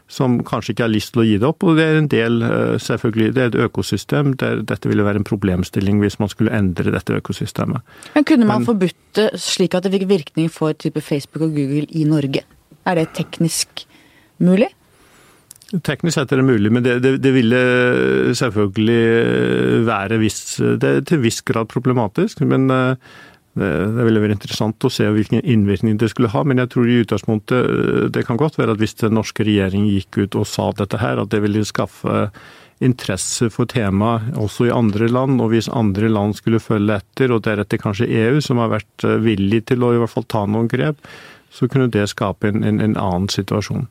som 0.10 0.40
kanskje 0.46 0.74
ikke 0.74 0.88
har 0.88 0.92
lyst 0.92 1.14
til 1.14 1.22
å 1.22 1.28
gi 1.28 1.36
det 1.38 1.48
opp. 1.48 1.64
Og 1.64 1.78
det 1.78 1.86
er 1.86 2.00
en 2.00 2.10
del, 2.10 2.42
eh, 2.46 2.78
selvfølgelig, 2.82 3.34
det 3.36 3.44
er 3.44 3.52
et 3.52 3.60
økosystem 3.68 4.34
der 4.42 4.64
dette 4.66 4.90
ville 4.90 5.06
være 5.06 5.22
en 5.22 5.28
problemstilling 5.28 6.02
hvis 6.02 6.20
man 6.20 6.32
skulle 6.34 6.56
endre 6.56 6.92
dette 6.96 7.14
økosystemet. 7.22 7.86
Men 8.16 8.26
kunne 8.26 8.50
man 8.50 8.64
Men, 8.64 8.66
forbudt 8.72 8.98
det 9.14 9.30
slik 9.40 9.78
at 9.78 9.86
det 9.86 9.94
fikk 9.94 10.10
virkning 10.10 10.50
for 10.50 10.74
type 10.74 11.02
Facebook 11.02 11.46
og 11.46 11.56
Google 11.56 11.86
i 11.94 12.04
Norge? 12.10 12.44
Er 12.86 12.96
det 12.96 13.14
teknisk 13.14 13.86
mulig? 14.40 14.72
Teknisk 15.70 16.16
sett 16.16 16.32
er 16.34 16.42
det 16.42 16.48
mulig, 16.48 16.72
men 16.74 16.82
det, 16.82 16.96
det, 17.04 17.12
det 17.22 17.30
ville 17.30 17.58
selvfølgelig 18.34 19.86
være 19.86 20.18
viss, 20.18 20.58
det 20.58 20.84
er 20.90 21.04
til 21.06 21.22
viss 21.22 21.44
grad 21.46 21.70
problematisk. 21.70 22.42
Men 22.42 22.72
uh, 22.74 22.96
det 23.58 24.06
ville 24.06 24.22
vært 24.22 24.38
interessant 24.38 24.86
å 24.86 24.92
se 24.94 25.08
hvilken 25.10 25.42
innvirkning 25.42 25.98
det 26.00 26.12
skulle 26.12 26.32
ha, 26.32 26.44
men 26.46 26.62
jeg 26.62 26.70
tror 26.74 26.88
i 26.88 27.00
utgangspunktet 27.02 27.58
eh, 27.58 28.06
det 28.14 28.26
kan 28.28 28.38
godt 28.40 28.60
være 28.60 28.76
at 28.76 28.82
hvis 28.82 28.98
den 29.02 29.18
norske 29.18 29.46
regjeringen 29.46 29.90
gikk 29.90 30.22
ut 30.22 30.38
og 30.40 30.48
sa 30.48 30.70
dette 30.78 31.00
her, 31.02 31.22
at 31.22 31.32
det 31.34 31.42
ville 31.44 31.66
skaffe 31.68 32.30
interesse 32.80 33.50
for 33.52 33.68
temaet 33.68 34.38
også 34.40 34.70
i 34.70 34.72
andre 34.72 35.10
land. 35.12 35.42
Og 35.44 35.52
hvis 35.54 35.68
andre 35.76 36.12
land 36.12 36.38
skulle 36.38 36.62
følge 36.64 37.02
etter, 37.02 37.34
og 37.36 37.44
deretter 37.48 37.82
kanskje 37.82 38.08
EU, 38.08 38.40
som 38.44 38.62
har 38.62 38.72
vært 38.78 39.08
eh, 39.08 39.20
villig 39.26 39.66
til 39.72 39.84
å 39.84 39.94
i 39.96 40.00
hvert 40.00 40.14
fall 40.14 40.30
ta 40.30 40.46
noen 40.48 40.70
grep, 40.72 41.02
så 41.52 41.68
kunne 41.68 41.90
det 41.92 42.06
skape 42.12 42.52
en, 42.52 42.64
en, 42.64 42.80
en 42.86 42.98
annen 43.02 43.30
situasjon. 43.34 43.88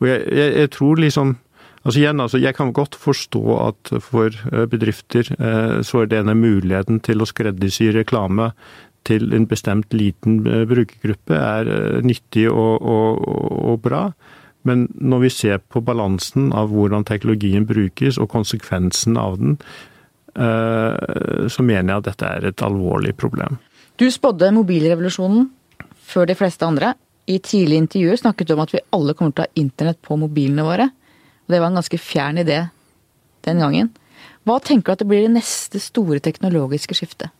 Og 0.00 0.08
jeg, 0.08 0.28
jeg, 0.32 0.60
jeg 0.64 0.76
tror 0.78 1.02
liksom 1.06 1.38
Altså 1.82 1.98
igjen, 1.98 2.20
altså 2.22 2.38
Jeg 2.38 2.54
kan 2.54 2.68
godt 2.70 2.94
forstå 2.94 3.40
at 3.58 3.90
for 4.04 4.30
eh, 4.30 4.66
bedrifter 4.70 5.26
så 5.82 6.04
er 6.04 6.12
denne 6.12 6.36
muligheten 6.38 7.00
til 7.02 7.18
å 7.18 7.26
skreddersy 7.26 7.88
reklame 7.96 8.52
til 9.08 9.32
en 9.34 9.46
bestemt 9.50 9.94
liten 9.96 10.42
eh, 10.46 10.64
brukergruppe 10.68 11.38
er 11.38 11.70
eh, 11.70 12.00
nyttig 12.06 12.48
og, 12.50 12.82
og, 12.82 13.22
og, 13.26 13.80
bra. 13.84 14.04
Men 14.68 14.86
når 14.94 15.24
vi 15.24 15.32
ser 15.34 15.62
på 15.72 15.82
balansen 15.82 16.52
av 16.54 16.70
hvordan 16.70 17.06
teknologien 17.08 17.66
brukes 17.66 18.18
og 18.22 18.30
konsekvensen 18.30 19.18
av 19.18 19.38
den, 19.40 19.56
eh, 20.38 21.48
så 21.50 21.66
mener 21.66 21.94
jeg 21.94 22.02
at 22.02 22.10
dette 22.12 22.30
er 22.30 22.50
et 22.52 22.64
alvorlig 22.64 23.16
problem. 23.18 23.58
Du 23.98 24.06
spådde 24.10 24.52
mobilrevolusjonen 24.54 25.50
før 26.12 26.30
de 26.30 26.38
fleste 26.38 26.66
andre. 26.66 26.94
I 27.30 27.38
tidlige 27.38 27.84
intervjuer 27.84 28.18
snakket 28.18 28.48
du 28.48 28.54
om 28.56 28.62
at 28.64 28.72
vi 28.74 28.86
alle 28.94 29.14
kommer 29.18 29.34
til 29.34 29.44
å 29.44 29.48
ha 29.48 29.60
internett 29.62 30.00
på 30.02 30.18
mobilene 30.18 30.64
våre. 30.66 30.88
Og 31.42 31.54
det 31.54 31.60
var 31.60 31.70
en 31.70 31.78
ganske 31.78 32.00
fjern 32.00 32.40
idé 32.42 32.64
den 33.46 33.62
gangen. 33.62 33.92
Hva 34.46 34.58
tenker 34.62 34.90
du 34.90 34.94
at 34.94 35.02
det 35.02 35.10
blir 35.10 35.22
det 35.26 35.36
neste 35.36 35.78
store 35.82 36.22
teknologiske 36.22 36.96
skiftet? 36.98 37.30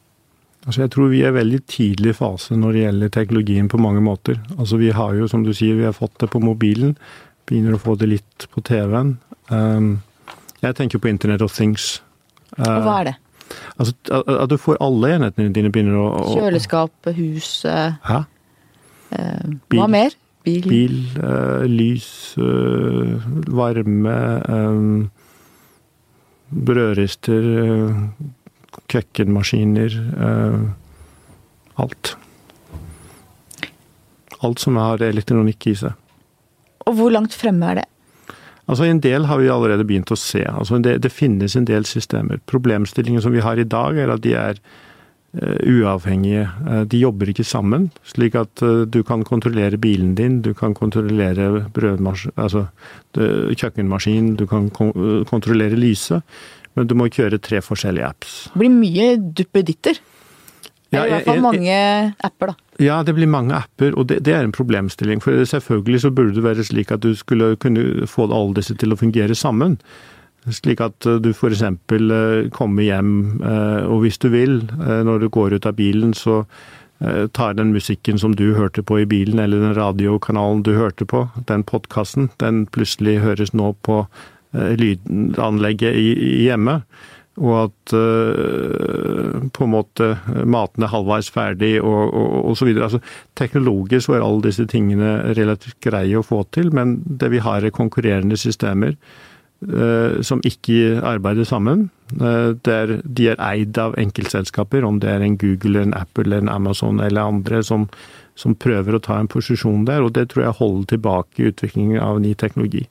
Altså 0.63 0.85
jeg 0.85 0.93
tror 0.95 1.11
vi 1.11 1.25
er 1.27 1.35
veldig 1.35 1.59
tidlig 1.67 2.15
fase 2.21 2.55
når 2.59 2.77
det 2.77 2.85
gjelder 2.85 3.13
teknologien 3.17 3.69
på 3.71 3.81
mange 3.83 4.03
måter. 4.05 4.39
Altså 4.59 4.79
Vi 4.79 4.93
har 4.95 5.15
jo, 5.19 5.27
som 5.29 5.43
du 5.43 5.51
sier, 5.55 5.75
vi 5.75 5.89
har 5.89 5.97
fått 5.97 6.15
det 6.23 6.31
på 6.31 6.41
mobilen. 6.43 6.95
Begynner 7.51 7.75
å 7.75 7.83
få 7.83 7.97
det 7.99 8.13
litt 8.13 8.47
på 8.55 8.63
TV-en. 8.63 9.17
Um, 9.51 9.97
jeg 10.63 10.79
tenker 10.79 11.03
på 11.03 11.11
Internet 11.11 11.43
of 11.43 11.55
Things. 11.57 11.97
Og 12.61 12.87
hva 12.87 13.01
er 13.01 13.11
det? 13.11 13.17
Altså 13.77 14.23
At 14.39 14.49
du 14.49 14.57
får 14.61 14.79
alle 14.81 15.11
enhetene 15.17 15.53
dine 15.53 15.73
begynner 15.73 15.99
å, 15.99 16.05
å 16.23 16.37
hus, 16.47 16.69
huset 17.19 17.99
Hæ? 18.07 18.23
Uh, 19.13 19.57
hva 19.75 19.89
mer? 19.91 20.15
Bil, 20.47 20.65
Bil 20.67 20.95
uh, 21.19 21.67
lys, 21.69 22.07
uh, 22.39 23.19
varme, 23.51 24.15
brødrister 26.51 27.51
kjøkkenmaskiner 28.93 29.99
eh, 29.99 30.63
Alt. 31.81 32.17
Alt 34.45 34.61
som 34.61 34.77
har 34.77 35.03
elektronikk 35.07 35.71
i 35.71 35.75
seg. 35.79 35.97
Og 36.85 36.99
hvor 36.99 37.13
langt 37.15 37.35
fremme 37.39 37.71
er 37.71 37.81
det? 37.81 37.89
Altså 38.71 38.87
En 38.87 39.01
del 39.03 39.27
har 39.27 39.41
vi 39.41 39.51
allerede 39.51 39.87
begynt 39.87 40.13
å 40.13 40.19
se. 40.19 40.45
Altså 40.47 40.79
det, 40.83 40.99
det 41.03 41.13
finnes 41.13 41.57
en 41.57 41.67
del 41.69 41.87
systemer. 41.89 42.41
Problemstillingen 42.47 43.23
som 43.25 43.35
vi 43.35 43.43
har 43.43 43.59
i 43.59 43.69
dag, 43.69 43.99
er 43.99 44.13
at 44.13 44.23
de 44.23 44.35
er 44.39 44.61
uh, 44.61 45.59
uavhengige. 45.67 46.47
Uh, 46.63 46.83
de 46.87 47.01
jobber 47.03 47.33
ikke 47.33 47.47
sammen, 47.49 47.91
slik 48.07 48.39
at 48.39 48.63
uh, 48.63 48.85
du 48.87 49.03
kan 49.07 49.27
kontrollere 49.27 49.81
bilen 49.83 50.15
din, 50.15 50.41
du 50.47 50.53
kan 50.55 50.77
kontrollere 50.79 51.67
altså, 52.37 52.67
kjøkkenmaskinen, 53.17 54.37
du 54.39 54.47
kan 54.47 54.71
kon 54.71 54.95
kontrollere 55.29 55.77
lyset 55.77 56.23
men 56.79 56.89
du 56.89 56.97
må 56.99 57.11
kjøre 57.13 57.41
tre 57.43 57.61
forskjellige 57.65 58.09
apps. 58.09 58.37
Det 58.53 58.63
blir 58.63 58.75
mye 58.75 59.09
duppeditter. 59.21 60.01
Er 60.93 60.99
ja, 60.99 61.05
i 61.07 61.13
hvert 61.15 61.29
fall 61.31 61.45
mange 61.45 61.77
apper, 62.21 62.53
da. 62.53 62.73
Ja, 62.83 62.99
det 63.07 63.15
blir 63.17 63.29
mange 63.31 63.57
apper, 63.57 63.95
og 63.97 64.11
det, 64.11 64.19
det, 64.27 64.35
er 64.37 64.45
en 64.45 64.53
problemstilling. 64.53 65.23
For 65.25 65.45
selvfølgelig 65.49 66.03
så 66.05 66.11
burde 66.13 66.37
det 66.37 66.45
være 66.45 66.65
slik 66.69 66.93
at 66.93 67.05
du 67.05 67.15
skulle 67.17 67.55
kunne 67.57 68.07
få 68.09 68.29
alle 68.29 68.59
disse 68.59 68.77
til 68.77 68.93
å 68.93 68.99
fungere 69.01 69.37
sammen. 69.39 69.79
Slik 70.51 70.83
at 70.83 71.07
eh, 71.07 71.21
du 71.23 71.31
f.eks. 71.31 71.63
Eh, 71.63 72.51
kommer 72.53 72.85
hjem, 72.85 73.15
eh, 73.41 73.83
og 73.87 74.03
hvis 74.05 74.21
du 74.21 74.29
vil, 74.33 74.63
når 74.77 75.25
du 75.25 75.29
går 75.33 75.57
ut 75.57 75.69
av 75.69 75.77
bilen, 75.79 76.15
så 76.15 76.43
tar 77.35 77.57
den 77.59 77.73
musikken 77.75 78.15
som 78.23 78.37
du 78.39 78.53
hørte 78.55 78.79
på 78.87 79.01
i 79.03 79.07
bilen, 79.11 79.41
eller 79.43 79.59
den 79.59 79.73
radiokanalen 79.75 80.61
du 80.63 80.77
hørte 80.77 81.03
på, 81.03 81.25
den 81.49 81.65
podkasten, 81.67 82.29
den 82.39 82.61
plutselig 82.71 83.17
høres 83.25 83.51
nå 83.59 83.73
på 83.83 84.05
Eh, 84.53 84.77
lydanlegget 84.77 85.97
hjemme. 85.97 86.83
Og 87.41 87.53
at 87.57 87.93
uh, 87.97 89.39
på 89.57 89.65
en 89.65 89.71
måte 89.73 90.11
maten 90.45 90.85
er 90.85 90.91
halvveis 90.93 91.31
ferdig 91.33 91.79
og, 91.81 92.13
og, 92.13 92.51
så 92.61 92.67
videre. 92.69 92.91
Altså, 92.91 93.01
teknologisk 93.41 94.13
er 94.13 94.21
alle 94.21 94.45
disse 94.45 94.67
tingene 94.69 95.15
relativt 95.39 95.79
greie 95.81 96.19
å 96.21 96.27
få 96.27 96.43
til, 96.53 96.69
men 96.77 96.99
det 97.09 97.31
vi 97.33 97.41
har 97.41 97.65
er 97.65 97.73
konkurrerende 97.73 98.37
systemer 98.37 98.93
uh, 99.65 100.21
som 100.21 100.45
ikke 100.45 101.01
arbeider 101.01 101.49
sammen. 101.49 101.89
Uh, 102.21 102.53
der 102.69 102.99
de 103.01 103.31
er 103.33 103.41
eid 103.41 103.81
av 103.81 103.97
enkeltselskaper, 103.97 104.85
om 104.85 105.01
det 105.01 105.15
er 105.17 105.25
en 105.25 105.41
Google, 105.41 105.87
en 105.87 105.97
Apple, 105.97 106.37
en 106.37 106.53
Amazon 106.53 107.01
eller 107.01 107.33
andre 107.33 107.65
som, 107.65 107.89
som 108.37 108.53
prøver 108.53 109.01
å 109.01 109.05
ta 109.09 109.17
en 109.17 109.33
posisjon 109.33 109.89
der. 109.89 110.05
Og 110.05 110.13
det 110.21 110.29
tror 110.35 110.51
jeg 110.51 110.61
holder 110.61 110.97
tilbake 110.99 111.49
utviklingen 111.49 112.05
av 112.05 112.21
ny 112.21 112.37
teknologi. 112.37 112.85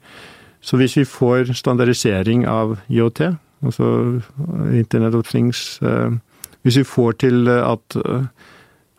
Så 0.62 0.78
hvis 0.78 0.98
vi 0.98 1.06
får 1.10 1.54
standardisering 1.58 2.46
av 2.48 2.78
IOT, 2.90 3.22
altså 3.66 3.88
Internet 4.74 5.18
of 5.18 5.30
Things 5.30 5.80
eh, 5.82 6.12
Hvis 6.62 6.78
vi 6.78 6.84
får 6.84 7.12
til 7.24 7.50
at 7.50 7.98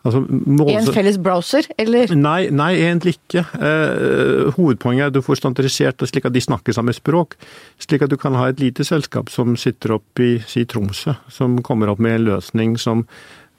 Altså, 0.03 0.19
Altså, 0.27 0.89
en 0.89 0.93
felles 0.93 1.17
browser, 1.23 1.67
eller? 1.79 2.11
Nei, 2.15 2.49
nei 2.51 2.73
egentlig 2.75 3.13
ikke. 3.15 3.45
Eh, 3.55 4.49
hovedpoenget 4.57 5.05
er 5.05 5.11
at 5.13 5.15
du 5.15 5.21
får 5.23 5.39
standardisert 5.39 6.01
det 6.01 6.09
slik 6.11 6.27
at 6.27 6.35
de 6.35 6.41
snakker 6.43 6.75
samme 6.75 6.91
språk. 6.95 7.37
Slik 7.79 8.03
at 8.03 8.11
du 8.11 8.17
kan 8.19 8.35
ha 8.35 8.49
et 8.51 8.59
lite 8.59 8.83
selskap 8.83 9.31
som 9.31 9.55
sitter 9.55 9.95
opp 9.95 10.19
i 10.19 10.41
si 10.47 10.65
Tromsø, 10.67 11.15
som 11.31 11.55
kommer 11.63 11.93
opp 11.93 12.03
med 12.03 12.17
en 12.17 12.27
løsning 12.33 12.75
som, 12.75 13.05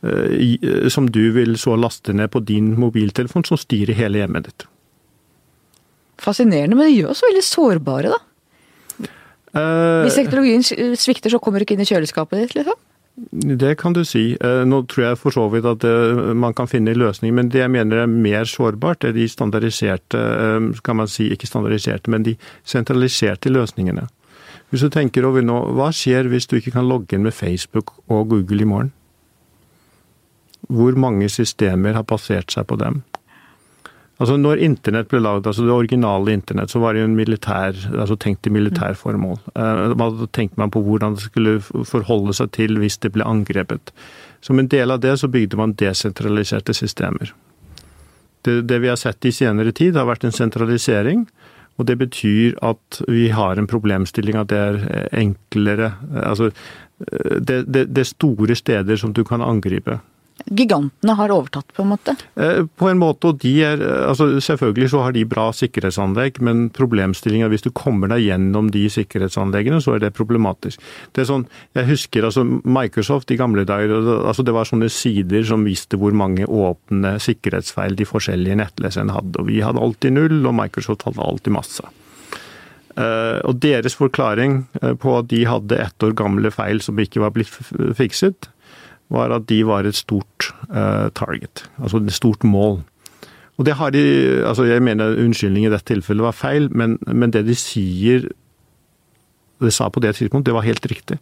eh, 0.05 0.61
som 0.93 1.09
du 1.09 1.33
vil 1.33 1.57
så 1.57 1.81
laste 1.81 2.13
ned 2.13 2.29
på 2.29 2.45
din 2.45 2.75
mobiltelefon, 2.77 3.49
som 3.49 3.57
styrer 3.57 3.97
hele 3.97 4.21
hjemmet 4.21 4.45
ditt. 4.45 4.69
Fascinerende, 6.23 6.77
men 6.79 6.89
det 6.89 6.97
gjør 6.97 7.12
oss 7.15 7.25
veldig 7.25 7.45
sårbare, 7.47 8.15
da. 8.15 8.23
Uh, 9.55 10.03
Hvis 10.03 10.19
teknologien 10.19 10.65
svikter, 10.99 11.31
så 11.31 11.39
kommer 11.43 11.61
du 11.61 11.67
ikke 11.67 11.77
inn 11.77 11.85
i 11.85 11.89
kjøleskapet 11.89 12.41
ditt, 12.43 12.57
liksom? 12.59 12.79
Det 13.15 13.77
kan 13.79 13.95
du 13.95 14.01
si. 14.03 14.33
Eh, 14.35 14.65
nå 14.67 14.81
tror 14.91 15.05
jeg 15.05 15.19
for 15.21 15.35
så 15.35 15.45
vidt 15.53 15.67
at 15.71 15.85
eh, 15.87 16.33
man 16.35 16.55
kan 16.59 16.67
finne 16.67 16.97
løsninger, 16.99 17.37
men 17.37 17.51
det 17.53 17.61
jeg 17.61 17.71
mener 17.71 18.03
er 18.03 18.11
mer 18.11 18.49
sårbart, 18.51 19.07
er 19.07 19.15
de 19.15 19.29
standardiserte, 19.31 20.19
skal 20.75 20.83
kan 20.89 20.99
man 20.99 21.11
si, 21.11 21.29
ikke 21.31 21.47
standardiserte, 21.47 22.11
men 22.11 22.27
de 22.27 22.35
sentraliserte 22.67 23.53
løsningene. 23.55 24.09
Hvis 24.71 24.83
du 24.83 24.91
tenker 24.91 25.27
over 25.29 25.45
nå, 25.47 25.61
hva 25.79 25.93
skjer 25.95 26.27
hvis 26.33 26.51
du 26.51 26.57
ikke 26.59 26.75
kan 26.75 26.91
logge 26.91 27.15
inn 27.15 27.23
med 27.23 27.37
Facebook 27.37 27.95
og 28.11 28.33
Google 28.33 28.65
i 28.65 28.67
morgen? 28.67 28.93
Hvor 30.67 30.97
mange 30.99 31.29
systemer 31.31 31.95
har 31.95 32.07
passert 32.09 32.51
seg 32.51 32.67
på 32.67 32.81
dem? 32.81 33.05
Altså 34.23 34.37
Når 34.39 34.61
internett 34.62 35.09
ble 35.11 35.19
laget, 35.19 35.49
altså 35.51 35.65
det 35.67 35.75
originale 35.75 36.35
internett, 36.37 36.71
så 36.71 36.79
var 36.79 36.95
det 36.95 37.03
jo 37.03 37.09
en 37.09 37.17
militær, 37.19 37.75
altså 37.99 38.15
tenkt 38.21 38.47
i 38.47 38.53
militærformål. 38.55 39.41
Eh, 39.59 39.95
da 39.99 40.29
tenkte 40.31 40.61
man 40.61 40.71
på 40.71 40.85
hvordan 40.87 41.17
det 41.17 41.25
skulle 41.27 41.57
forholde 41.65 42.37
seg 42.39 42.53
til 42.55 42.79
hvis 42.79 43.01
det 43.03 43.11
ble 43.17 43.27
angrepet. 43.27 43.91
Som 44.45 44.62
en 44.62 44.71
del 44.71 44.95
av 44.95 45.03
det 45.03 45.17
så 45.19 45.31
bygde 45.31 45.59
man 45.59 45.75
desentraliserte 45.81 46.77
systemer. 46.79 47.35
Det, 48.45 48.61
det 48.69 48.79
vi 48.85 48.93
har 48.93 49.01
sett 49.01 49.25
i 49.27 49.35
senere 49.35 49.75
tid, 49.75 49.97
har 49.99 50.07
vært 50.07 50.29
en 50.29 50.37
sentralisering. 50.37 51.27
Og 51.75 51.89
det 51.89 51.99
betyr 51.99 52.55
at 52.62 53.03
vi 53.11 53.29
har 53.35 53.59
en 53.59 53.67
problemstilling 53.67 54.39
at 54.39 54.53
det 54.53 54.59
er 54.62 55.09
enklere 55.19 55.95
Altså 56.23 56.53
det, 57.03 57.65
det, 57.67 57.89
det 57.91 58.03
er 58.05 58.07
store 58.07 58.55
steder 58.55 58.97
som 58.97 59.11
du 59.12 59.25
kan 59.27 59.43
angripe. 59.43 59.99
Gigantene 60.45 61.14
har 61.16 61.32
overtatt, 61.32 61.70
på 61.72 61.85
en 61.85 61.93
måte? 61.93 62.16
Eh, 62.35 62.64
på 62.66 62.89
en 62.91 62.99
måte, 63.01 63.30
og 63.30 63.39
de 63.41 63.53
er 63.64 63.80
altså 63.80 64.26
Selvfølgelig 64.45 64.91
så 64.93 65.05
har 65.05 65.14
de 65.14 65.22
bra 65.28 65.47
sikkerhetsanlegg, 65.55 66.41
men 66.45 66.66
problemstillinga 66.74 67.49
hvis 67.53 67.64
du 67.64 67.70
kommer 67.70 68.11
deg 68.11 68.26
gjennom 68.26 68.68
de 68.74 68.82
sikkerhetsanleggene, 68.93 69.80
så 69.80 69.95
er 69.95 70.05
det 70.05 70.12
problematisk. 70.18 70.82
Det 71.14 71.24
er 71.24 71.30
sånn, 71.30 71.47
Jeg 71.78 71.89
husker 71.89 72.26
altså 72.26 72.45
Microsoft 72.45 73.30
i 73.30 73.39
gamle 73.41 73.64
dager, 73.64 73.95
altså 74.26 74.45
det 74.45 74.55
var 74.57 74.68
sånne 74.68 74.91
sider 74.93 75.47
som 75.47 75.64
viste 75.64 75.97
hvor 75.97 76.12
mange 76.12 76.45
åpne 76.45 77.16
sikkerhetsfeil 77.22 77.97
de 77.97 78.09
forskjellige 78.09 78.59
nettleserne 78.59 79.14
hadde. 79.14 79.39
og 79.41 79.49
Vi 79.49 79.62
hadde 79.64 79.80
alltid 79.80 80.18
null, 80.18 80.41
og 80.45 80.59
Microsoft 80.59 81.07
hadde 81.09 81.22
alltid 81.24 81.55
masse. 81.55 81.95
Uh, 82.95 83.41
og 83.43 83.59
Deres 83.59 83.97
forklaring 83.99 84.68
eh, 84.78 84.93
på 84.95 85.16
at 85.18 85.26
de 85.32 85.41
hadde 85.51 85.80
ett 85.82 86.05
år 86.07 86.12
gamle 86.14 86.53
feil 86.55 86.78
som 86.85 86.99
ikke 87.03 87.24
var 87.24 87.32
blitt 87.35 87.51
fikset, 87.99 88.47
var 89.15 89.33
at 89.35 89.47
de 89.51 89.61
var 89.67 89.87
et 89.87 89.97
stort 89.97 90.51
uh, 90.69 91.11
target, 91.17 91.67
altså 91.81 92.03
et 92.03 92.15
stort 92.15 92.45
mål. 92.45 92.81
Og 93.55 93.67
det 93.69 93.77
har 93.79 93.93
de 93.95 94.01
altså 94.43 94.65
Jeg 94.67 94.83
mener 94.83 95.15
unnskyldning 95.23 95.67
i 95.67 95.71
dette 95.71 95.87
tilfellet 95.87 96.27
var 96.27 96.35
feil, 96.35 96.69
men, 96.75 96.99
men 97.07 97.31
det 97.31 97.45
de 97.47 97.55
sier 97.55 98.27
det 99.62 99.71
sa 99.73 99.87
på 99.89 100.03
det 100.03 100.17
tidspunktet, 100.19 100.51
det 100.51 100.57
var 100.57 100.67
helt 100.67 100.87
riktig. 100.91 101.17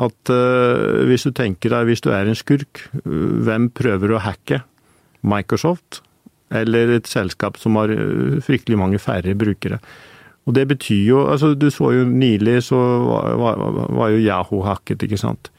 At 0.00 0.32
uh, 0.32 1.04
hvis 1.06 1.28
du 1.28 1.30
tenker 1.36 1.70
deg, 1.70 1.86
hvis 1.86 2.02
du 2.02 2.10
er 2.10 2.26
en 2.26 2.38
skurk, 2.38 2.86
hvem 3.04 3.68
prøver 3.70 4.16
å 4.16 4.22
hacke? 4.24 4.62
Microsoft 5.26 6.00
eller 6.54 6.92
et 6.94 7.08
selskap 7.10 7.56
som 7.58 7.74
har 7.80 7.90
fryktelig 8.46 8.78
mange 8.78 9.00
færre 9.02 9.34
brukere. 9.38 9.80
Og 10.46 10.54
det 10.54 10.68
betyr 10.70 11.02
jo 11.08 11.24
altså 11.26 11.54
Du 11.58 11.70
så 11.74 11.90
jo 11.90 12.04
nylig 12.06 12.60
så 12.68 12.78
var, 12.78 13.34
var, 13.34 13.80
var 13.98 14.12
jo 14.14 14.22
Yahoo 14.22 14.62
hacket, 14.62 15.02
ikke 15.02 15.18
sant 15.18 15.50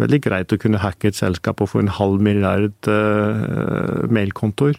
veldig 0.00 0.20
greit 0.24 0.54
å 0.54 0.60
kunne 0.60 0.82
hacke 0.82 1.10
et 1.10 1.18
selskap 1.18 1.62
og 1.62 1.70
få 1.72 1.82
en 1.84 1.92
halv 1.98 2.22
milliard 2.24 2.88
uh, 2.90 4.04
mailkontoer. 4.10 4.78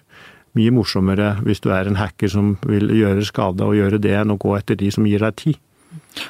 Mye 0.55 0.71
morsommere 0.71 1.33
hvis 1.43 1.61
du 1.63 1.69
er 1.75 1.89
en 1.89 1.99
hacker 1.99 2.31
som 2.31 2.55
vil 2.63 2.91
gjøre 2.95 3.27
skade 3.27 3.65
og 3.65 3.75
gjøre 3.77 3.99
det, 4.01 4.15
enn 4.15 4.33
å 4.35 4.39
gå 4.39 4.55
etter 4.57 4.79
de 4.79 4.91
som 4.93 5.07
gir 5.07 5.23
deg 5.23 5.37
tid. 5.41 5.61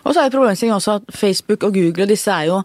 Og 0.04 0.14
så 0.14 0.24
er 0.24 0.34
problemstillingen 0.34 0.80
også 0.80 1.00
at 1.00 1.10
Facebook 1.14 1.66
og 1.66 1.76
Google 1.78 2.06
og 2.06 2.14
disse 2.14 2.34
er 2.34 2.50
jo 2.50 2.62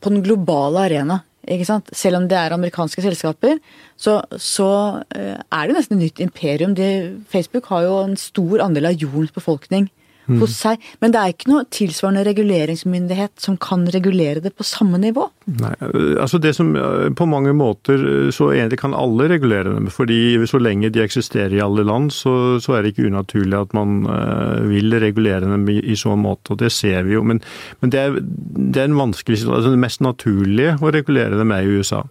på 0.00 0.12
den 0.12 0.24
globale 0.24 0.86
arena. 0.88 1.20
ikke 1.46 1.68
sant? 1.68 1.90
Selv 1.92 2.20
om 2.20 2.28
det 2.28 2.36
er 2.36 2.52
amerikanske 2.52 3.04
selskaper, 3.04 3.60
så, 3.96 4.20
så 4.40 4.70
uh, 5.04 5.36
er 5.40 5.68
det 5.68 5.76
nesten 5.76 5.98
et 5.98 6.06
nytt 6.06 6.24
imperium. 6.24 6.76
De, 6.76 6.88
Facebook 7.32 7.68
har 7.72 7.84
jo 7.88 8.00
en 8.04 8.16
stor 8.20 8.64
andel 8.64 8.92
av 8.92 9.00
jordens 9.00 9.32
befolkning 9.36 9.90
mm. 10.26 10.40
hos 10.42 10.56
seg. 10.60 10.82
Men 11.02 11.14
det 11.14 11.22
er 11.22 11.34
ikke 11.34 11.50
noe 11.52 11.66
tilsvarende 11.72 12.24
reguleringsmyndighet 12.28 13.34
som 13.42 13.58
kan 13.60 13.86
regulere 13.94 14.42
det 14.44 14.54
på 14.56 14.66
samme 14.66 15.00
nivå? 15.02 15.28
Nei, 15.60 15.72
altså 16.18 16.40
det 16.42 16.56
som 16.56 16.72
På 17.16 17.26
mange 17.30 17.52
måter 17.54 18.00
så 18.34 18.48
egentlig 18.50 18.80
kan 18.80 18.94
alle 18.96 19.28
regulere 19.30 19.74
dem. 19.76 19.86
fordi 19.92 20.38
så 20.46 20.58
lenge 20.58 20.90
de 20.90 21.02
eksisterer 21.04 21.54
i 21.54 21.62
alle 21.62 21.84
land, 21.86 22.10
så, 22.12 22.58
så 22.62 22.76
er 22.76 22.82
det 22.82 22.94
ikke 22.94 23.06
unaturlig 23.06 23.58
at 23.58 23.74
man 23.76 24.02
vil 24.66 24.98
regulere 25.00 25.46
dem 25.46 25.68
i, 25.70 25.78
i 25.80 25.96
så 25.96 26.16
måte. 26.18 26.54
Og 26.54 26.60
det 26.62 26.72
ser 26.74 27.06
vi 27.06 27.14
jo. 27.14 27.22
Men, 27.22 27.40
men 27.80 27.92
det, 27.94 28.00
er, 28.00 28.18
det, 28.20 28.80
er, 28.80 28.90
en 28.90 28.98
vanskelig 28.98 29.44
altså 29.46 29.72
Det 29.72 29.80
mest 29.80 30.02
naturlige 30.04 30.76
å 30.80 30.92
regulere 30.94 31.38
dem 31.38 31.54
er 31.54 31.64
i 31.64 31.78
USA. 31.78 32.04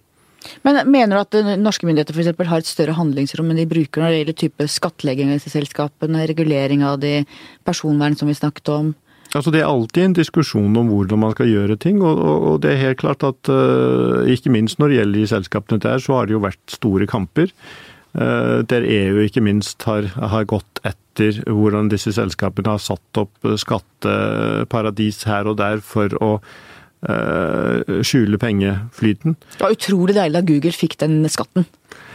Men 0.65 0.81
Mener 0.91 1.15
du 1.15 1.21
at 1.21 1.57
norske 1.61 1.87
myndigheter 1.87 2.15
for 2.15 2.51
har 2.51 2.61
et 2.61 2.69
større 2.69 2.97
handlingsrom 2.97 3.49
enn 3.51 3.61
de 3.61 3.69
bruker 3.69 4.01
når 4.01 4.11
det 4.11 4.19
gjelder 4.19 4.37
type 4.41 4.67
skattlegging 4.71 5.31
av 5.31 5.39
disse 5.39 5.53
selskapene, 5.53 6.27
regulering 6.29 6.85
av 6.85 6.99
de 7.01 7.23
personvern 7.67 8.17
som 8.17 8.29
vi 8.29 8.37
snakket 8.37 8.71
om? 8.73 8.93
Altså 9.35 9.51
Det 9.51 9.61
er 9.61 9.67
alltid 9.67 10.03
en 10.03 10.15
diskusjon 10.15 10.77
om 10.79 10.91
hvordan 10.93 11.19
man 11.19 11.33
skal 11.35 11.49
gjøre 11.51 11.75
ting. 11.81 11.99
Og, 12.03 12.21
og 12.21 12.61
det 12.63 12.71
er 12.71 12.83
helt 12.85 13.01
klart 13.01 13.25
at 13.27 13.51
uh, 13.51 14.23
ikke 14.31 14.53
minst 14.53 14.79
når 14.79 14.91
det 14.91 14.99
gjelder 15.01 15.19
de 15.19 15.33
selskapene 15.33 15.83
der, 15.83 15.99
så 15.99 16.19
har 16.19 16.29
det 16.29 16.37
jo 16.37 16.45
vært 16.45 16.63
store 16.71 17.07
kamper. 17.09 17.51
Uh, 18.15 18.63
der 18.63 18.87
EU 18.87 19.19
ikke 19.25 19.43
minst 19.43 19.83
har, 19.89 20.07
har, 20.15 20.47
gått 20.47 20.79
etter 20.87 21.41
hvordan 21.49 21.91
disse 21.91 22.13
selskapene 22.15 22.77
har 22.77 22.79
satt 22.83 23.19
opp 23.19 23.51
skatteparadis 23.59 25.25
her 25.27 25.51
og 25.51 25.59
der 25.59 25.83
for 25.83 26.15
å 26.23 26.31
Eh, 26.39 26.74
skjule 27.05 28.39
pengeflyten. 28.41 29.35
Det 29.57 29.61
var 29.61 29.75
utrolig 29.75 30.15
deilig 30.17 30.39
da 30.39 30.45
Google 30.47 30.73
fikk 30.73 30.97
den 31.03 31.19
skatten. 31.29 31.67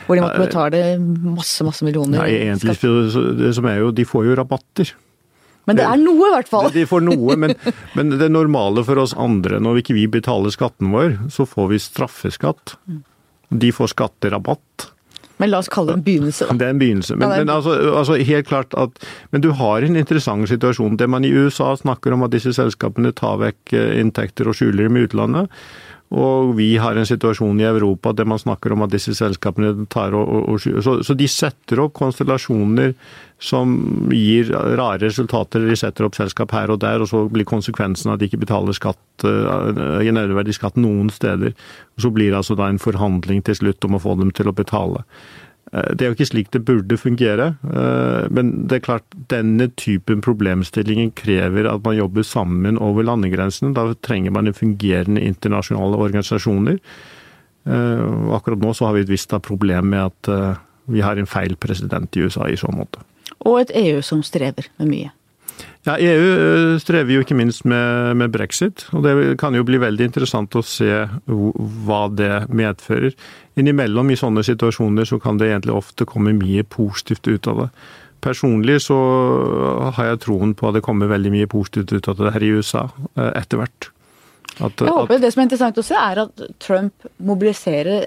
Hvor 0.07 0.19
de 0.19 0.25
måtte 0.25 0.43
betale 0.43 0.81
masse, 0.99 1.63
masse 1.63 1.87
millioner. 1.87 2.19
Nei, 2.25 2.33
egentlig, 2.49 2.75
det 3.39 3.53
som 3.55 3.69
er 3.71 3.79
jo, 3.85 3.93
De 3.95 4.07
får 4.09 4.27
jo 4.27 4.35
rabatter. 4.41 4.91
Men 5.69 5.79
det 5.79 5.85
er 5.87 6.01
noe, 6.01 6.27
i 6.27 6.33
hvert 6.35 6.51
fall. 6.51 6.71
De 6.75 6.83
får 6.89 7.05
noe, 7.07 7.37
men, 7.39 7.55
men 7.97 8.17
det 8.19 8.31
normale 8.33 8.83
for 8.87 8.99
oss 9.03 9.15
andre, 9.15 9.61
når 9.63 9.83
ikke 9.83 9.95
vi 9.95 10.09
betaler 10.11 10.51
skatten 10.55 10.91
vår, 10.95 11.15
så 11.31 11.47
får 11.47 11.71
vi 11.71 11.83
straffeskatt. 11.85 12.75
De 13.51 13.71
får 13.75 13.93
skatterabatt. 13.95 14.89
Men 15.41 15.53
la 15.53 15.63
oss 15.63 15.71
kalle 15.73 15.95
det 15.95 15.99
en 15.99 16.07
begynnelse, 16.07 16.47
da. 16.47 16.57
Det 16.61 16.67
er 16.69 16.75
en 16.75 16.81
begynnelse. 16.83 17.17
Men, 17.17 17.33
men 17.33 17.53
altså, 17.53 17.77
altså, 17.97 18.19
helt 18.29 18.49
klart 18.51 18.75
at 18.79 19.07
Men 19.33 19.45
du 19.45 19.51
har 19.57 19.83
en 19.87 19.97
interessant 19.97 20.49
situasjon. 20.49 20.99
Det 21.01 21.09
man 21.09 21.25
i 21.25 21.33
USA 21.33 21.73
snakker 21.77 22.13
om 22.13 22.27
at 22.27 22.35
disse 22.35 22.53
selskapene 22.57 23.15
tar 23.17 23.41
vekk 23.41 23.75
eh, 23.77 23.95
inntekter 24.03 24.51
og 24.51 24.59
skjuler 24.59 24.89
dem 24.89 24.99
i 25.01 25.07
utlandet. 25.09 25.63
Og 26.11 26.57
vi 26.59 26.73
har 26.83 26.99
en 26.99 27.07
situasjon 27.07 27.61
i 27.63 27.69
Europa 27.69 28.11
der 28.19 28.27
man 28.27 28.41
snakker 28.43 28.73
om 28.75 28.83
at 28.83 28.91
disse 28.91 29.13
selskapene 29.15 29.87
tar 29.93 30.17
og, 30.19 30.27
og, 30.27 30.49
og 30.57 30.83
så, 30.83 30.97
så, 31.07 31.15
de 31.15 31.29
setter 31.31 31.85
opp 31.85 31.95
konstellasjoner 32.01 32.97
som 33.39 33.77
gir 34.11 34.51
rare 34.51 35.05
resultater. 35.05 35.69
De 35.71 35.77
setter 35.79 36.09
opp 36.09 36.19
selskap 36.19 36.51
her 36.57 36.75
og 36.75 36.81
der, 36.83 37.05
og 37.05 37.09
så 37.13 37.23
blir 37.31 37.47
konsekvensen 37.47 38.11
at 38.11 38.19
de 38.19 38.27
ikke 38.27 38.43
betaler 38.43 38.75
skatt, 38.75 39.01
uh, 39.23 39.71
nevneverdig 40.03 40.57
skatt 40.59 40.81
noen 40.83 41.13
steder. 41.15 41.55
Og 41.95 42.05
så 42.05 42.11
blir 42.11 42.33
det 42.33 42.41
altså 42.43 42.59
da 42.59 42.67
en 42.67 42.83
forhandling 42.83 43.47
til 43.47 43.61
slutt 43.63 43.87
om 43.87 43.95
å 43.95 44.03
få 44.03 44.19
dem 44.19 44.35
til 44.35 44.51
å 44.51 44.57
betale. 44.57 45.07
Uh, 45.71 45.93
det 45.95 46.05
er 46.05 46.11
jo 46.11 46.17
ikke 46.17 46.31
slik 46.31 46.51
det 46.55 46.65
burde 46.67 46.99
fungere, 46.99 47.53
uh, 47.69 48.27
men 48.33 48.53
det 48.71 48.81
er 48.81 48.87
klart 48.89 49.19
denne 49.33 49.69
typen 49.81 50.23
problemstillinger 50.25 51.13
krever 51.19 51.69
at 51.71 51.85
man 51.87 51.99
jobber 51.99 52.27
sammen 52.27 52.81
over 52.81 53.07
landegrensene. 53.07 53.75
Da 53.77 53.93
trenger 54.03 54.35
man 54.35 54.53
fungerende 54.57 55.23
internasjonale 55.23 56.01
organisasjoner. 56.01 56.81
Akkurat 57.71 58.63
nå 58.63 58.71
så 58.73 58.87
har 58.89 58.95
vi 58.97 59.03
et 59.05 59.11
visst 59.13 59.35
problem 59.45 59.91
med 59.93 60.01
at 60.09 60.31
vi 60.91 61.03
har 61.05 61.21
en 61.21 61.29
feil 61.29 61.53
president 61.61 62.17
i 62.17 62.25
USA 62.25 62.49
i 62.49 62.57
så 62.59 62.73
måte 62.73 63.05
og 63.47 63.61
et 63.63 63.73
EU 63.77 64.03
som 64.05 64.23
strever 64.27 64.69
med 64.81 64.91
mye. 64.91 65.13
Ja, 65.89 65.95
EU 65.97 66.25
eh, 66.29 66.79
strever 66.83 67.15
jo 67.15 67.23
ikke 67.25 67.37
minst 67.39 67.65
med, 67.65 68.17
med, 68.21 68.33
brexit, 68.35 68.85
og 68.93 69.07
det 69.07 69.15
kan 69.41 69.55
jo 69.57 69.65
bli 69.65 69.79
veldig 69.81 70.11
interessant 70.11 70.57
å 70.59 70.65
se 70.67 71.07
hva 71.25 72.03
det 72.13 72.45
medfører. 72.53 73.17
Innimellom 73.61 74.13
i 74.13 74.19
sånne 74.21 74.45
situasjoner 74.45 75.09
så 75.09 75.17
kan 75.23 75.41
det 75.41 75.49
egentlig 75.49 75.79
ofte 75.79 76.05
komme 76.09 76.37
mye 76.37 76.67
positivt 76.69 77.31
ut 77.31 77.49
av 77.49 77.65
det. 77.65 77.71
Personlig 78.21 78.83
så 78.85 78.99
har 79.97 80.11
jeg 80.11 80.21
troen 80.27 80.53
på 80.53 80.69
at 80.69 80.77
det 80.77 80.85
kommer 80.85 81.09
veldig 81.09 81.33
mye 81.33 81.49
positivt 81.49 81.95
ut 81.97 82.11
av 82.13 82.21
det 82.21 82.35
her 82.35 82.45
i 82.45 82.53
USA 82.59 82.85
eh, 83.17 83.33
etter 83.41 83.63
hvert. 83.63 83.89
At, 84.61 84.77
jeg 84.77 84.93
håper 84.93 85.17
at, 85.17 85.25
Det 85.25 85.33
som 85.33 85.41
er 85.41 85.49
interessant 85.49 85.81
å 85.81 85.87
se, 85.87 85.97
er 85.97 86.25
at 86.27 86.45
Trump 86.61 87.09
mobiliserer 87.17 88.05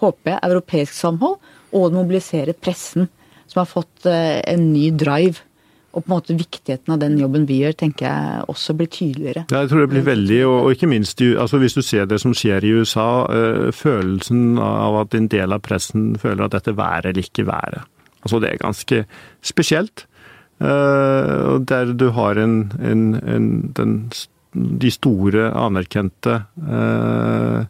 håper 0.00 0.32
jeg, 0.32 0.40
europeisk 0.48 0.96
samhold, 0.96 1.36
og 1.76 1.92
mobiliserer 1.92 2.56
pressen 2.56 3.10
som 3.50 3.60
har 3.60 3.68
fått 3.68 4.08
eh, 4.08 4.40
en 4.48 4.70
ny 4.72 4.88
drive. 4.96 5.44
Og 5.90 6.04
på 6.04 6.06
en 6.06 6.12
måte 6.12 6.36
viktigheten 6.38 6.92
av 6.94 7.00
den 7.02 7.16
jobben 7.18 7.48
vi 7.48 7.60
gjør, 7.64 7.74
tenker 7.82 8.06
jeg 8.06 8.44
også 8.52 8.76
blir 8.78 8.90
tydeligere. 8.94 9.42
Ja, 9.50 9.64
jeg 9.64 9.72
tror 9.72 9.82
det 9.82 9.90
blir 9.90 10.04
veldig, 10.06 10.38
og, 10.46 10.68
ikke 10.74 10.90
minst 10.90 11.18
altså 11.20 11.58
hvis 11.58 11.74
du 11.74 11.82
ser 11.82 12.06
det 12.06 12.20
som 12.22 12.34
skjer 12.36 12.62
i 12.62 12.74
USA, 12.78 13.26
øh, 13.26 13.72
følelsen 13.74 14.60
av 14.62 15.00
at 15.00 15.16
en 15.18 15.26
del 15.32 15.56
av 15.56 15.64
pressen 15.66 16.12
føler 16.20 16.46
at 16.46 16.54
dette 16.54 16.76
været 16.78 17.10
eller 17.10 17.26
ikke 17.26 17.46
været. 17.48 17.82
Altså 18.22 18.38
det 18.38 18.52
er 18.52 18.62
ganske 18.62 19.04
spesielt. 19.42 20.06
Uh, 20.60 21.56
der 21.64 21.94
du 21.96 22.10
har 22.12 22.36
en, 22.36 22.72
en, 22.84 23.14
en 23.24 23.46
den, 23.72 23.94
de 24.52 24.90
store, 24.92 25.46
anerkjente 25.56 26.42
uh, 26.60 27.64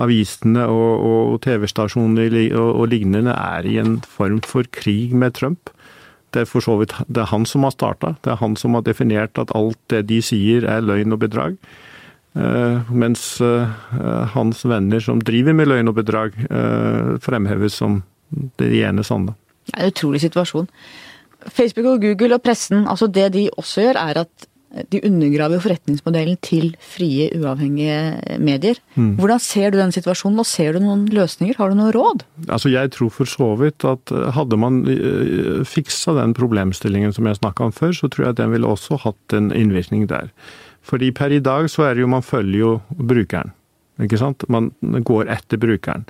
avisene 0.00 0.66
og, 0.68 1.06
og 1.06 1.38
TV-stasjoner 1.44 2.36
og, 2.52 2.68
og 2.82 2.90
lignende 2.92 3.32
er 3.32 3.64
i 3.68 3.78
en 3.80 3.98
form 4.04 4.42
for 4.44 4.68
krig 4.68 5.16
med 5.16 5.38
Trump. 5.40 5.72
Det 6.30 6.44
er 6.44 6.48
for 6.48 6.64
så 6.64 6.76
vidt 6.80 6.94
det 7.08 7.24
er 7.24 7.30
han 7.32 7.46
som 7.48 7.66
har 7.66 7.74
starta. 7.74 8.14
Det 8.24 8.34
er 8.34 8.40
han 8.40 8.56
som 8.56 8.76
har 8.78 8.84
definert 8.86 9.38
at 9.40 9.52
alt 9.56 9.78
det 9.90 10.04
de 10.10 10.20
sier 10.22 10.66
er 10.68 10.84
løgn 10.84 11.16
og 11.16 11.22
bedrag. 11.24 11.56
Uh, 12.30 12.86
mens 12.94 13.40
uh, 13.42 13.66
hans 14.36 14.62
venner 14.62 15.02
som 15.02 15.18
driver 15.18 15.56
med 15.56 15.66
løgn 15.66 15.90
og 15.90 15.96
bedrag, 15.98 16.36
uh, 16.46 17.16
fremheves 17.22 17.80
som 17.80 18.02
det 18.60 18.70
ene 18.84 19.02
sanne. 19.02 19.34
Det 19.66 19.74
er 19.74 19.88
en 19.88 19.94
utrolig 19.94 20.20
situasjon. 20.22 20.68
Facebook 21.50 21.88
og 21.96 22.04
Google 22.04 22.36
og 22.36 22.44
pressen, 22.44 22.86
altså 22.86 23.08
det 23.10 23.32
de 23.34 23.48
også 23.56 23.88
gjør, 23.88 23.98
er 23.98 24.22
at 24.22 24.49
de 24.92 25.00
undergraver 25.02 25.58
jo 25.58 25.64
forretningsmodellen 25.64 26.36
til 26.46 26.70
frie, 26.84 27.26
uavhengige 27.34 28.38
medier. 28.38 28.78
Mm. 28.94 29.16
Hvordan 29.18 29.42
ser 29.42 29.72
du 29.72 29.80
den 29.80 29.94
situasjonen, 29.94 30.38
og 30.38 30.46
ser 30.46 30.76
du 30.76 30.84
noen 30.84 31.06
løsninger? 31.10 31.58
Har 31.58 31.72
du 31.72 31.78
noe 31.78 31.90
råd? 31.94 32.24
Altså 32.48 32.70
Jeg 32.70 32.92
tror 32.94 33.10
for 33.10 33.30
så 33.30 33.50
vidt 33.58 33.84
at 33.88 34.14
hadde 34.36 34.58
man 34.60 34.82
eh, 34.86 35.62
fiksa 35.66 36.14
den 36.20 36.34
problemstillingen 36.38 37.14
som 37.16 37.26
jeg 37.26 37.40
snakka 37.40 37.66
om 37.66 37.74
før, 37.74 37.94
så 37.96 38.10
tror 38.10 38.30
jeg 38.30 38.40
den 38.42 38.54
ville 38.54 38.70
også 38.70 39.00
hatt 39.02 39.36
en 39.36 39.50
innvirkning 39.50 40.06
der. 40.10 40.30
Fordi 40.86 41.10
per 41.12 41.34
i 41.34 41.42
dag 41.42 41.66
så 41.70 41.88
er 41.88 41.94
det 41.94 42.06
jo 42.06 42.12
man 42.14 42.24
følger 42.24 42.62
jo 42.62 42.76
brukeren. 42.94 43.52
Ikke 44.00 44.20
sant? 44.20 44.46
Man 44.48 44.70
går 44.80 45.28
etter 45.28 45.60
brukeren. 45.60 46.06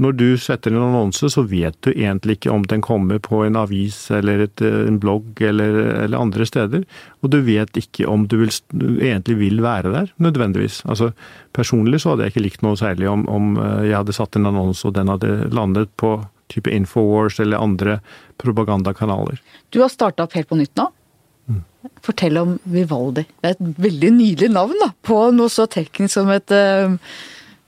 Når 0.00 0.14
du 0.16 0.28
setter 0.40 0.72
en 0.72 0.86
annonse, 0.86 1.28
så 1.28 1.42
vet 1.44 1.76
du 1.84 1.90
egentlig 1.92 2.38
ikke 2.38 2.52
om 2.54 2.62
den 2.64 2.80
kommer 2.84 3.18
på 3.20 3.42
en 3.44 3.58
avis 3.60 3.98
eller 4.14 4.46
et, 4.46 4.62
en 4.64 4.96
blogg 5.02 5.42
eller, 5.44 5.76
eller, 6.06 6.16
andre 6.16 6.46
steder. 6.48 6.86
Og 7.20 7.32
du 7.34 7.42
vet 7.44 7.76
ikke 7.76 8.08
om 8.08 8.24
du, 8.24 8.38
vil, 8.40 8.54
du, 8.72 8.86
egentlig 9.04 9.36
vil 9.42 9.60
være 9.64 9.92
der, 9.92 10.14
nødvendigvis. 10.16 10.80
Altså, 10.88 11.12
Personlig 11.52 12.00
så 12.00 12.14
hadde 12.14 12.24
jeg 12.24 12.32
ikke 12.32 12.46
likt 12.46 12.64
noe 12.64 12.78
særlig 12.80 13.10
om, 13.10 13.26
om 13.28 13.52
eh, 13.60 13.90
jeg 13.90 13.98
hadde 13.98 14.16
satt 14.16 14.40
en 14.40 14.48
annonse 14.48 14.86
og 14.88 14.96
den 14.96 15.12
hadde 15.12 15.34
landet 15.52 15.92
på 16.00 16.16
type 16.52 16.72
Infowars 16.72 17.36
eller 17.44 17.60
andre 17.60 17.98
propagandakanaler. 18.40 19.40
Du 19.70 19.82
har 19.84 19.92
starta 19.92 20.24
opp 20.24 20.36
helt 20.36 20.48
på 20.48 20.56
nytt 20.60 20.72
nå. 20.80 20.88
Mm. 21.52 21.60
Fortell 22.04 22.40
om 22.40 22.56
Vivaldi. 22.72 23.26
Det 23.28 23.52
er 23.52 23.56
et 23.58 23.84
veldig 23.86 24.12
nydelig 24.16 24.50
navn 24.56 24.74
da, 24.80 24.92
på 25.04 25.20
noe 25.36 25.52
så 25.52 25.68
teknisk 25.70 26.16
som 26.16 26.32
et 26.32 26.56
uh, 26.56 26.96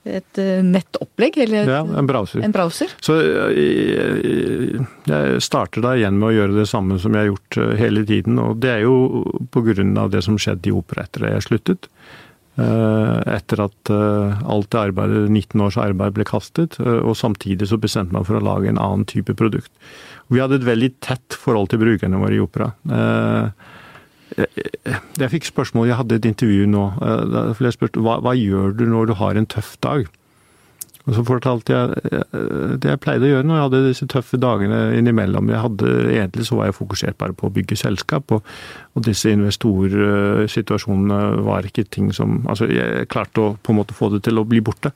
et 0.05 0.39
eh, 0.41 0.61
nettopplegg? 0.63 1.37
Eller 1.45 1.69
ja, 1.69 1.81
en 1.81 2.07
browser. 2.07 2.43
En 2.45 2.53
browser. 2.53 2.91
Så 3.03 3.17
jeg, 3.21 4.83
jeg 5.09 5.41
starter 5.43 5.85
da 5.85 5.95
igjen 5.97 6.19
med 6.21 6.29
å 6.29 6.35
gjøre 6.35 6.59
det 6.59 6.67
samme 6.69 6.99
som 7.01 7.15
jeg 7.15 7.25
har 7.25 7.31
gjort 7.31 7.59
eh, 7.61 7.73
hele 7.81 8.05
tiden. 8.07 8.39
Og 8.41 8.59
det 8.61 8.75
er 8.75 8.85
jo 8.85 9.25
pga. 9.53 10.07
det 10.13 10.21
som 10.25 10.37
skjedde 10.37 10.69
i 10.69 10.75
Opera 10.75 11.07
etter 11.07 11.25
at 11.25 11.37
jeg 11.37 11.47
sluttet. 11.49 11.89
Eh, 12.55 13.17
etter 13.35 13.65
at 13.65 13.91
alt 13.91 14.69
det 14.71 14.81
arbeidet, 14.81 15.25
19 15.27 15.65
års 15.65 15.79
arbeid 15.81 16.15
ble 16.15 16.27
kastet, 16.27 16.77
og 16.79 17.15
samtidig 17.17 17.67
så 17.71 17.81
bestemte 17.81 18.15
man 18.15 18.27
for 18.27 18.37
å 18.37 18.45
lage 18.45 18.69
en 18.71 18.81
annen 18.81 19.07
type 19.09 19.33
produkt. 19.35 19.73
Vi 20.31 20.41
hadde 20.41 20.61
et 20.61 20.69
veldig 20.69 20.93
tett 21.05 21.37
forhold 21.37 21.73
til 21.73 21.81
brukerne 21.81 22.21
våre 22.21 22.37
i 22.37 22.41
Opera. 22.41 22.71
Jeg 24.35 25.31
fikk 25.31 25.47
spørsmål, 25.47 25.89
jeg 25.89 25.99
hadde 25.99 26.19
et 26.19 26.27
intervju 26.27 26.67
nå. 26.69 26.85
Eh, 26.97 27.55
for 27.55 27.67
jeg 27.67 27.77
spurte 27.77 28.03
hva, 28.03 28.19
hva 28.25 28.35
gjør 28.37 28.75
du 28.77 28.85
når 28.89 29.11
du 29.11 29.17
har 29.21 29.37
en 29.37 29.49
tøff 29.49 29.75
dag? 29.85 30.07
Og 31.05 31.13
så 31.13 31.21
fortalte 31.21 31.75
jeg 31.75 31.99
eh, 32.09 32.71
det 32.81 32.89
jeg 32.89 33.01
pleide 33.03 33.27
å 33.27 33.29
gjøre 33.29 33.45
når 33.45 33.59
jeg 33.59 33.65
hadde 33.67 33.81
disse 33.85 34.07
tøffe 34.09 34.39
dagene 34.41 34.79
innimellom. 34.97 35.51
Jeg 35.53 35.61
hadde, 35.61 35.91
egentlig 36.15 36.47
så 36.49 36.57
var 36.57 36.71
jeg 36.71 36.79
fokusert 36.79 37.19
bare 37.21 37.37
på 37.37 37.47
å 37.47 37.53
bygge 37.53 37.77
selskap, 37.77 38.33
og, 38.33 38.49
og 38.97 39.05
disse 39.05 39.29
investorsituasjonene 39.35 41.45
var 41.45 41.69
ikke 41.69 41.85
ting 41.93 42.09
som 42.15 42.41
Altså, 42.49 42.67
jeg 42.73 43.05
klarte 43.11 43.41
å 43.41 43.55
på 43.61 43.73
en 43.73 43.79
måte 43.79 43.97
få 43.97 44.09
det 44.15 44.23
til 44.25 44.41
å 44.41 44.47
bli 44.49 44.63
borte. 44.65 44.91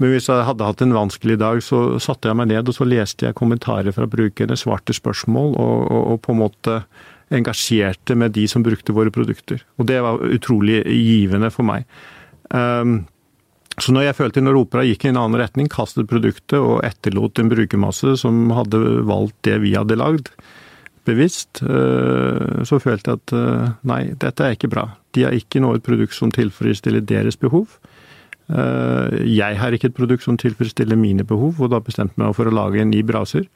Men 0.00 0.14
hvis 0.14 0.30
jeg 0.32 0.48
hadde 0.48 0.66
hatt 0.66 0.82
en 0.82 0.96
vanskelig 0.96 1.36
dag, 1.38 1.60
så 1.62 2.00
satte 2.00 2.30
jeg 2.30 2.38
meg 2.40 2.48
ned 2.48 2.68
og 2.68 2.74
så 2.74 2.88
leste 2.88 3.28
jeg 3.28 3.38
kommentarer 3.38 3.92
fra 3.94 4.08
brukerne, 4.08 4.56
svarte 4.56 4.96
spørsmål, 4.96 5.52
og, 5.52 5.76
og, 5.84 6.04
og 6.14 6.22
på 6.24 6.32
en 6.32 6.40
måte 6.40 6.80
engasjerte 7.36 8.16
med 8.18 8.34
de 8.36 8.46
som 8.50 8.64
brukte 8.64 8.94
våre 8.94 9.12
produkter. 9.14 9.62
Og 9.80 9.88
det 9.88 10.00
var 10.04 10.22
utrolig 10.22 10.82
givende 10.86 11.50
for 11.54 11.66
meg. 11.68 11.86
Um, 12.52 13.02
så 13.80 13.94
når 13.94 14.10
jeg 14.10 14.18
følte 14.18 14.42
når 14.44 14.58
Opera 14.60 14.84
gikk 14.84 15.06
i 15.06 15.12
en 15.12 15.20
annen 15.20 15.40
retning, 15.40 15.70
kastet 15.72 16.10
produktet 16.10 16.58
og 16.60 16.82
etterlot 16.84 17.40
en 17.40 17.52
brukermasse 17.52 18.18
som 18.20 18.50
hadde 18.52 18.80
valgt 19.08 19.38
det 19.48 19.56
vi 19.64 19.72
hadde 19.78 19.96
lagd, 19.96 20.28
bevisst, 21.08 21.62
uh, 21.64 22.62
så 22.68 22.78
følte 22.82 23.14
jeg 23.14 23.22
at 23.22 23.34
uh, 23.34 23.72
nei, 23.88 24.02
dette 24.12 24.44
er 24.44 24.58
ikke 24.58 24.70
bra. 24.70 24.90
De 25.16 25.24
har 25.26 25.34
ikke 25.34 25.62
noe 25.64 25.80
et 25.80 25.86
produkt 25.86 26.14
som 26.14 26.30
tilfredsstiller 26.34 27.02
deres 27.02 27.40
behov. 27.40 27.78
Uh, 28.52 29.08
jeg 29.26 29.58
har 29.58 29.74
ikke 29.74 29.90
et 29.90 29.96
produkt 29.96 30.26
som 30.26 30.38
tilfredsstiller 30.38 30.98
mine 30.98 31.24
behov, 31.26 31.58
og 31.58 31.72
da 31.72 31.80
bestemte 31.82 32.14
jeg 32.18 32.26
meg 32.26 32.36
for 32.36 32.50
å 32.50 32.54
lage 32.54 32.82
en 32.82 32.92
ny 32.92 33.02
braser. 33.06 33.48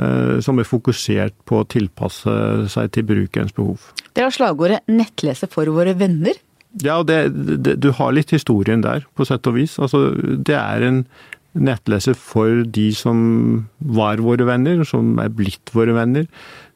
Eh, 0.00 0.38
som 0.40 0.60
er 0.60 0.68
fokusert 0.68 1.34
på 1.48 1.60
å 1.60 1.66
tilpasse 1.68 2.32
seg 2.72 2.92
til 2.94 3.04
brukerens 3.08 3.52
behov. 3.56 3.90
Det 4.16 4.22
er 4.24 4.32
slagordet 4.32 4.80
'nettlese 4.88 5.48
for 5.50 5.68
våre 5.68 5.92
venner'. 5.94 6.38
Ja, 6.80 7.02
det, 7.02 7.34
det, 7.64 7.80
du 7.82 7.90
har 7.92 8.14
litt 8.14 8.30
historien 8.30 8.80
der, 8.80 9.04
på 9.14 9.26
sett 9.26 9.46
og 9.50 9.58
vis. 9.58 9.76
Altså, 9.82 10.14
det 10.16 10.56
er 10.56 10.86
en 10.86 11.04
nettleser 11.52 12.14
for 12.14 12.62
de 12.62 12.92
som 12.94 13.66
var 13.82 14.22
våre 14.22 14.46
venner, 14.46 14.84
som 14.86 15.18
er 15.18 15.28
blitt 15.34 15.72
våre 15.74 15.92
venner. 15.92 16.28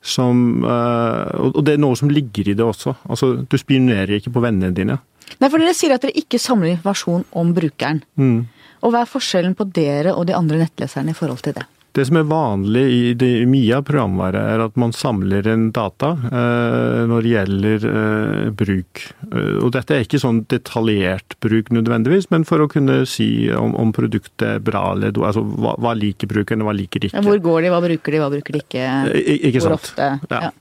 Som, 0.03 0.65
eh, 0.67 1.31
og 1.49 1.63
det 1.65 1.77
er 1.77 1.81
noe 1.81 1.97
som 1.97 2.11
ligger 2.11 2.51
i 2.51 2.57
det 2.59 2.67
også. 2.67 2.97
Altså, 3.09 3.47
du 3.49 3.57
spionerer 3.57 4.19
ikke 4.19 4.35
på 4.35 4.43
vennene 4.45 4.75
dine. 4.75 4.99
Nei, 5.39 5.49
for 5.49 5.63
dere 5.63 5.73
sier 5.73 5.95
at 5.95 6.03
dere 6.03 6.19
ikke 6.19 6.43
samler 6.43 6.75
informasjon 6.75 7.25
om 7.33 7.55
brukeren. 7.57 8.03
Mm. 8.21 8.43
Og 8.85 8.93
hva 8.93 9.07
er 9.07 9.09
forskjellen 9.09 9.55
på 9.57 9.71
dere 9.73 10.13
og 10.13 10.27
de 10.29 10.37
andre 10.37 10.61
nettleserne 10.67 11.15
i 11.15 11.17
forhold 11.17 11.41
til 11.47 11.57
det? 11.57 11.65
Det 11.95 12.03
som 12.09 12.17
er 12.19 12.25
vanlig 12.27 12.83
i, 12.91 13.03
det, 13.15 13.29
mye 13.47 13.77
av 13.77 13.85
programvare, 13.87 14.41
er 14.51 14.63
at 14.65 14.79
man 14.81 14.91
samler 14.97 15.47
en 15.47 15.69
data 15.75 16.09
eh, 16.27 17.05
når 17.07 17.23
det 17.23 17.31
gjelder 17.31 17.87
eh, 17.91 18.49
bruk. 18.63 19.03
Eh, 19.29 19.61
og 19.61 19.71
dette 19.77 19.95
er 19.95 20.03
ikke 20.03 20.19
sånn 20.19 20.41
detaljert 20.51 21.37
bruk 21.45 21.71
nødvendigvis, 21.75 22.27
men 22.35 22.47
for 22.49 22.65
å 22.65 22.67
kunne 22.73 23.05
si 23.07 23.47
om, 23.55 23.77
om 23.79 23.95
produktet 23.95 24.47
er 24.57 24.65
bra 24.67 24.89
eller 24.97 25.15
altså, 25.15 25.45
hva, 25.47 25.77
hva 25.79 25.95
liker 25.95 26.33
brukerne, 26.35 26.67
hva 26.67 26.75
liker 26.75 27.05
de 27.05 27.13
ikke. 27.13 27.23
Hvor 27.29 27.43
går 27.47 27.63
de, 27.63 27.73
hva 27.77 27.81
bruker 27.87 28.17
de, 28.17 28.23
hva 28.25 28.31
bruker 28.35 28.59
de 28.59 28.65
ikke? 28.65 28.91
I, 29.15 29.39
ikke 29.53 29.63
hvor 29.63 29.77
sant? 29.77 29.93
ofte? 29.93 30.11
Ja. 30.35 30.43
ja. 30.49 30.53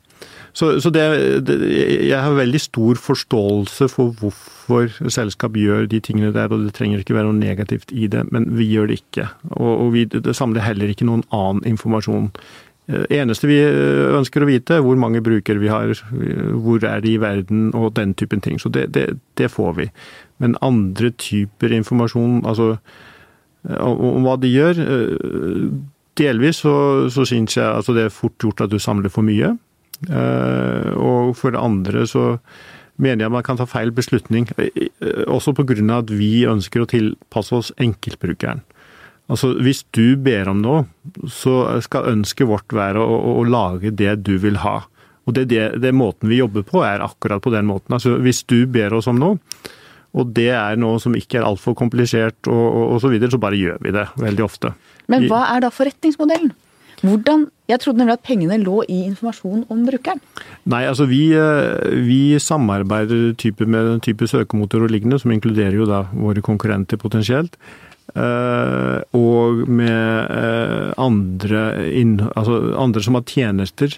Så, 0.54 0.80
så 0.82 0.90
det, 0.94 1.04
det, 1.48 1.56
jeg 2.08 2.20
har 2.22 2.36
veldig 2.38 2.60
stor 2.62 3.00
forståelse 3.02 3.88
for 3.90 4.14
hvorfor 4.20 4.92
selskap 5.10 5.58
gjør 5.58 5.88
de 5.90 6.02
tingene 6.04 6.34
der, 6.36 6.52
og 6.54 6.68
det 6.68 6.76
trenger 6.78 7.02
ikke 7.02 7.16
være 7.18 7.32
noe 7.32 7.40
negativt 7.40 7.90
i 7.90 8.06
det, 8.12 8.28
men 8.32 8.46
vi 8.54 8.68
gjør 8.70 8.92
det 8.92 9.00
ikke. 9.02 9.26
Og, 9.58 9.72
og 9.72 9.90
vi 9.96 10.06
det 10.14 10.36
samler 10.38 10.62
heller 10.62 10.94
ikke 10.94 11.08
noen 11.10 11.26
annen 11.34 11.66
informasjon. 11.74 12.30
Det 12.86 13.08
eh, 13.10 13.22
eneste 13.24 13.48
vi 13.50 13.58
eh, 13.64 14.14
ønsker 14.18 14.44
å 14.44 14.50
vite, 14.50 14.78
er 14.78 14.86
hvor 14.86 15.00
mange 15.00 15.24
brukere 15.26 15.62
vi 15.62 15.72
har, 15.72 15.96
hvor 16.54 16.86
er 16.86 17.02
de 17.02 17.16
i 17.16 17.22
verden, 17.22 17.72
og 17.74 17.96
den 17.98 18.14
typen 18.14 18.44
ting. 18.44 18.62
Så 18.62 18.70
det, 18.70 18.92
det, 18.94 19.50
får 19.52 19.74
vi. 19.80 19.90
Men 20.44 20.58
andre 20.62 21.14
typer 21.18 21.74
informasjon, 21.74 22.44
altså 22.46 22.76
eh, 22.76 23.82
om 23.82 24.28
hva 24.28 24.38
de 24.38 24.54
gjør 24.54 24.86
Delvis 26.14 26.60
så, 26.62 26.74
så 27.10 27.24
syns 27.26 27.56
jeg 27.58 27.66
altså 27.66 27.96
det 27.98 28.04
er 28.06 28.12
fort 28.14 28.36
gjort 28.38 28.62
at 28.62 28.70
du 28.70 28.78
samler 28.78 29.10
for 29.10 29.26
mye. 29.26 29.56
Eh, 30.10 30.92
og 30.98 31.34
for 31.40 31.56
det 31.56 31.62
andre 31.64 32.06
så 32.10 32.38
mener 33.02 33.26
jeg 33.26 33.34
man 33.34 33.46
kan 33.46 33.58
ta 33.60 33.68
feil 33.70 33.94
beslutning, 33.96 34.50
eh, 34.58 34.90
også 35.28 35.56
pga. 35.56 35.98
at 35.98 36.10
vi 36.12 36.46
ønsker 36.46 36.84
å 36.84 36.90
tilpasse 36.90 37.56
oss 37.56 37.72
enkeltbrukeren. 37.78 38.62
Altså, 39.30 39.54
Hvis 39.56 39.86
du 39.92 40.16
ber 40.18 40.50
om 40.50 40.62
noe, 40.62 40.86
så 41.28 41.82
skal 41.82 42.12
ønsket 42.12 42.48
vårt 42.48 42.74
være 42.74 43.00
å, 43.00 43.08
å, 43.08 43.38
å 43.40 43.44
lage 43.48 43.92
det 43.92 44.24
du 44.24 44.38
vil 44.38 44.58
ha. 44.58 44.84
Og 45.26 45.34
det, 45.34 45.48
det, 45.48 45.80
det 45.80 45.94
måten 45.96 46.30
vi 46.30 46.42
jobber 46.42 46.66
på, 46.68 46.84
er 46.84 47.00
akkurat 47.00 47.42
på 47.42 47.54
den 47.54 47.66
måten. 47.66 47.96
Altså, 47.96 48.18
Hvis 48.20 48.44
du 48.44 48.66
ber 48.68 48.94
oss 48.94 49.08
om 49.08 49.22
noe, 49.22 49.40
og 50.14 50.34
det 50.36 50.52
er 50.54 50.78
noe 50.78 51.00
som 51.02 51.16
ikke 51.18 51.40
er 51.40 51.48
altfor 51.48 51.74
komplisert 51.74 52.50
og, 52.52 52.66
og, 52.68 52.84
og, 52.92 53.00
så 53.02 53.10
videre, 53.10 53.32
så 53.34 53.40
bare 53.42 53.58
gjør 53.58 53.80
vi 53.82 53.94
det 53.96 54.06
veldig 54.22 54.44
ofte. 54.46 54.74
Men 55.10 55.26
hva 55.32 55.48
er 55.56 55.64
da 55.66 55.72
forretningsmodellen? 55.74 56.54
Hvordan 57.04 57.50
Jeg 57.68 57.80
trodde 57.80 58.02
nemlig 58.02 58.18
at 58.18 58.26
pengene 58.28 58.58
lå 58.60 58.82
i 58.92 59.06
informasjon 59.08 59.62
om 59.72 59.86
brukeren. 59.88 60.20
Nei, 60.68 60.82
altså 60.84 61.06
vi, 61.08 61.32
eh, 61.32 61.94
vi 62.04 62.36
samarbeider 62.40 63.32
type 63.40 63.64
med 63.64 63.88
en 63.88 64.02
type 64.04 64.28
søkemotor 64.28 64.84
og 64.84 64.92
lignende, 64.92 65.20
som 65.20 65.32
inkluderer 65.32 65.78
jo 65.80 65.88
da 65.88 66.02
våre 66.12 66.44
konkurrenter 66.44 67.00
potensielt. 67.00 67.56
Eh, 68.20 69.00
og 69.16 69.64
med 69.72 70.28
eh, 70.28 70.92
andre, 71.00 71.64
altså 72.36 72.60
andre 72.84 73.04
som 73.04 73.16
har 73.16 73.24
tjenester. 73.32 73.96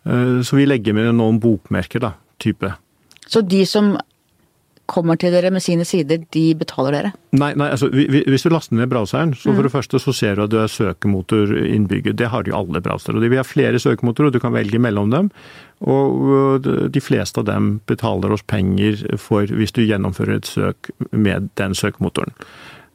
Så 0.00 0.56
vi 0.56 0.64
legger 0.64 0.94
med 0.96 1.10
noen 1.16 1.40
bokmerker, 1.40 2.00
da, 2.00 2.14
type. 2.40 2.70
Så 3.28 3.42
de 3.44 3.64
som 3.68 3.94
kommer 4.90 5.18
til 5.20 5.34
dere 5.34 5.52
med 5.54 5.62
sine 5.62 5.86
sider, 5.86 6.24
de 6.34 6.44
betaler 6.58 6.96
dere? 6.96 7.12
Nei, 7.38 7.52
nei 7.58 7.68
altså 7.70 7.90
hvis 7.92 8.44
du 8.44 8.50
laster 8.50 8.78
ned 8.78 8.90
browseren, 8.90 9.34
så 9.38 9.52
for 9.52 9.60
mm. 9.60 9.68
det 9.68 9.74
første 9.74 10.00
så 10.02 10.14
ser 10.16 10.36
du 10.36 10.44
at 10.44 10.52
du 10.52 10.58
er 10.62 10.72
søkemotor 10.72 11.54
innbygget. 11.62 12.18
Det 12.18 12.30
har 12.32 12.48
jo 12.48 12.56
alle 12.58 12.82
browsere. 12.84 13.22
Vi 13.22 13.38
har 13.38 13.46
flere 13.46 13.82
søkemotorer, 13.82 14.30
og 14.30 14.36
du 14.36 14.42
kan 14.42 14.56
velge 14.56 14.82
mellom 14.82 15.12
dem. 15.14 15.30
Og 15.80 16.66
de 16.92 17.00
fleste 17.00 17.40
av 17.40 17.46
dem 17.48 17.78
betaler 17.88 18.34
oss 18.34 18.44
penger 18.44 19.06
for 19.20 19.48
hvis 19.48 19.72
du 19.76 19.84
gjennomfører 19.86 20.40
et 20.40 20.50
søk 20.50 20.92
med 21.14 21.48
den 21.60 21.78
søkemotoren. 21.78 22.34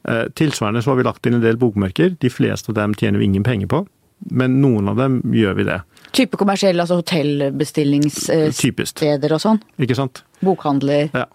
Eh, 0.08 0.24
tilsvarende 0.38 0.82
så 0.82 0.90
har 0.90 0.96
vi 0.96 1.02
lagt 1.02 1.26
inn 1.26 1.34
en 1.34 1.40
del 1.42 1.56
bokmerker. 1.58 2.10
De 2.22 2.30
fleste 2.30 2.70
av 2.70 2.74
dem 2.78 2.94
tjener 2.94 3.18
vi 3.18 3.24
ingen 3.26 3.42
penger 3.46 3.66
på, 3.72 3.86
men 4.30 4.60
noen 4.62 4.88
av 4.92 4.96
dem 5.00 5.16
gjør 5.34 5.54
vi 5.58 5.64
det. 5.66 5.80
Type 6.14 6.36
kommersielle, 6.38 6.80
altså 6.84 6.96
hotellbestillingssteder 7.00 9.30
og 9.34 9.40
sånn? 9.42 9.58
Ikke 9.82 9.98
sant? 9.98 10.22
Bokhandler? 10.46 11.10
Ja. 11.10 11.26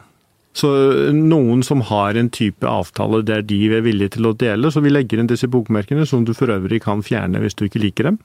Så 0.57 0.69
noen 1.15 1.61
som 1.63 1.83
har 1.87 2.17
en 2.19 2.29
type 2.33 2.67
avtale 2.67 3.21
der 3.23 3.45
de 3.47 3.59
er 3.71 3.85
villige 3.85 4.17
til 4.17 4.27
å 4.27 4.33
dele, 4.35 4.71
så 4.71 4.83
vi 4.83 4.91
legger 4.91 5.21
inn 5.21 5.29
disse 5.31 5.47
bokmerkene, 5.51 6.03
som 6.09 6.25
du 6.27 6.33
for 6.35 6.51
øvrig 6.51 6.81
kan 6.83 7.03
fjerne 7.05 7.39
hvis 7.39 7.55
du 7.55 7.65
ikke 7.69 7.83
liker 7.83 8.09
dem. 8.09 8.19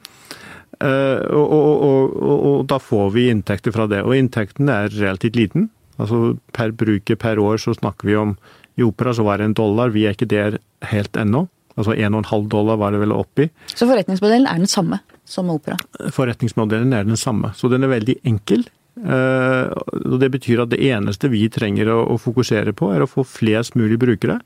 Eh, 0.83 1.23
og, 1.31 1.53
og, 1.55 1.85
og, 1.87 2.37
og, 2.37 2.59
da 2.69 2.81
får 2.83 3.13
vi 3.15 3.29
inntekter 3.33 3.75
fra 3.75 3.87
det. 3.91 4.03
Og 4.05 4.17
inntekten 4.19 4.71
er 4.73 4.91
relativt 4.93 5.39
liten. 5.39 5.71
Altså 6.03 6.37
per 6.57 6.75
bruker 6.77 7.17
per 7.17 7.41
år 7.41 7.63
så 7.63 7.73
snakker 7.77 8.11
vi 8.11 8.17
om 8.21 8.35
I 8.77 8.85
opera 8.85 9.15
så 9.17 9.25
var 9.25 9.41
det 9.41 9.47
en 9.49 9.57
dollar, 9.57 9.95
vi 9.95 10.05
er 10.05 10.13
ikke 10.13 10.29
der 10.29 10.59
helt 10.91 11.17
ennå. 11.17 11.47
Altså 11.77 11.95
1,5 11.95 12.49
dollar 12.53 12.77
var 12.81 12.93
det 12.93 13.01
vel 13.01 13.15
oppi. 13.15 13.47
Så 13.73 13.89
forretningsmodellen 13.89 14.49
er 14.49 14.61
den 14.61 14.69
samme 14.69 14.99
som 15.29 15.49
opera? 15.53 15.79
Forretningsmodellen 16.13 16.93
er 16.97 17.07
den 17.09 17.17
samme. 17.21 17.53
Så 17.57 17.69
den 17.73 17.85
er 17.85 17.93
veldig 17.93 18.19
enkel. 18.29 18.67
Uh, 18.97 19.69
og 20.09 20.17
Det 20.23 20.31
betyr 20.33 20.63
at 20.65 20.73
det 20.73 20.81
eneste 20.89 21.29
vi 21.29 21.45
trenger 21.53 21.91
å, 21.93 22.17
fokusere 22.21 22.73
på, 22.77 22.91
er 22.95 23.05
å 23.05 23.11
få 23.11 23.27
flest 23.29 23.77
mulig 23.77 23.99
brukere. 24.01 24.41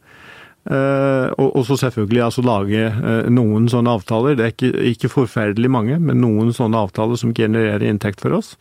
Uh, 0.69 1.31
og, 1.41 1.63
så 1.65 1.79
selvfølgelig 1.81 2.25
altså 2.27 2.45
lage 2.45 2.89
uh, 2.91 3.29
noen 3.31 3.69
sånne 3.71 3.95
avtaler. 3.97 4.37
Det 4.37 4.45
er 4.45 4.55
ikke, 4.55 4.73
ikke, 4.93 5.13
forferdelig 5.13 5.71
mange, 5.73 6.01
men 6.03 6.21
noen 6.25 6.53
sånne 6.57 6.83
avtaler 6.83 7.21
som 7.21 7.35
genererer 7.37 7.87
inntekt 7.87 8.23
for 8.25 8.41
oss. 8.41 8.57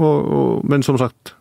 Og, 0.00 0.16
og, 0.24 0.64
men 0.70 0.84
som 0.86 0.98
sagt, 1.00 1.34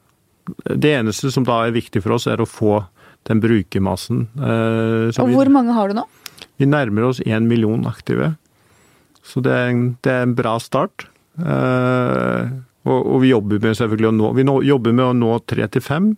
det 0.67 0.93
eneste 0.99 1.31
som 1.31 1.47
da 1.47 1.63
er 1.65 1.75
viktig 1.75 2.03
for 2.03 2.17
oss, 2.17 2.27
er 2.27 2.41
å 2.41 2.49
få 2.49 2.81
den 3.27 3.41
brukermassen. 3.43 4.27
og 4.39 5.33
hvor 5.35 5.49
mange 5.51 5.75
har 5.75 5.91
du 5.91 5.99
nå? 5.99 6.05
Vi 6.59 6.67
nærmer 6.67 7.09
oss 7.09 7.19
én 7.23 7.47
million 7.47 7.83
aktive. 7.87 8.33
Så 9.23 9.43
det 9.43 9.53
er, 9.53 9.67
en, 9.71 9.83
det 10.03 10.11
er 10.11 10.25
en 10.25 10.35
bra 10.35 10.55
start. 10.63 11.05
Og, 12.87 12.99
og, 12.99 13.17
vi 13.23 13.33
jobber 13.33 13.59
med 13.63 13.75
selvfølgelig 13.77 14.09
å 14.09 14.15
nå, 14.15 14.31
vi 14.37 14.45
nå, 14.47 14.55
jobber 14.67 14.95
med 14.95 15.05
å 15.09 15.17
nå 15.17 15.33
tre 15.49 15.67
til 15.71 15.83
fem, 15.83 16.13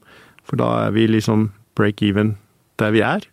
for 0.45 0.61
da 0.61 0.69
er 0.85 0.95
vi 0.95 1.07
liksom 1.09 1.49
break 1.77 2.03
even 2.05 2.35
der 2.81 2.93
vi 2.93 3.01
er, 3.05 3.25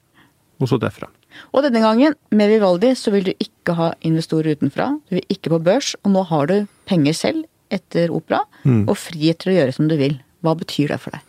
og 0.58 0.70
så 0.70 0.78
derfra. 0.80 1.10
Og 1.52 1.62
denne 1.62 1.82
gangen, 1.84 2.16
med 2.34 2.50
Vivaldi, 2.50 2.94
så 2.96 3.12
vil 3.14 3.28
du 3.28 3.32
ikke 3.36 3.76
ha 3.78 3.92
investorer 4.06 4.56
utenfra. 4.58 4.90
Du 5.08 5.18
vil 5.18 5.32
ikke 5.32 5.52
på 5.52 5.60
børs, 5.68 5.92
og 6.02 6.14
nå 6.16 6.24
har 6.30 6.48
du 6.50 6.56
penger 6.88 7.16
selv 7.16 7.46
etter 7.74 8.12
opera, 8.14 8.42
mm. 8.64 8.86
og 8.88 8.96
frihet 8.96 9.42
til 9.42 9.52
å 9.52 9.58
gjøre 9.58 9.76
som 9.76 9.90
du 9.90 9.98
vil. 10.00 10.16
Hva 10.42 10.56
betyr 10.58 10.94
det 10.94 11.00
for 11.02 11.14
deg? 11.14 11.27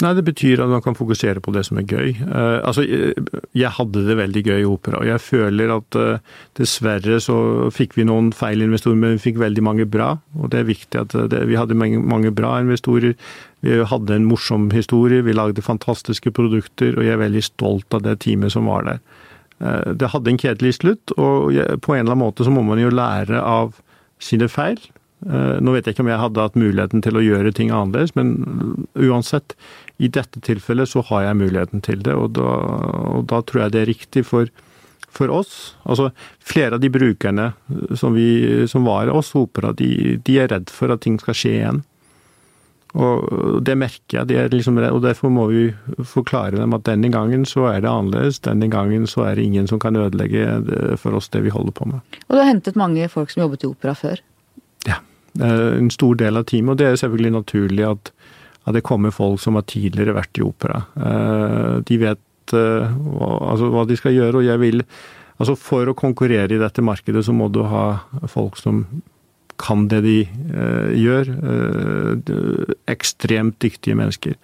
Nei, 0.00 0.14
Det 0.16 0.24
betyr 0.24 0.62
at 0.64 0.70
man 0.70 0.82
kan 0.82 0.96
fokusere 0.96 1.42
på 1.44 1.52
det 1.52 1.66
som 1.68 1.78
er 1.80 1.84
gøy. 1.84 2.14
Uh, 2.24 2.60
altså, 2.64 2.84
Jeg 2.86 3.72
hadde 3.76 4.04
det 4.06 4.16
veldig 4.16 4.42
gøy 4.46 4.60
i 4.62 4.68
opera, 4.68 5.00
og 5.02 5.06
jeg 5.06 5.20
føler 5.20 5.72
at 5.74 5.98
uh, 6.00 6.38
dessverre 6.56 7.18
så 7.20 7.68
fikk 7.74 7.98
vi 7.98 8.06
noen 8.08 8.30
feil 8.32 8.64
investorer, 8.64 8.96
men 8.96 9.18
vi 9.18 9.24
fikk 9.28 9.40
veldig 9.42 9.64
mange 9.66 9.86
bra. 9.86 10.14
Og 10.40 10.52
det 10.52 10.62
er 10.62 10.70
viktig 10.70 11.02
at 11.02 11.16
det, 11.32 11.42
vi 11.50 11.58
hadde 11.60 11.76
mange, 11.76 12.00
mange, 12.00 12.32
bra 12.32 12.56
investorer. 12.62 13.16
Vi 13.60 13.76
hadde 13.92 14.16
en 14.16 14.28
morsom 14.28 14.70
historie, 14.72 15.24
vi 15.26 15.36
lagde 15.36 15.64
fantastiske 15.64 16.32
produkter, 16.32 16.96
og 16.96 17.04
jeg 17.04 17.18
er 17.18 17.24
veldig 17.26 17.44
stolt 17.44 17.98
av 17.98 18.06
det 18.06 18.22
teamet 18.24 18.56
som 18.56 18.70
var 18.72 18.88
der. 18.88 19.04
Uh, 19.60 19.92
det 19.92 20.14
hadde 20.14 20.32
en 20.32 20.40
kjedelig 20.40 20.78
slutt, 20.80 21.12
og 21.18 21.52
jeg, 21.52 21.82
på 21.84 21.92
en 21.92 22.06
eller 22.06 22.16
annen 22.16 22.24
måte 22.24 22.48
så 22.48 22.54
må 22.54 22.64
man 22.64 22.80
jo 22.80 22.88
lære 22.94 23.44
av 23.44 23.76
sine 24.20 24.48
feil. 24.48 24.80
Nå 25.20 25.74
vet 25.74 25.84
jeg 25.84 25.94
ikke 25.94 26.04
om 26.06 26.08
jeg 26.08 26.22
hadde 26.22 26.44
hatt 26.46 26.56
muligheten 26.56 27.02
til 27.04 27.18
å 27.18 27.22
gjøre 27.24 27.52
ting 27.52 27.68
annerledes, 27.74 28.14
men 28.16 28.86
uansett, 28.96 29.52
i 30.00 30.08
dette 30.08 30.40
tilfellet 30.40 30.88
så 30.88 31.02
har 31.10 31.26
jeg 31.26 31.40
muligheten 31.42 31.84
til 31.84 32.00
det, 32.06 32.14
og 32.16 32.32
da, 32.38 32.48
og 33.18 33.26
da 33.28 33.42
tror 33.44 33.66
jeg 33.66 33.74
det 33.74 33.82
er 33.82 33.90
riktig 33.90 34.24
for, 34.24 34.48
for, 35.12 35.28
oss. 35.28 35.74
Altså, 35.84 36.08
flere 36.40 36.78
av 36.78 36.80
de 36.80 36.88
brukerne 36.92 37.50
som, 37.92 38.16
vi, 38.16 38.64
som 38.70 38.88
var 38.88 39.12
oss 39.12 39.34
opera, 39.36 39.74
de, 39.76 40.16
de, 40.24 40.38
er 40.40 40.48
redd 40.54 40.72
for 40.72 40.94
at 40.94 41.04
ting 41.04 41.20
skal 41.20 41.36
skje 41.36 41.54
igjen. 41.58 41.82
Og 42.96 43.60
det 43.62 43.76
merker 43.78 44.24
jeg, 44.24 44.48
liksom, 44.50 44.80
og 44.88 45.04
derfor 45.04 45.30
må 45.30 45.44
vi 45.52 45.68
forklare 46.10 46.56
dem 46.56 46.72
at 46.74 46.88
denne 46.88 47.12
gangen 47.12 47.44
så 47.46 47.68
er 47.70 47.84
det 47.84 47.92
annerledes. 47.92 48.40
Denne 48.48 48.66
gangen 48.72 49.04
så 49.06 49.28
er 49.28 49.36
det 49.36 49.44
ingen 49.46 49.68
som 49.70 49.78
kan 49.78 50.00
ødelegge 50.00 50.96
for 50.98 51.20
oss 51.20 51.28
det 51.30 51.44
vi 51.44 51.52
holder 51.54 51.76
på 51.76 51.92
med. 51.92 52.18
Og 52.26 52.34
du 52.34 52.40
har 52.40 52.50
hentet 52.50 52.80
mange 52.80 53.06
folk 53.12 53.30
som 53.30 53.44
jobbet 53.44 53.68
i 53.68 53.70
opera 53.70 53.94
før? 53.94 54.24
Ja, 55.38 55.50
en 55.76 55.90
stor 55.94 56.16
del 56.18 56.40
av 56.40 56.48
teamet. 56.50 56.74
Og 56.74 56.80
det 56.80 56.88
er 56.88 57.00
selvfølgelig 57.00 57.36
naturlig 57.38 57.86
at 57.86 58.12
at 58.68 58.76
det 58.76 58.84
kommer 58.84 59.14
folk 59.14 59.40
som 59.42 59.56
har 59.56 59.64
tidligere 59.68 60.16
vært 60.16 60.38
i 60.38 60.44
opera. 60.44 60.82
Eh, 61.00 61.78
de 61.88 61.96
vet 62.00 62.54
eh, 62.56 62.92
hva, 62.92 63.30
altså, 63.52 63.70
hva 63.72 63.86
de 63.88 63.96
skal 63.98 64.16
gjøre, 64.16 64.42
og 64.42 64.48
jeg 64.48 64.62
vil 64.64 64.84
Altså 65.40 65.54
For 65.56 65.88
å 65.88 65.96
konkurrere 65.96 66.52
i 66.52 66.60
dette 66.60 66.82
markedet, 66.84 67.22
så 67.24 67.32
må 67.32 67.46
du 67.48 67.62
ha 67.64 68.02
folk 68.28 68.58
som 68.60 68.82
kan 69.56 69.86
det 69.88 70.02
de 70.04 70.18
eh, 70.28 70.90
gjør. 71.00 71.30
Eh, 71.32 72.72
ekstremt 72.92 73.56
dyktige 73.64 73.96
mennesker. 73.96 74.34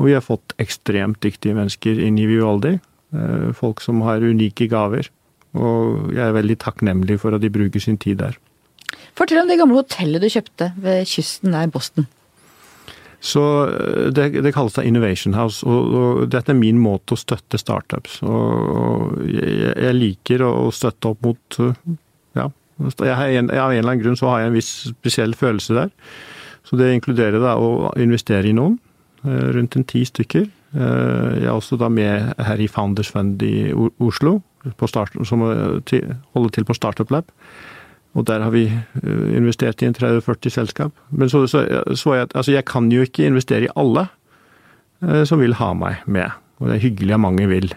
Og 0.00 0.08
vi 0.08 0.16
har 0.16 0.24
fått 0.26 0.56
ekstremt 0.58 1.20
dyktige 1.22 1.54
mennesker 1.54 2.02
inn 2.02 2.18
i 2.18 2.26
Vivaldi. 2.26 2.72
Eh, 3.14 3.52
folk 3.54 3.78
som 3.84 4.02
har 4.02 4.26
unike 4.26 4.66
gaver. 4.72 5.06
Og 5.54 6.10
jeg 6.16 6.24
er 6.26 6.34
veldig 6.34 6.58
takknemlig 6.66 7.20
for 7.22 7.38
at 7.38 7.46
de 7.46 7.54
bruker 7.54 7.86
sin 7.86 8.02
tid 8.02 8.18
der. 8.24 8.34
Fortell 9.14 9.44
om 9.44 9.50
det 9.50 9.60
gamle 9.60 9.78
hotellet 9.78 10.22
du 10.22 10.30
kjøpte 10.30 10.72
ved 10.82 11.06
kysten 11.06 11.54
der 11.54 11.68
i 11.68 11.72
Boston. 11.72 12.08
Så 13.24 13.42
eh, 13.68 14.10
det, 14.12 14.28
det, 14.44 14.52
kalles 14.52 14.76
da 14.76 14.84
Innovation 14.84 15.36
House, 15.38 15.64
og, 15.66 15.94
og, 15.96 16.24
dette 16.32 16.52
er 16.52 16.58
min 16.58 16.80
måte 16.82 17.16
å 17.16 17.20
støtte 17.20 17.60
startups. 17.60 18.20
Og, 18.26 19.14
jeg, 19.30 19.72
jeg, 19.72 19.96
liker 19.96 20.44
å 20.44 20.68
støtte 20.74 21.14
opp 21.14 21.24
mot 21.24 21.60
eh, 21.64 21.78
Ja, 22.36 22.50
jeg 22.90 23.16
har 23.16 23.32
en, 23.38 23.52
av 23.54 23.72
en 23.72 23.78
eller 23.78 23.94
annen 23.94 24.02
grunn 24.02 24.18
så 24.18 24.32
har 24.32 24.42
jeg 24.42 24.50
en 24.50 24.58
viss 24.58 24.72
spesiell 24.90 25.36
følelse 25.38 25.78
der. 25.78 25.94
Så 26.64 26.76
det 26.80 26.90
inkluderer 26.96 27.40
da 27.40 27.54
å 27.60 27.92
investere 28.00 28.50
i 28.50 28.56
noen, 28.56 28.76
eh, 29.24 29.48
rundt 29.56 29.78
en 29.78 29.88
ti 29.88 30.04
stykker. 30.08 30.50
Jeg 30.74 31.44
er 31.44 31.52
også 31.52 31.76
da 31.78 31.86
med 31.86 32.32
her 32.42 32.58
i 32.58 32.66
Founders 32.66 33.12
Fund 33.14 33.38
i 33.46 33.68
Oslo, 34.02 34.40
som 34.74 35.44
holder 35.44 36.50
til 36.56 36.66
på 36.66 36.74
Startup 36.74 37.12
Lab. 37.14 37.28
Og 38.14 38.22
der 38.28 38.44
har 38.46 38.52
vi 38.54 38.68
eh, 38.70 39.36
investert 39.36 39.82
i 39.82 39.86
en 39.88 39.96
30-40 39.96 40.50
selskap. 40.54 40.92
Men 41.10 41.30
så, 41.30 41.46
så, 41.50 41.58
så 41.98 42.14
jeg, 42.14 42.28
altså 42.34 42.52
jeg 42.54 42.64
kan 42.70 42.90
jo 42.92 43.02
ikke 43.02 43.26
investere 43.26 43.66
i 43.66 43.74
alle 43.74 44.06
eh, 45.02 45.24
som 45.26 45.42
vil 45.42 45.54
ha 45.58 45.72
meg 45.78 45.94
med. 46.06 46.30
Og 46.62 46.70
det 46.70 46.76
er 46.76 46.86
hyggelig 46.86 47.14
at 47.16 47.24
mange 47.24 47.48
vil. 47.50 47.68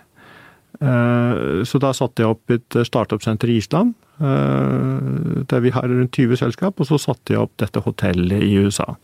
Eh, 0.77 1.33
så 1.65 1.75
da 1.81 1.89
satte 1.97 2.21
jeg 2.21 2.29
opp 2.35 2.45
et 2.53 2.69
startup-senter 2.85 3.49
i 3.49 3.57
Island, 3.61 3.89
der 4.17 5.59
vi 5.61 5.69
har 5.69 5.85
rundt 5.85 6.17
20 6.17 6.39
selskap. 6.39 6.79
Og 6.81 6.85
så 6.89 6.97
satte 7.01 7.33
jeg 7.33 7.43
opp 7.43 7.53
dette 7.61 7.83
hotellet 7.85 8.41
i 8.41 8.57
USA. 8.57 8.95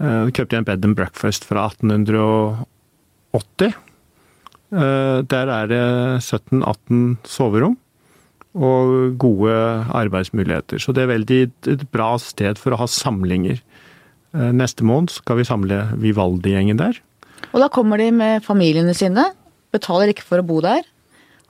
Da 0.00 0.32
kjøpte 0.32 0.56
jeg 0.56 0.62
en 0.62 0.68
bed 0.68 0.84
and 0.88 0.96
breakfast 0.96 1.44
fra 1.44 1.66
1880. 1.68 3.76
Der 4.72 5.46
er 5.58 5.64
det 5.68 5.84
17-18 6.24 7.20
soverom 7.28 7.76
og 8.56 9.16
gode 9.20 9.54
arbeidsmuligheter. 9.94 10.80
Så 10.80 10.94
det 10.96 11.04
er 11.04 11.12
veldig 11.12 11.40
et 11.72 11.84
bra 11.92 12.14
sted 12.22 12.60
for 12.60 12.74
å 12.74 12.80
ha 12.80 12.88
samlinger. 12.90 13.60
Eh, 14.36 14.52
neste 14.56 14.86
måned 14.86 15.12
skal 15.14 15.40
vi 15.40 15.48
samle 15.48 15.82
Vivaldi-gjengen 16.00 16.80
der. 16.80 17.00
Og 17.52 17.60
da 17.62 17.68
kommer 17.72 18.00
de 18.00 18.10
med 18.14 18.44
familiene 18.44 18.94
sine, 18.96 19.28
betaler 19.74 20.12
ikke 20.12 20.26
for 20.26 20.40
å 20.40 20.46
bo 20.46 20.62
der, 20.64 20.86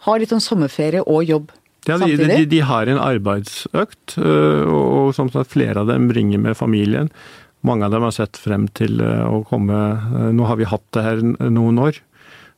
har 0.06 0.20
litt 0.20 0.32
sånn 0.34 0.44
sommerferie 0.44 1.02
og 1.06 1.24
jobb 1.26 1.54
ja, 1.86 1.96
de, 2.02 2.16
de, 2.18 2.44
de, 2.50 2.60
har 2.66 2.88
en 2.90 2.98
arbeidsøkt, 2.98 4.16
eh, 4.18 4.66
og 4.66 5.12
som 5.14 5.30
sagt 5.30 5.52
flere 5.54 5.84
av 5.84 5.90
dem 5.90 6.08
ringer 6.10 6.40
med 6.42 6.58
familien. 6.58 7.12
Mange 7.66 7.86
av 7.86 7.94
dem 7.94 8.02
har 8.06 8.14
sett 8.14 8.38
frem 8.38 8.66
til 8.74 8.98
eh, 9.02 9.22
å 9.22 9.44
komme 9.46 9.78
Nå 10.34 10.48
har 10.50 10.58
vi 10.58 10.66
hatt 10.66 10.84
det 10.96 11.04
her 11.06 11.22
noen 11.22 11.78
år. 11.82 12.00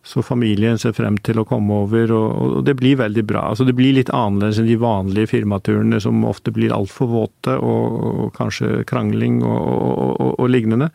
Så 0.08 0.22
familien 0.24 0.78
ser 0.80 0.94
frem 0.96 1.18
til 1.20 1.42
å 1.42 1.44
komme 1.44 1.82
over, 1.82 2.12
og, 2.16 2.60
det 2.64 2.78
blir 2.78 2.96
veldig 2.96 3.24
bra. 3.28 3.42
Altså 3.50 3.66
Det 3.68 3.74
blir 3.76 3.92
litt 3.98 4.12
annerledes 4.14 4.62
enn 4.62 4.70
de 4.70 4.78
vanlige 4.80 5.34
firmaturene 5.34 6.00
som 6.00 6.24
ofte 6.24 6.54
blir 6.54 6.72
altfor 6.72 7.10
våte, 7.12 7.58
og, 7.60 7.98
og, 8.08 8.30
kanskje 8.38 8.86
krangling 8.88 9.42
og, 9.44 10.16
og, 10.30 10.46
lignende. 10.48 10.88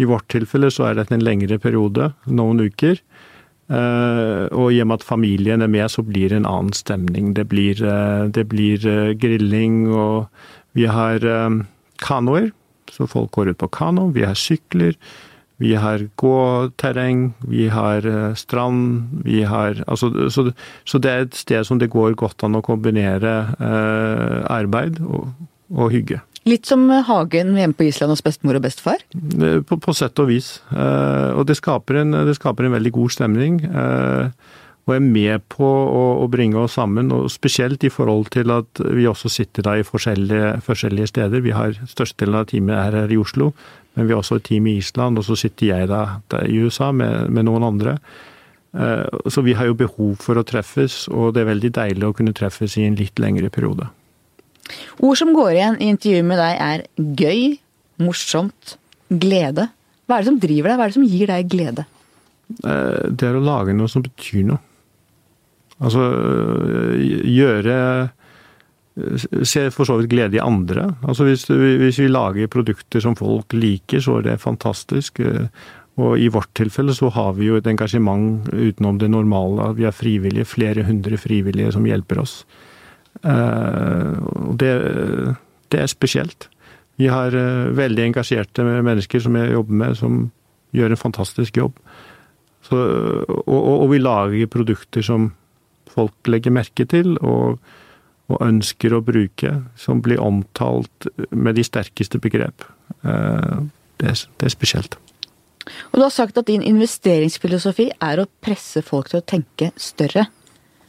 I 0.00 0.08
vårt 0.08 0.28
tilfelle 0.32 0.68
så 0.72 0.90
er 0.90 0.98
dette 0.98 1.16
en 1.16 1.24
lengre 1.24 1.56
periode, 1.60 2.12
noen 2.28 2.60
uker. 2.68 3.00
Uh, 3.70 4.50
og 4.50 4.74
i 4.74 4.80
og 4.82 4.88
med 4.90 4.98
at 4.98 5.06
familien 5.06 5.62
er 5.62 5.70
med, 5.70 5.86
så 5.92 6.02
blir 6.04 6.32
det 6.32 6.40
en 6.40 6.48
annen 6.50 6.76
stemning. 6.76 7.32
Det 7.38 7.46
blir, 7.48 7.80
uh, 7.80 8.26
det 8.28 8.48
blir 8.50 8.84
uh, 8.84 9.12
grilling, 9.14 9.86
og 9.88 10.26
vi 10.76 10.88
har 10.90 11.24
kanoer, 12.02 12.50
så 12.90 13.08
folk 13.08 13.32
går 13.34 13.54
ut 13.54 13.60
på 13.62 13.70
kano. 13.72 14.10
Vi 14.14 14.26
har 14.26 14.38
sykler. 14.38 14.98
Vi 15.60 15.74
har 15.76 16.06
gåterreng, 16.20 17.34
vi 17.44 17.66
har 17.68 18.06
eh, 18.08 18.34
strand, 18.34 19.10
vi 19.26 19.42
har 19.44 19.82
altså, 19.86 20.08
så, 20.32 20.46
så, 20.88 20.98
det 20.98 21.10
er 21.10 21.26
et 21.26 21.36
sted 21.36 21.66
som 21.68 21.80
det 21.80 21.90
går 21.92 22.16
godt 22.20 22.46
an 22.46 22.56
å 22.56 22.64
kombinere 22.64 23.34
eh, 23.60 24.38
arbeid 24.48 25.02
og, 25.04 25.28
og, 25.74 25.90
hygge. 25.92 26.22
Litt 26.48 26.64
som 26.64 26.86
hagen 26.88 27.52
hjemme 27.60 27.76
på 27.76 27.90
Island 27.90 28.14
hos 28.14 28.24
bestemor 28.24 28.56
og 28.56 28.64
bestefar? 28.64 29.04
Eh, 29.12 29.60
på, 29.60 29.76
på 29.76 29.96
sett 29.96 30.16
og 30.24 30.30
vis. 30.32 30.56
Eh, 30.72 31.36
og 31.36 31.44
det 31.50 31.58
skaper, 31.60 32.00
en, 32.06 32.22
det 32.24 32.38
skaper, 32.40 32.66
en, 32.66 32.78
veldig 32.78 32.94
god 32.96 33.16
stemning. 33.18 33.60
Eh, 33.68 34.56
og 34.88 34.96
er 34.96 35.04
med 35.04 35.44
på 35.52 35.66
å, 35.66 36.04
å, 36.24 36.26
bringe 36.32 36.58
oss 36.58 36.78
sammen. 36.78 37.12
og 37.14 37.28
Spesielt 37.32 37.84
i 37.84 37.92
forhold 37.92 38.32
til 38.34 38.50
at 38.54 38.80
vi 38.80 39.06
også 39.06 39.30
sitter 39.30 39.66
da 39.66 39.76
i 39.78 39.84
forskjellige, 39.86 40.56
forskjellige 40.66 41.12
steder. 41.12 41.44
Vi 41.44 41.54
har 41.54 41.76
Størstedelen 41.84 42.40
av 42.40 42.48
teamet 42.50 42.80
her, 42.80 42.96
her 43.04 43.12
i 43.12 43.20
Oslo, 43.20 43.52
men 44.00 44.08
vi 44.08 44.14
har 44.16 44.22
også 44.22 44.38
et 44.40 44.46
team 44.48 44.66
i 44.70 44.78
Island. 44.80 45.20
Og 45.20 45.26
så 45.28 45.36
sitter 45.36 45.74
jeg 45.74 45.88
da, 45.90 46.20
i 46.40 46.56
USA 46.64 46.88
med, 46.96 47.28
med, 47.28 47.44
noen 47.44 47.66
andre. 47.68 47.98
Eh, 48.72 49.28
så 49.28 49.44
vi 49.44 49.52
har 49.58 49.68
jo 49.68 49.76
behov 49.76 50.16
for 50.24 50.40
å 50.40 50.44
treffes, 50.46 51.04
og 51.12 51.34
det 51.36 51.44
er 51.44 51.50
veldig 51.50 51.72
deilig 51.76 52.06
å 52.08 52.14
kunne 52.16 52.32
treffes 52.36 52.78
i 52.80 52.86
en 52.88 52.96
litt 52.96 53.20
lengre 53.20 53.52
periode. 53.52 53.90
Ord 55.02 55.18
som 55.20 55.34
går 55.36 55.52
igjen 55.52 55.78
i 55.82 55.90
intervjuet 55.92 56.28
med 56.30 56.40
deg 56.40 56.64
er 56.64 56.86
gøy, 57.20 57.42
morsomt, 58.00 58.76
glede. 59.10 59.68
Hva 60.06 60.16
er 60.16 60.24
det 60.24 60.30
som 60.30 60.40
driver 60.40 60.70
deg, 60.70 60.78
hva 60.78 60.86
er 60.86 60.92
det 60.92 60.96
som 60.96 61.08
gir 61.10 61.32
deg 61.34 61.52
glede? 61.52 61.86
Eh, 62.64 63.04
det 63.12 63.28
er 63.28 63.36
å 63.36 63.44
lage 63.44 63.76
noe 63.76 63.92
som 63.92 64.06
betyr 64.06 64.48
noe. 64.48 64.64
Altså 65.80 66.02
gjøre 67.28 67.74
Se 69.46 69.68
for 69.70 69.86
så 69.86 69.96
vidt 70.00 70.10
glede 70.10 70.36
i 70.36 70.42
andre. 70.42 70.88
Altså 71.06 71.24
hvis, 71.24 71.46
hvis, 71.46 72.00
vi 72.02 72.08
lager 72.10 72.50
produkter 72.50 73.00
som 73.00 73.14
folk 73.16 73.54
liker, 73.54 74.02
så 74.02 74.18
er 74.18 74.26
det 74.26 74.40
fantastisk. 74.42 75.22
Og 76.00 76.18
i 76.18 76.28
vårt 76.32 76.50
tilfelle 76.58 76.94
så 76.96 77.10
har 77.14 77.34
vi 77.38 77.48
jo 77.48 77.58
et 77.58 77.68
engasjement 77.70 78.48
utenom 78.50 78.98
det 79.00 79.10
normale. 79.12 79.70
Vi 79.78 79.86
er 79.88 79.96
frivillige, 79.96 80.48
flere 80.48 80.84
hundre 80.88 81.18
frivillige 81.20 81.72
som 81.76 81.86
hjelper 81.86 82.22
oss. 82.22 82.34
Eh, 83.22 84.14
og 84.46 84.54
det, 84.60 84.70
det 85.72 85.82
er 85.82 85.90
spesielt. 85.90 86.48
Vi 87.00 87.10
har 87.10 87.34
eh, 87.36 87.72
veldig 87.76 88.06
engasjerte 88.10 88.64
mennesker 88.64 89.22
som 89.24 89.36
jeg 89.38 89.52
jobber 89.56 89.82
med, 89.82 89.98
som 89.98 90.22
gjør 90.76 90.94
en 90.94 91.02
fantastisk 91.02 91.60
jobb. 91.60 91.76
Så, 92.64 92.76
og, 92.76 93.60
og, 93.72 93.86
vi 93.90 94.00
lager 94.02 94.50
produkter 94.52 95.04
som 95.04 95.30
folk 95.90 96.28
legger 96.28 96.52
merke 96.54 96.84
til 96.86 97.16
og, 97.18 97.56
og, 98.30 98.40
ønsker 98.46 98.94
å 98.94 99.02
bruke, 99.04 99.54
som 99.78 100.02
blir 100.04 100.20
omtalt 100.22 101.08
med 101.30 101.58
de 101.58 101.66
sterkeste 101.66 102.20
begrep. 102.22 102.66
Eh, 103.02 103.62
det, 104.00 104.16
det 104.40 104.48
er 104.48 104.54
spesielt. 104.54 104.98
Og 105.92 106.00
du 106.00 106.04
har 106.04 106.12
sagt 106.14 106.38
at 106.40 106.48
din 106.48 106.64
investeringsfilosofi 106.64 107.90
er 108.02 108.22
å 108.22 108.28
presse 108.42 108.82
folk 108.86 109.10
til 109.10 109.20
å 109.20 109.26
tenke 109.26 109.70
større. 109.78 110.28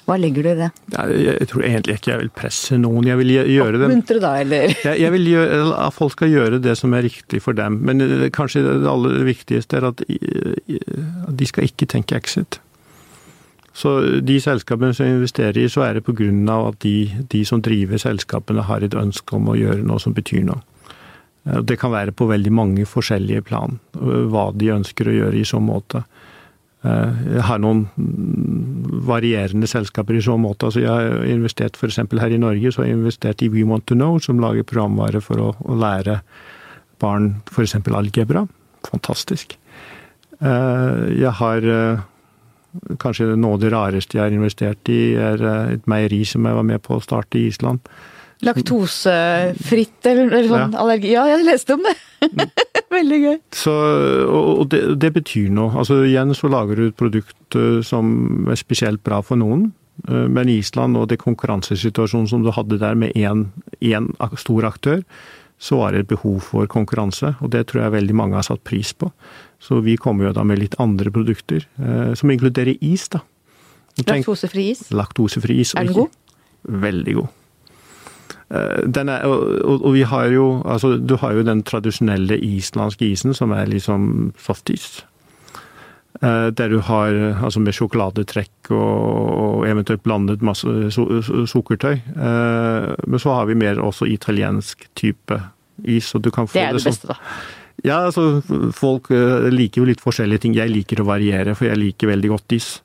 Hva 0.08 0.18
legger 0.18 0.44
du 0.44 0.50
i 0.50 0.56
det? 0.58 0.70
Jeg 1.14 1.48
tror 1.52 1.64
egentlig 1.68 1.96
ikke 2.00 2.12
jeg 2.12 2.22
vil 2.24 2.32
presse 2.34 2.78
noen. 2.82 3.06
Jeg 3.08 3.20
vil 3.20 3.34
gjøre 3.38 3.78
det 3.78 3.86
Oppmuntre 3.86 4.24
da, 4.24 4.32
eller? 4.42 4.74
Jeg, 5.04 5.12
vil 5.14 5.30
gjøre, 5.30 5.60
at 5.78 5.96
folk 5.96 6.16
skal 6.16 6.34
gjøre 6.34 6.62
det 6.64 6.74
som 6.80 6.96
er 6.98 7.06
riktig 7.06 7.44
for 7.46 7.58
dem. 7.58 7.78
Men 7.86 8.02
eh, 8.04 8.26
kanskje 8.34 8.64
det 8.66 8.90
aller 8.90 9.22
viktigste 9.28 9.78
er 9.78 9.92
at 9.92 10.02
de 10.02 11.50
skal 11.50 11.70
ikke 11.70 11.88
tenke 11.94 12.18
exit. 12.18 12.60
Så 13.74 14.22
de 14.28 14.36
selskapene 14.44 14.94
som 14.94 15.08
investerer 15.08 15.62
i, 15.62 15.70
så 15.72 15.86
er 15.86 15.98
det 15.98 16.04
pga. 16.04 16.28
at 16.68 16.80
de, 16.84 17.12
de, 17.32 17.46
som 17.46 17.62
driver 17.62 17.98
selskapene 17.98 18.62
har 18.68 18.84
et 18.84 18.94
ønske 18.94 19.36
om 19.36 19.48
å 19.48 19.56
gjøre 19.56 19.84
noe 19.84 20.00
som 20.00 20.14
betyr 20.14 20.44
noe. 20.44 20.60
Det 21.42 21.80
kan 21.80 21.92
være 21.92 22.12
på 22.12 22.28
veldig 22.30 22.52
mange 22.52 22.86
forskjellige 22.86 23.42
plan, 23.42 23.80
hva 23.94 24.52
de 24.54 24.74
ønsker 24.76 25.08
å 25.08 25.16
gjøre 25.16 25.40
i 25.40 25.48
så 25.48 25.60
måte. 25.60 26.04
Eh, 26.82 27.26
jeg 27.36 27.46
har 27.46 27.60
noen 27.62 27.84
varierende 29.06 29.70
selskaper 29.70 30.18
i 30.18 30.24
så 30.26 30.38
måte. 30.42 30.68
Altså 30.68 30.82
jeg 30.82 30.90
har 30.90 31.26
investert 31.30 31.78
f.eks. 31.78 32.00
her 32.22 32.34
i 32.34 32.42
Norge, 32.42 32.72
så 32.72 32.82
har 32.82 32.90
jeg 32.90 33.00
investert 33.00 33.42
i 33.46 33.50
We 33.54 33.66
Want 33.70 33.88
To 33.90 33.98
Know, 33.98 34.18
som 34.20 34.42
lager 34.42 34.66
programvare 34.68 35.22
for 35.22 35.42
å, 35.42 35.52
å 35.62 35.78
lære 35.78 36.22
barn 37.02 37.36
f.eks. 37.52 37.78
algebra. 37.86 38.48
Fantastisk. 38.90 39.58
Eh, 40.42 41.04
jeg 41.22 41.34
har 41.38 41.70
eh, 41.70 42.02
Kanskje 43.02 43.34
noe 43.36 43.58
av 43.58 43.62
det 43.64 43.72
rareste 43.74 44.18
jeg 44.18 44.24
har 44.24 44.36
investert 44.36 44.92
i, 44.92 45.14
er 45.20 45.44
et 45.76 45.88
meieri 45.92 46.24
som 46.28 46.46
jeg 46.48 46.58
var 46.58 46.68
med 46.68 46.82
på 46.86 46.98
å 46.98 47.04
starte 47.04 47.40
i 47.40 47.48
Island. 47.52 47.84
Laktosefritt 48.42 50.08
eller, 50.10 50.32
eller 50.32 50.48
sånn 50.50 50.74
ja. 50.74 50.80
allergi? 50.82 51.12
Ja, 51.14 51.26
jeg 51.30 51.46
leste 51.46 51.78
om 51.78 51.84
det! 51.86 51.94
Veldig 52.96 53.20
gøy. 53.22 53.36
Så, 53.56 53.74
og 54.28 54.66
det, 54.74 54.82
det, 55.02 55.12
betyr 55.16 55.52
noe. 55.54 55.72
Altså 55.80 56.02
Igjen 56.08 56.34
så 56.38 56.50
lager 56.52 56.80
du 56.80 56.88
et 56.88 56.98
produkt 56.98 57.58
eh, 57.58 57.80
som 57.86 58.50
er 58.52 58.60
spesielt 58.60 59.04
bra 59.06 59.22
for 59.26 59.40
noen. 59.40 59.70
Eh, 60.08 60.26
men 60.26 60.50
Island 60.52 60.98
og 61.00 61.08
det 61.12 61.22
konkurransesituasjonen 61.22 62.28
som 62.32 62.44
du 62.44 62.52
hadde 62.56 62.82
der 62.82 62.98
med 62.98 63.16
én 63.16 64.10
stor 64.42 64.68
aktør, 64.68 65.06
så 65.62 65.78
var 65.78 65.94
det 65.94 66.04
et 66.04 66.12
behov 66.16 66.42
for 66.50 66.68
konkurranse. 66.70 67.36
Og 67.40 67.54
det 67.54 67.68
tror 67.70 67.86
jeg 67.86 67.98
veldig 68.00 68.18
mange 68.18 68.40
har 68.40 68.48
satt 68.48 68.64
pris 68.66 68.94
på. 68.98 69.12
Så 69.62 69.78
vi 69.86 69.98
kommer 70.02 70.30
jo 70.30 70.34
da 70.34 70.46
med 70.48 70.60
litt 70.60 70.78
andre 70.82 71.12
produkter, 71.14 71.68
eh, 71.78 72.14
som 72.18 72.34
inkluderer 72.34 72.80
is, 72.82 73.08
da. 73.14 73.22
Laktosefri 74.08 74.72
is? 74.72 74.88
Laktosefri 74.96 75.60
is. 75.62 75.76
Er 75.76 75.86
den 75.86 75.94
god? 75.94 76.18
Veldig 76.82 77.16
god. 77.20 77.38
Eh, 78.52 78.82
er, 79.04 79.28
og, 79.28 79.78
og, 79.78 79.94
vi 79.94 80.02
har 80.02 80.26
jo 80.34 80.62
altså 80.68 80.98
Du 80.98 81.16
har 81.22 81.38
jo 81.38 81.44
den 81.48 81.64
tradisjonelle 81.64 82.40
islandske 82.40 83.08
isen, 83.08 83.34
som 83.38 83.54
er 83.56 83.70
liksom 83.72 84.34
softis. 84.40 85.06
Eh, 86.22 86.48
der 86.48 86.70
du 86.70 86.80
har 86.80 87.16
altså 87.44 87.60
med 87.60 87.74
sjokoladetrekk 87.78 88.72
og, 88.72 89.08
og 89.46 89.70
eventuelt 89.70 90.04
blandet 90.04 90.42
masse 90.42 90.92
sukkertøy. 90.92 91.96
Eh, 91.96 92.92
men 93.08 93.20
så 93.20 93.38
har 93.38 93.48
vi 93.50 93.56
mer 93.56 93.80
også 93.80 94.10
italiensk 94.10 94.90
type 94.96 95.42
is. 95.84 96.12
Så 96.12 96.20
du 96.20 96.32
kan 96.32 96.48
få 96.48 96.60
det 96.60 96.68
er 96.68 96.74
det, 96.74 96.84
det 96.84 96.92
beste, 96.92 97.14
da. 97.14 97.20
Ja, 97.88 98.04
altså 98.06 98.44
folk 98.78 99.10
liker 99.10 99.82
jo 99.82 99.88
litt 99.90 100.04
forskjellige 100.04 100.44
ting. 100.44 100.58
Jeg 100.58 100.70
liker 100.70 101.02
å 101.02 101.08
variere, 101.08 101.56
for 101.58 101.66
jeg 101.66 101.82
liker 101.82 102.12
veldig 102.12 102.30
godt 102.36 102.58
is. 102.58 102.76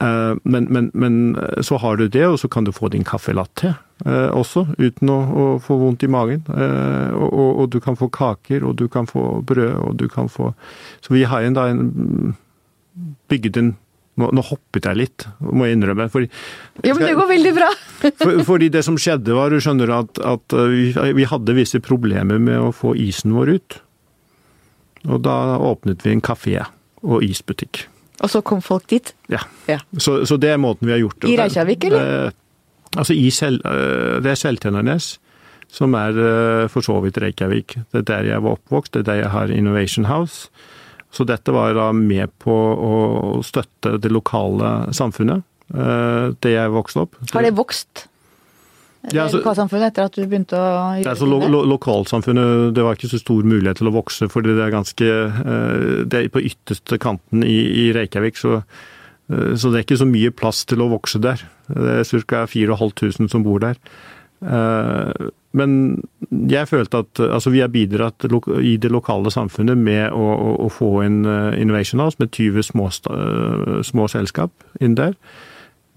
Eh, 0.00 0.34
men, 0.42 0.64
men, 0.64 0.90
men, 0.94 1.36
eh, 1.36 1.62
så 1.62 1.78
har 1.82 1.96
du 1.96 2.06
det, 2.08 2.26
og 2.26 2.38
så 2.38 2.48
kan 2.48 2.64
du 2.64 2.72
få 2.72 2.90
din 2.92 3.06
kaffe 3.06 3.32
latte 3.34 3.72
eh, 4.06 4.28
også, 4.30 4.68
uten 4.78 5.10
å, 5.10 5.16
å, 5.18 5.46
få 5.62 5.78
vondt 5.80 6.04
i 6.06 6.10
magen. 6.12 6.44
Og, 6.46 7.26
og, 7.26 7.48
og, 7.48 7.66
du 7.72 7.80
kan 7.82 7.98
få 7.98 8.10
kaker, 8.14 8.66
og 8.68 8.76
du 8.78 8.86
kan 8.92 9.10
få 9.10 9.40
brød, 9.42 9.74
og 9.82 9.98
du 9.98 10.06
kan 10.12 10.30
få 10.30 10.52
Så 11.02 11.16
vi 11.16 11.24
har 11.26 11.42
en, 11.42 11.58
da 11.58 11.66
en 11.72 12.36
bygd 13.30 13.58
en 13.58 13.74
nå, 14.18 14.32
nå, 14.34 14.42
hoppet 14.42 14.86
jeg 14.88 14.98
litt, 14.98 15.24
må 15.38 15.66
jeg 15.66 15.76
innrømme. 15.76 16.08
Fordi, 16.10 16.26
jo, 16.82 16.94
men 16.98 17.04
det 17.06 17.12
går 17.14 17.28
veldig 17.30 17.52
bra! 17.54 17.68
for, 18.22 18.40
fordi 18.48 18.70
det 18.74 18.82
som 18.86 18.96
skjedde 18.98 19.34
var, 19.36 19.54
du 19.54 19.62
skjønner 19.62 19.92
at, 19.94 20.18
at 20.26 20.56
vi, 20.72 20.88
vi, 21.14 21.26
hadde 21.30 21.54
visse 21.54 21.78
problemer 21.82 22.42
med 22.42 22.58
å 22.58 22.72
få 22.74 22.96
isen 22.98 23.36
vår 23.36 23.54
ut. 23.54 23.78
Og 25.06 25.22
da 25.22 25.58
åpnet 25.62 26.02
vi 26.04 26.16
en 26.16 26.24
kafé 26.24 26.58
og 27.02 27.22
isbutikk. 27.22 27.84
Og 28.18 28.32
så 28.32 28.42
kom 28.42 28.62
folk 28.64 28.88
dit? 28.90 29.12
Ja. 29.30 29.44
ja. 29.70 29.78
Så, 29.94 30.24
så, 30.26 30.36
det 30.40 30.50
er 30.50 30.60
måten 30.60 30.88
vi 30.88 30.96
har 30.96 31.02
gjort 31.04 31.20
det 31.22 31.30
I 31.30 31.36
Reykjavik, 31.38 31.86
eller? 31.86 32.08
Eh, 32.26 32.98
altså 32.98 33.14
i 33.14 33.28
Sel, 33.34 33.60
eh, 33.62 34.18
Det 34.24 34.32
er 34.32 34.40
Seltjenarnes, 34.40 35.12
som 35.70 35.94
er 35.94 36.18
eh, 36.18 36.64
for 36.72 36.82
så 36.82 36.98
vidt 37.04 37.20
Reykjavik. 37.22 37.76
Det 37.92 38.02
er 38.02 38.08
der 38.10 38.32
jeg 38.32 38.42
var 38.42 38.58
oppvokst, 38.58 38.96
det 38.96 39.04
er 39.04 39.10
der 39.12 39.22
jeg 39.22 39.32
har 39.36 39.54
Innovation 39.54 40.10
House. 40.10 40.50
Så 41.14 41.24
dette 41.24 41.54
var 41.54 41.72
da 41.76 41.88
med 41.96 42.34
på 42.42 42.52
å 42.52 42.92
støtte 43.46 43.96
det 44.02 44.10
lokale 44.12 44.90
samfunnet, 44.96 45.46
eh, 45.72 46.34
det 46.42 46.56
jeg 46.56 46.74
vokste 46.74 47.06
opp. 47.06 47.20
Har 47.32 47.46
det 47.46 47.54
vokst? 47.56 48.07
Ja, 49.06 49.24
altså, 49.24 49.38
lokalsamfunnet 49.38 49.92
etter 49.92 50.08
at 50.08 50.16
du 50.16 50.24
begynte 50.26 50.58
å 50.58 50.68
gjøre 50.98 51.12
altså, 51.12 51.28
lo, 51.30 51.38
lo, 51.46 51.62
Lokalsamfunnet 51.70 52.74
det 52.76 52.84
var 52.84 52.98
ikke 52.98 53.10
så 53.12 53.20
stor 53.22 53.46
mulighet 53.46 53.78
til 53.80 53.90
å 53.90 53.94
vokse, 53.94 54.28
fordi 54.32 54.56
det 54.58 54.64
er 54.64 54.74
ganske 54.74 55.08
eh, 55.08 56.04
Det 56.04 56.20
er 56.20 56.30
på 56.34 56.42
ytterste 56.50 56.98
kanten 57.02 57.44
i, 57.46 57.58
i 57.84 57.88
Reykjavik, 57.94 58.40
så, 58.40 58.58
eh, 59.30 59.54
så, 59.54 59.70
det 59.70 59.80
er 59.80 59.86
ikke 59.86 60.00
så 60.02 60.08
mye 60.10 60.34
plass 60.34 60.64
til 60.68 60.82
å 60.82 60.90
vokse 60.90 61.22
der. 61.22 61.46
Det 61.70 61.98
er 62.02 62.24
ca. 62.26 62.44
4500 62.50 63.30
som 63.30 63.46
bor 63.46 63.62
der. 63.62 63.78
Eh, 64.42 65.28
men 65.58 65.72
jeg 66.50 66.68
følte 66.68 67.04
at 67.06 67.22
altså 67.24 67.54
vi 67.54 67.62
har 67.62 67.70
bidratt 67.72 68.26
i 68.60 68.74
det 68.82 68.90
lokale 68.92 69.30
samfunnet 69.32 69.78
med 69.80 70.10
å, 70.12 70.26
å, 70.34 70.50
å 70.66 70.68
få 70.68 70.90
inn 71.06 71.22
Innovation 71.56 72.02
House 72.02 72.20
med 72.20 72.34
20 72.34 72.66
små, 72.66 72.90
små 73.86 74.10
selskap 74.12 74.52
inn 74.84 74.98
der. 74.98 75.16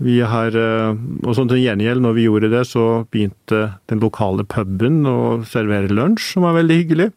Vi 0.02 0.18
har, 0.26 0.56
eh, 0.58 0.98
og 1.22 1.36
sånn 1.38 1.50
til 1.52 1.62
gjengjeld, 1.62 2.02
når 2.02 2.16
vi 2.18 2.26
gjorde 2.26 2.50
det, 2.50 2.64
så 2.66 3.06
begynte 3.14 3.78
den 3.92 4.02
lokale 4.02 4.46
puben 4.50 5.04
å 5.06 5.46
servere 5.46 5.94
lunsj, 5.94 6.34
som 6.34 6.48
var 6.48 6.58
veldig 6.58 6.78
hyggelig. 6.80 7.12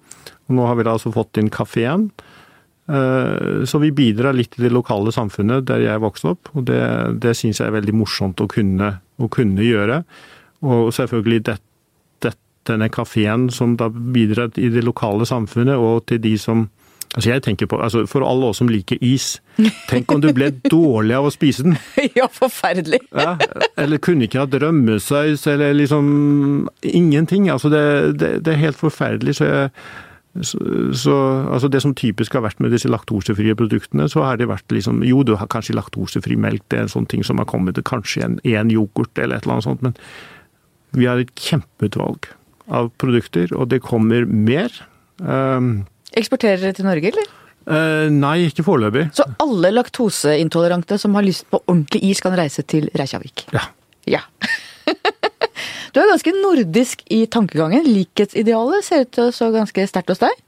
Og 0.49 0.57
nå 0.59 0.67
har 0.69 0.77
vi 0.77 0.85
da 0.85 0.93
altså 0.93 1.13
fått 1.15 1.41
inn 1.41 1.49
kafeen. 1.49 2.11
Eh, 2.85 3.65
så 3.65 3.81
vi 3.81 3.95
bidrar 3.97 4.37
litt 4.37 4.53
til 4.53 4.67
det 4.67 4.75
lokale 4.75 5.15
samfunnet 5.17 5.65
der 5.65 5.81
jeg 5.87 6.03
vokste 6.05 6.35
opp, 6.35 6.51
og 6.53 6.67
det, 6.69 6.83
det 7.25 7.33
syns 7.39 7.63
jeg 7.63 7.71
er 7.71 7.79
veldig 7.79 7.97
morsomt 7.97 8.43
å 8.45 8.49
kunne, 8.51 8.99
å 9.17 9.29
kunne 9.33 9.65
gjøre. 9.65 10.03
Og 10.69 10.93
selvfølgelig 10.93 11.41
det, 11.49 11.57
det, 12.21 12.35
denne 12.69 12.91
kafeen 12.93 13.49
som 13.49 13.79
da 13.81 13.89
bidrar 13.89 14.53
i 14.61 14.69
det 14.75 14.85
lokale 14.85 15.25
samfunnet, 15.29 15.81
og 15.81 16.05
til 16.11 16.21
de 16.21 16.37
som 16.41 16.69
Altså 17.15 17.31
jeg 17.31 17.43
tenker 17.47 17.69
på, 17.71 17.79
altså 17.79 18.05
For 18.11 18.27
alle 18.27 18.49
oss 18.51 18.59
som 18.59 18.71
liker 18.71 18.99
is, 19.05 19.37
tenk 19.91 20.11
om 20.11 20.23
du 20.23 20.33
ble 20.35 20.51
dårlig 20.73 21.15
av 21.15 21.29
å 21.29 21.35
spise 21.35 21.67
den? 21.67 21.77
Ja, 22.19 22.27
forferdelig. 22.31 23.01
Ja, 23.15 23.37
eller 23.81 24.03
kunne 24.03 24.27
ikke 24.27 24.43
hatt 24.43 24.57
rømmesaus, 24.59 25.47
eller 25.51 25.77
liksom 25.79 26.67
ingenting. 26.83 27.47
Altså 27.53 27.71
det, 27.71 27.85
det, 28.19 28.33
det, 28.47 28.55
er 28.55 28.67
helt 28.67 28.81
forferdelig. 28.81 29.39
Så 29.39 29.49
jeg, 29.51 29.71
Så, 30.35 30.59
så, 30.99 31.15
altså 31.47 31.69
Det 31.71 31.79
som 31.83 31.95
typisk 31.95 32.35
har 32.35 32.43
vært 32.43 32.59
med 32.59 32.73
disse 32.75 32.91
laktosefrie 32.91 33.55
produktene, 33.55 34.09
så 34.11 34.25
har 34.27 34.41
det 34.41 34.49
vært 34.51 34.73
liksom 34.75 35.05
Jo, 35.07 35.23
du 35.23 35.37
har 35.39 35.47
kanskje 35.47 35.77
laktosefri 35.79 36.35
melk, 36.35 36.65
det 36.69 36.81
er 36.81 36.89
en 36.89 36.95
sånn 36.97 37.07
ting 37.07 37.23
som 37.23 37.39
har 37.39 37.47
kommet, 37.47 37.79
kanskje 37.87 38.25
en, 38.27 38.41
en 38.43 38.73
yoghurt 38.75 39.15
eller 39.15 39.39
et 39.39 39.47
eller 39.47 39.61
annet 39.61 39.69
sånt, 39.69 39.87
men 39.87 39.95
vi 40.99 41.07
har 41.07 41.23
et 41.23 41.31
kjempeutvalg 41.39 42.27
av 42.75 42.91
produkter, 42.99 43.55
og 43.55 43.71
det 43.71 43.83
kommer 43.87 44.27
mer. 44.27 44.75
Um, 45.23 45.85
Eksporterer 46.15 46.63
dere 46.63 46.77
til 46.77 46.87
Norge, 46.87 47.11
eller? 47.15 47.33
uh, 47.71 48.07
nei, 48.13 48.37
ikke 48.51 48.65
foreløpig. 48.67 49.09
Så 49.17 49.27
alle 49.43 49.73
laktoseintolerante 49.75 50.99
som 51.01 51.17
har 51.19 51.27
lyst 51.27 51.49
på 51.51 51.63
ordentlig 51.65 52.05
is, 52.11 52.23
kan 52.25 52.37
reise 52.39 52.65
til 52.69 52.91
Reykjavik? 52.97 53.47
Ja. 53.55 53.67
Ja. 54.11 54.21
du 55.93 56.01
er 56.01 56.11
ganske 56.11 56.35
nordisk 56.37 57.05
i 57.13 57.25
tankegangen. 57.27 57.87
Likhetsidealet 57.89 58.87
ser 58.87 59.07
ut 59.07 59.15
til 59.17 59.29
å 59.29 59.35
stå 59.35 59.53
ganske 59.55 59.87
sterkt 59.91 60.13
hos 60.13 60.23
deg. 60.25 60.43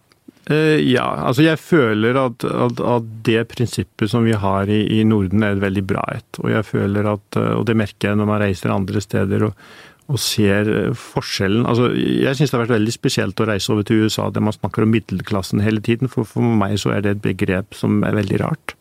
Eh, 0.46 0.78
ja, 0.86 1.06
altså 1.26 1.42
jeg 1.42 1.58
føler 1.58 2.14
at, 2.20 2.44
at, 2.46 2.78
at, 2.78 3.06
det 3.26 3.48
prinsippet 3.50 4.12
som 4.12 4.22
vi 4.22 4.36
har 4.38 4.70
i, 4.70 4.84
i, 4.94 5.00
Norden 5.02 5.42
er 5.42 5.56
et 5.56 5.64
veldig 5.64 5.82
bra 5.88 6.04
et. 6.14 6.38
Og 6.38 6.52
jeg 6.52 6.68
føler 6.68 7.08
at, 7.16 7.38
eh, 7.40 7.54
og 7.56 7.64
det 7.66 7.74
merker 7.80 8.12
jeg 8.12 8.20
når 8.20 8.28
man 8.30 8.42
reiser 8.44 8.74
andre 8.74 9.02
steder 9.02 9.48
og, 9.48 9.66
og 10.06 10.20
ser 10.22 10.68
eh, 10.70 10.96
forskjellen. 10.96 11.66
Altså, 11.66 11.90
jeg 11.96 12.38
syns 12.38 12.52
det 12.52 12.58
har 12.58 12.64
vært 12.64 12.76
veldig 12.76 12.94
spesielt 12.94 13.40
å 13.42 13.48
reise 13.48 13.72
over 13.74 13.86
til 13.86 14.04
USA 14.06 14.28
der 14.30 14.44
man 14.44 14.54
snakker 14.54 14.86
om 14.86 14.92
middelklassen 14.94 15.64
hele 15.64 15.82
tiden. 15.82 16.10
For, 16.12 16.28
for 16.28 16.44
meg 16.60 16.78
så 16.82 16.94
er 16.94 17.02
det 17.02 17.16
et 17.16 17.24
begrep 17.24 17.74
som 17.78 18.04
er 18.06 18.18
veldig 18.18 18.42
rart. 18.44 18.76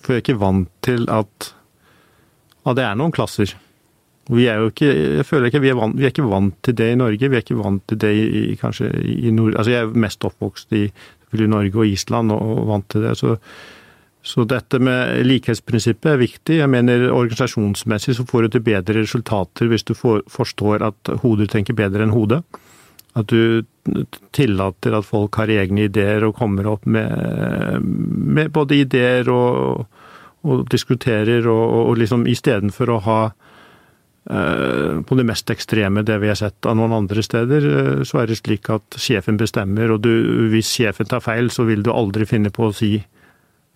For 0.00 0.14
jeg 0.14 0.22
er 0.22 0.24
ikke 0.24 0.40
vant 0.40 0.70
til 0.84 1.04
at, 1.12 1.52
ja, 2.64 2.74
det 2.78 2.86
er 2.86 2.96
noen 2.98 3.14
klasser. 3.14 3.52
Vi 4.32 4.46
er 4.48 4.62
jo 4.62 4.70
ikke, 4.70 4.88
jeg 5.18 5.26
føler 5.26 5.50
ikke 5.50 5.62
vi 5.64 5.72
er, 5.72 5.76
vant, 5.76 5.98
vi 5.98 6.06
er 6.06 6.14
ikke 6.14 6.30
vant 6.30 6.56
til 6.64 6.76
det 6.78 6.92
i 6.92 6.98
Norge. 6.98 7.28
Vi 7.28 7.38
er 7.38 7.44
ikke 7.44 7.58
vant 7.60 7.84
til 7.90 8.00
det 8.00 8.12
i, 8.16 8.42
kanskje 8.60 8.88
i 9.02 9.34
nord... 9.34 9.56
Altså 9.58 9.74
jeg 9.74 9.84
er 9.84 10.02
mest 10.06 10.24
oppvokst 10.24 10.74
i 10.78 10.86
Norge 11.48 11.76
og 11.76 11.88
Island 11.88 12.32
og, 12.32 12.40
og 12.40 12.68
vant 12.70 12.88
til 12.92 13.04
det. 13.04 13.16
Så, 13.18 13.36
så, 14.22 14.44
dette 14.46 14.78
med 14.78 15.24
likhetsprinsippet 15.26 16.12
er 16.12 16.20
viktig. 16.20 16.58
Jeg 16.60 16.70
mener 16.70 17.08
Organisasjonsmessig 17.10 18.14
så 18.18 18.26
får 18.28 18.46
du 18.46 18.54
til 18.54 18.64
bedre 18.68 19.00
resultater 19.00 19.70
hvis 19.70 19.86
du 19.88 19.94
forstår 19.96 20.84
at 20.86 21.12
hodet 21.24 21.50
tenker 21.50 21.76
bedre 21.78 22.06
enn 22.06 22.14
hodet. 22.14 22.42
At 23.18 23.28
du 23.28 23.66
tillater 24.32 24.94
at 24.96 25.08
folk 25.08 25.36
har 25.40 25.50
egne 25.52 25.88
ideer 25.88 26.24
og 26.24 26.38
kommer 26.38 26.70
opp 26.70 26.86
med, 26.86 27.82
med 27.82 28.54
både 28.54 28.78
ideer 28.84 29.28
og, 29.28 29.88
og 30.46 30.64
diskuterer, 30.72 31.48
og, 31.50 31.64
og 31.90 31.98
liksom 32.00 32.28
istedenfor 32.30 32.94
å 32.94 33.00
ha 33.08 33.20
Eh, 34.30 35.02
på 35.02 35.16
det 35.18 35.24
mest 35.26 35.50
ekstreme, 35.50 36.04
det 36.06 36.20
vi 36.22 36.28
har 36.30 36.38
sett 36.38 36.66
av 36.70 36.76
noen 36.78 36.92
andre 36.94 37.24
steder, 37.26 37.64
eh, 37.66 38.02
så 38.06 38.20
er 38.22 38.30
det 38.30 38.38
slik 38.38 38.68
at 38.70 38.94
sjefen 38.94 39.38
bestemmer, 39.40 39.90
og 39.90 40.04
du, 40.04 40.12
hvis 40.52 40.70
sjefen 40.70 41.08
tar 41.10 41.24
feil, 41.24 41.50
så 41.50 41.66
vil 41.66 41.82
du 41.82 41.90
aldri 41.90 42.26
finne 42.30 42.52
på 42.54 42.68
å 42.68 42.76
si 42.76 43.00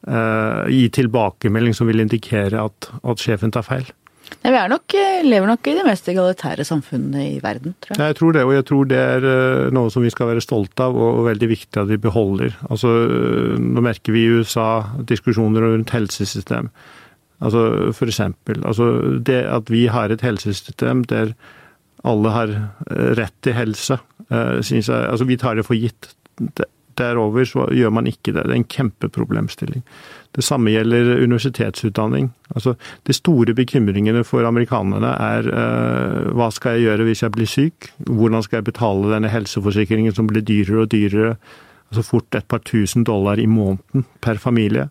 Gi 0.07 0.83
tilbakemelding 0.95 1.75
som 1.75 1.89
vil 1.89 2.05
indikere 2.05 2.61
at, 2.63 2.91
at 3.03 3.23
sjefen 3.23 3.51
tar 3.51 3.65
feil. 3.67 3.89
Nei, 4.43 4.53
vi 4.55 4.61
nok, 4.71 4.95
lever 5.27 5.51
nok 5.51 5.69
i 5.71 5.75
det 5.75 5.85
mest 5.87 6.07
egalitære 6.11 6.67
samfunnet 6.67 7.25
i 7.37 7.41
verden, 7.43 7.75
tror 7.83 7.97
jeg. 7.97 8.13
Jeg 8.13 8.19
tror 8.19 8.37
det, 8.37 8.45
og 8.47 8.53
jeg 8.55 8.67
tror 8.69 8.89
det 8.91 9.01
er 9.01 9.27
noe 9.75 9.91
som 9.91 10.03
vi 10.07 10.13
skal 10.15 10.31
være 10.31 10.43
stolte 10.43 10.87
av, 10.87 10.95
og, 10.95 11.25
veldig 11.27 11.49
viktig 11.51 11.83
at 11.83 11.91
vi 11.91 11.99
beholder. 12.03 12.55
Altså, 12.71 12.93
Nå 13.63 13.83
merker 13.87 14.15
vi 14.15 14.23
i 14.23 14.39
USA 14.39 14.69
diskusjoner 15.11 15.67
rundt 15.67 15.95
helsesystem. 15.95 16.71
Altså 17.45 17.93
for 17.93 18.09
eksempel 18.09 18.63
altså 18.65 18.87
det 19.21 19.43
at 19.45 19.71
vi 19.73 19.87
har 19.93 20.13
et 20.13 20.25
helsesystem 20.25 21.05
der 21.11 21.35
alle 22.07 22.33
har 22.33 22.53
eh, 22.55 23.11
rett 23.19 23.35
til 23.45 23.57
helse, 23.57 23.99
eh, 24.31 24.61
jeg 24.63 24.85
Altså 24.89 25.25
vi 25.25 25.37
tar 25.37 25.57
det 25.57 25.67
for 25.67 25.75
gitt. 25.75 26.13
Derover 26.97 27.45
så 27.49 27.67
gjør 27.75 27.93
man 27.93 28.09
ikke 28.11 28.33
det. 28.33 28.47
Det 28.47 28.55
er 28.55 28.61
en 28.61 28.71
kjempeproblemstilling. 28.73 29.83
Det 30.37 30.45
samme 30.45 30.73
gjelder 30.73 31.23
universitetsutdanning. 31.23 32.31
Altså, 32.55 32.75
de 33.09 33.17
store 33.17 33.55
bekymringene 33.57 34.25
for 34.25 34.45
amerikanerne 34.49 35.13
er 35.27 35.49
uh, 35.49 36.33
hva 36.37 36.51
skal 36.53 36.77
jeg 36.77 36.89
gjøre 36.89 37.07
hvis 37.09 37.25
jeg 37.25 37.37
blir 37.37 37.51
syk? 37.51 37.91
Hvordan 38.09 38.45
skal 38.45 38.61
jeg 38.61 38.71
betale 38.71 39.13
denne 39.15 39.33
helseforsikringen 39.33 40.17
som 40.17 40.29
blir 40.29 40.45
dyrere 40.45 40.85
og 40.85 40.91
dyrere? 40.93 41.37
Altså 41.91 42.03
fort 42.03 42.35
et 42.35 42.49
par 42.51 42.65
tusen 42.67 43.05
dollar 43.07 43.39
i 43.39 43.47
måneden 43.47 44.05
per 44.21 44.41
familie. 44.43 44.89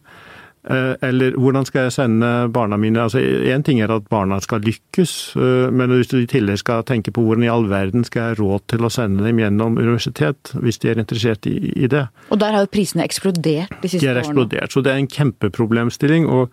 Eh, 0.66 0.96
eller 1.06 1.36
hvordan 1.38 1.66
skal 1.68 1.86
jeg 1.86 1.94
sende 1.94 2.30
barna 2.54 2.78
mine 2.82 3.04
Altså, 3.04 3.20
Én 3.22 3.62
ting 3.64 3.82
er 3.84 3.92
at 3.94 4.08
barna 4.10 4.40
skal 4.42 4.64
lykkes, 4.66 5.36
eh, 5.38 5.68
men 5.70 5.94
hvis 5.94 6.10
du 6.10 6.18
i 6.18 6.30
tillegg 6.30 6.58
skal 6.58 6.82
tenke 6.88 7.14
på 7.14 7.22
hvordan 7.22 7.46
i 7.46 7.52
all 7.54 7.68
verden 7.70 8.06
skal 8.08 8.22
jeg 8.22 8.34
ha 8.34 8.40
råd 8.40 8.66
til 8.74 8.88
å 8.88 8.90
sende 8.90 9.28
dem 9.28 9.42
gjennom 9.44 9.78
universitet, 9.78 10.56
hvis 10.58 10.82
de 10.82 10.90
er 10.90 11.04
interessert 11.04 11.46
i, 11.46 11.54
i 11.76 11.92
det. 11.92 12.08
Og 12.34 12.42
der 12.42 12.58
har 12.58 12.66
jo 12.66 12.72
prisene 12.74 13.06
eksplodert 13.06 13.78
de 13.84 13.92
siste 13.92 14.02
årene. 14.02 14.08
De 14.08 14.10
har 14.10 14.24
eksplodert, 14.24 14.74
så 14.74 14.82
det 14.82 14.94
er 14.94 15.04
en 15.04 15.14
kjempeproblemstilling. 15.20 16.26
og 16.26 16.50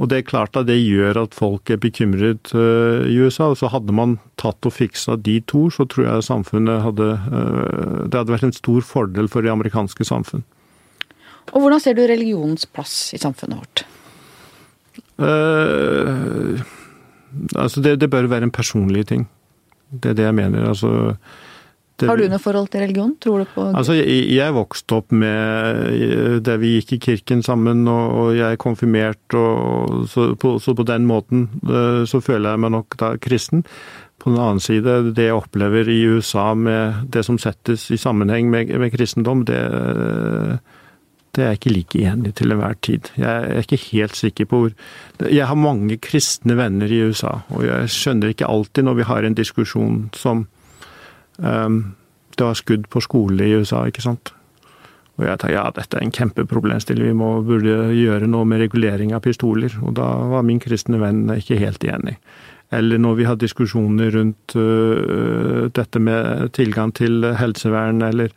og 0.00 0.08
det 0.08 0.16
er 0.16 0.24
klart 0.24 0.56
at 0.56 0.64
det 0.64 0.78
gjør 0.80 1.18
at 1.26 1.34
folk 1.36 1.68
er 1.68 1.76
bekymret 1.76 2.54
uh, 2.56 3.04
i 3.04 3.18
USA. 3.20 3.50
og 3.52 3.58
så 3.60 3.68
Hadde 3.68 3.92
man 3.92 4.16
tatt 4.40 4.64
og 4.64 4.72
fiksa 4.72 5.18
de 5.20 5.42
to, 5.44 5.66
så 5.68 5.84
tror 5.84 6.06
jeg 6.06 6.24
samfunnet 6.24 6.80
hadde 6.86 7.08
uh, 7.20 8.08
Det 8.08 8.16
hadde 8.16 8.32
vært 8.32 8.48
en 8.48 8.56
stor 8.56 8.80
fordel 8.80 9.28
for 9.28 9.44
det 9.44 9.52
amerikanske 9.52 10.06
samfunn. 10.08 10.46
Og 11.50 11.64
hvordan 11.64 11.82
ser 11.82 11.96
du 11.98 12.04
religionens 12.06 12.66
plass 12.70 13.10
i 13.16 13.20
samfunnet 13.20 13.60
vårt? 13.60 13.84
Uh, 15.20 16.56
altså 17.54 17.82
det, 17.84 17.98
det, 18.00 18.08
bør 18.10 18.30
være 18.30 18.48
en 18.48 18.54
personlig 18.54 19.06
ting. 19.10 19.28
Det 19.90 20.12
er 20.12 20.18
det 20.18 20.26
jeg 20.28 20.36
mener. 20.38 20.68
Altså, 20.70 21.14
det, 22.00 22.08
Har 22.08 22.16
du 22.16 22.24
noe 22.30 22.40
forhold 22.40 22.70
til 22.72 22.84
religion? 22.84 23.12
Tror 23.20 23.42
du 23.42 23.50
på 23.52 23.66
Altså, 23.68 23.98
jeg, 23.98 24.30
jeg 24.32 24.56
vokste 24.56 24.96
opp 24.96 25.12
med 25.12 26.40
der 26.46 26.60
vi 26.62 26.76
gikk 26.78 26.94
i 26.96 27.00
kirken 27.10 27.42
sammen, 27.44 27.82
og, 27.90 28.14
og 28.22 28.36
jeg 28.38 28.54
er 28.54 28.60
konfirmert, 28.60 29.36
og, 29.36 30.06
så, 30.08 30.30
på, 30.40 30.56
så, 30.62 30.74
på, 30.78 30.86
den 30.88 31.08
måten 31.10 31.48
uh, 31.68 32.06
så 32.08 32.22
føler 32.24 32.54
jeg 32.54 32.64
meg 32.64 32.74
nok 32.78 32.96
da 33.02 33.16
kristen. 33.20 33.66
På 34.20 34.32
den 34.32 34.40
annen 34.40 34.60
side, 34.60 35.14
det 35.16 35.30
jeg 35.30 35.36
opplever 35.36 35.88
i 35.88 36.02
USA 36.12 36.52
med 36.54 37.06
det 37.12 37.24
som 37.24 37.38
settes 37.40 37.86
i 37.90 37.96
sammenheng 38.00 38.50
med, 38.52 38.72
med 38.80 38.92
kristendom, 38.92 39.46
det 39.48 39.60
det 41.36 41.42
er 41.42 41.52
jeg 41.52 41.60
ikke 41.60 41.74
like 41.74 42.00
enig 42.10 42.32
til 42.38 42.50
enhver 42.50 42.74
tid. 42.82 43.10
Jeg 43.18 43.50
er 43.50 43.62
ikke 43.62 43.78
helt 43.92 44.16
sikker 44.18 44.48
på 44.50 44.64
hvor 44.64 45.30
Jeg 45.30 45.46
har 45.46 45.54
mange 45.54 45.96
kristne 45.96 46.56
venner 46.58 46.90
i 46.90 47.02
USA, 47.06 47.40
og 47.54 47.64
jeg 47.66 47.88
skjønner 47.94 48.32
ikke 48.32 48.48
alltid 48.50 48.84
når 48.84 48.98
vi 48.98 49.06
har 49.06 49.24
en 49.24 49.38
diskusjon 49.38 50.10
som 50.16 50.46
um, 51.38 51.94
Det 52.36 52.46
var 52.46 52.54
skudd 52.54 52.88
på 52.90 53.00
skole 53.00 53.46
i 53.46 53.54
USA, 53.54 53.84
ikke 53.86 54.02
sant. 54.02 54.32
Og 55.18 55.26
jeg 55.26 55.38
tenker 55.38 55.54
ja, 55.54 55.66
dette 55.76 55.98
er 55.98 56.06
en 56.06 56.14
kjempeproblemstilling, 56.14 57.10
vi 57.12 57.16
må, 57.16 57.42
burde 57.44 57.90
gjøre 57.92 58.26
noe 58.30 58.46
med 58.48 58.62
regulering 58.62 59.12
av 59.12 59.20
pistoler. 59.20 59.74
Og 59.84 59.92
da 59.98 60.06
var 60.32 60.46
min 60.46 60.62
kristne 60.62 60.98
venn 61.02 61.26
ikke 61.34 61.58
helt 61.60 61.84
enig. 61.84 62.16
Eller 62.72 63.02
når 63.02 63.18
vi 63.18 63.26
har 63.28 63.36
diskusjoner 63.36 64.14
rundt 64.14 64.56
uh, 64.56 65.68
dette 65.76 66.00
med 66.00 66.54
tilgang 66.56 66.94
til 66.96 67.26
helsevern, 67.36 68.00
eller 68.06 68.32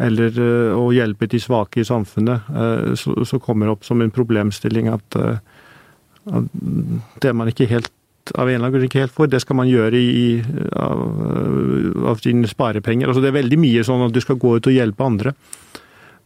eller 0.00 0.36
eh, 0.40 0.72
å 0.76 0.90
hjelpe 0.94 1.28
de 1.30 1.40
svake 1.42 1.82
i 1.82 1.86
samfunnet, 1.86 2.50
eh, 2.50 2.92
så, 2.98 3.14
så 3.28 3.40
kommer 3.42 3.68
det 3.68 3.76
opp 3.76 3.86
som 3.86 4.00
en 4.00 4.12
problemstilling 4.14 4.90
at, 4.92 5.16
eh, 5.20 5.40
at 6.30 6.52
det 7.24 7.34
man 7.36 7.50
ikke 7.52 7.68
helt 7.70 7.92
av 8.36 8.46
en 8.46 8.52
eller 8.54 8.68
annen 8.68 8.74
grunn 8.76 8.86
ikke 8.86 9.00
helt 9.02 9.14
får, 9.14 9.30
det 9.32 9.40
skal 9.42 9.56
man 9.58 9.66
gjøre 9.70 9.98
i, 9.98 10.26
av, 10.78 11.00
av 12.12 12.20
sine 12.22 12.46
sparepenger. 12.46 13.08
Altså 13.08 13.22
det 13.24 13.30
er 13.32 13.40
veldig 13.40 13.58
mye 13.58 13.82
sånn 13.86 14.04
at 14.04 14.14
du 14.14 14.20
skal 14.22 14.38
gå 14.38 14.52
ut 14.58 14.68
og 14.70 14.76
hjelpe 14.76 15.06
andre. 15.06 15.32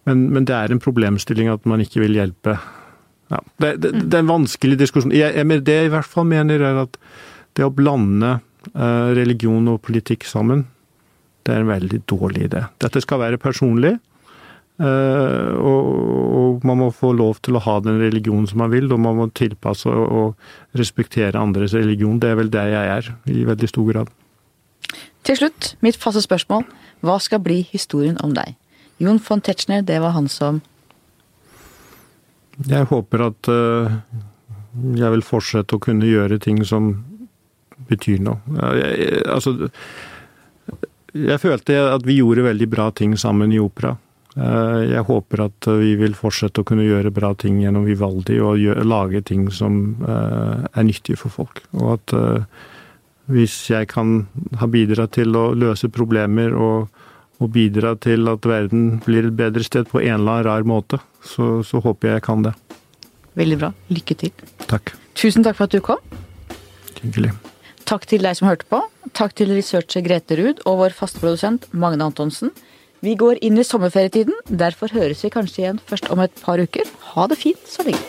Men, 0.04 0.26
men 0.34 0.44
det 0.44 0.56
er 0.58 0.74
en 0.74 0.82
problemstilling 0.84 1.48
at 1.48 1.64
man 1.70 1.80
ikke 1.80 2.02
vil 2.02 2.18
hjelpe. 2.18 2.58
Ja, 3.32 3.40
det, 3.62 3.70
det, 3.80 3.94
det, 4.02 4.10
er 4.10 4.20
en 4.20 4.34
vanskelig 4.34 4.76
diskusjon. 4.82 5.14
Jeg, 5.16 5.32
jeg, 5.38 5.62
det 5.64 5.78
jeg 5.78 5.88
i 5.88 5.94
hvert 5.94 6.10
fall 6.10 6.28
mener, 6.28 6.66
er 6.66 6.82
at 6.82 6.98
det 7.56 7.64
å 7.64 7.72
blande 7.72 8.36
religion 8.74 9.64
og 9.70 9.82
politikk 9.86 10.26
sammen, 10.28 10.64
det 11.44 11.54
er 11.54 11.62
en 11.62 11.70
veldig 11.70 12.02
dårlig 12.10 12.48
idé. 12.48 12.64
Dette 12.82 13.02
skal 13.04 13.20
være 13.20 13.40
personlig. 13.40 13.94
Eh, 14.74 15.52
og 15.54 16.64
man 16.66 16.80
må 16.80 16.88
få 16.90 17.12
lov 17.14 17.38
til 17.46 17.54
å 17.54 17.62
ha 17.62 17.76
den 17.84 18.00
religionen 18.02 18.48
som 18.50 18.58
man 18.64 18.72
vil, 18.72 18.88
og 18.90 19.00
man 19.04 19.18
må 19.20 19.28
tilpasse 19.30 19.90
og 19.90 20.34
respektere 20.74 21.38
andres 21.38 21.76
religion. 21.76 22.18
Det 22.18 22.32
er 22.32 22.40
vel 22.40 22.50
det 22.50 22.64
jeg 22.72 22.92
er, 22.96 23.12
i 23.30 23.46
veldig 23.46 23.70
stor 23.70 23.90
grad. 23.92 24.12
Til 25.24 25.38
slutt, 25.38 25.74
mitt 25.84 25.96
faste 26.00 26.24
spørsmål. 26.24 26.66
Hva 27.04 27.18
skal 27.22 27.42
bli 27.44 27.62
historien 27.70 28.18
om 28.24 28.34
deg? 28.34 28.56
Jon 29.02 29.20
von 29.22 29.42
Tetzschner, 29.42 29.82
det 29.82 30.00
var 30.02 30.14
han 30.14 30.28
som 30.30 30.62
Jeg 32.68 32.86
håper 32.86 33.24
at 33.30 33.48
eh, 33.50 33.96
jeg 34.94 35.10
vil 35.10 35.24
fortsette 35.26 35.74
å 35.74 35.82
kunne 35.82 36.06
gjøre 36.06 36.38
ting 36.38 36.60
som 36.66 36.92
betyr 37.88 38.20
noe. 38.22 38.38
Jeg, 38.78 39.22
altså 39.26 39.70
jeg 41.14 41.40
følte 41.42 41.78
at 41.94 42.06
vi 42.06 42.18
gjorde 42.18 42.48
veldig 42.48 42.68
bra 42.70 42.90
ting 42.96 43.14
sammen 43.18 43.52
i 43.54 43.60
opera. 43.62 43.94
Eh, 44.34 44.80
jeg 44.90 45.06
håper 45.06 45.44
at 45.46 45.68
vi 45.78 45.94
vil 46.00 46.16
fortsette 46.18 46.62
å 46.62 46.66
kunne 46.66 46.86
gjøre 46.86 47.12
bra 47.14 47.32
ting 47.38 47.60
gjennom 47.62 47.86
Vivaldi 47.86 48.40
og 48.42 48.58
lage 48.82 49.22
ting 49.26 49.46
som 49.54 49.94
eh, 50.02 50.64
er 50.66 50.86
nyttige 50.86 51.20
for 51.20 51.34
folk. 51.34 51.62
Og 51.78 51.94
at 51.94 52.16
eh, 52.18 52.64
hvis 53.30 53.54
jeg 53.70 53.88
kan 53.92 54.26
ha 54.60 54.68
bidratt 54.68 55.14
til 55.16 55.36
å 55.38 55.46
løse 55.56 55.88
problemer 55.92 56.56
og, 56.58 56.90
og 57.38 57.54
bidra 57.54 57.94
til 57.96 58.28
at 58.32 58.44
verden 58.48 58.98
blir 59.06 59.30
et 59.30 59.38
bedre 59.38 59.64
sted 59.64 59.88
på 59.90 60.02
en 60.02 60.18
eller 60.18 60.42
annen 60.42 60.48
rar 60.50 60.68
måte, 60.68 61.00
så, 61.24 61.62
så 61.64 61.80
håper 61.84 62.10
jeg 62.10 62.20
jeg 62.20 62.28
kan 62.28 62.44
det. 62.50 62.56
Veldig 63.38 63.62
bra. 63.62 63.72
Lykke 63.90 64.18
til. 64.18 64.46
Takk. 64.66 64.96
Tusen 65.14 65.46
takk 65.46 65.58
for 65.58 65.70
at 65.70 65.74
du 65.74 65.82
kom. 65.82 66.02
Hyggelig. 67.00 67.32
Takk 67.84 68.06
til 68.08 68.24
deg 68.24 68.36
som 68.38 68.48
hørte 68.48 68.64
på. 68.70 68.78
Takk 69.12 69.34
til 69.36 69.52
researcher 69.52 70.04
Grete 70.04 70.38
Ruud 70.40 70.62
og 70.64 70.78
vår 70.80 70.94
faste 70.96 71.20
produsent 71.20 71.66
Magne 71.76 72.06
Antonsen. 72.08 72.52
Vi 73.04 73.12
går 73.20 73.42
inn 73.44 73.60
i 73.60 73.66
sommerferietiden, 73.66 74.32
derfor 74.48 74.88
høres 74.96 75.20
vi 75.26 75.32
kanskje 75.34 75.60
igjen 75.66 75.80
først 75.90 76.08
om 76.14 76.22
et 76.24 76.32
par 76.40 76.62
uker. 76.62 76.88
Ha 77.12 77.26
det 77.28 77.36
fint 77.36 77.68
så 77.68 77.84
lenge. 77.84 78.00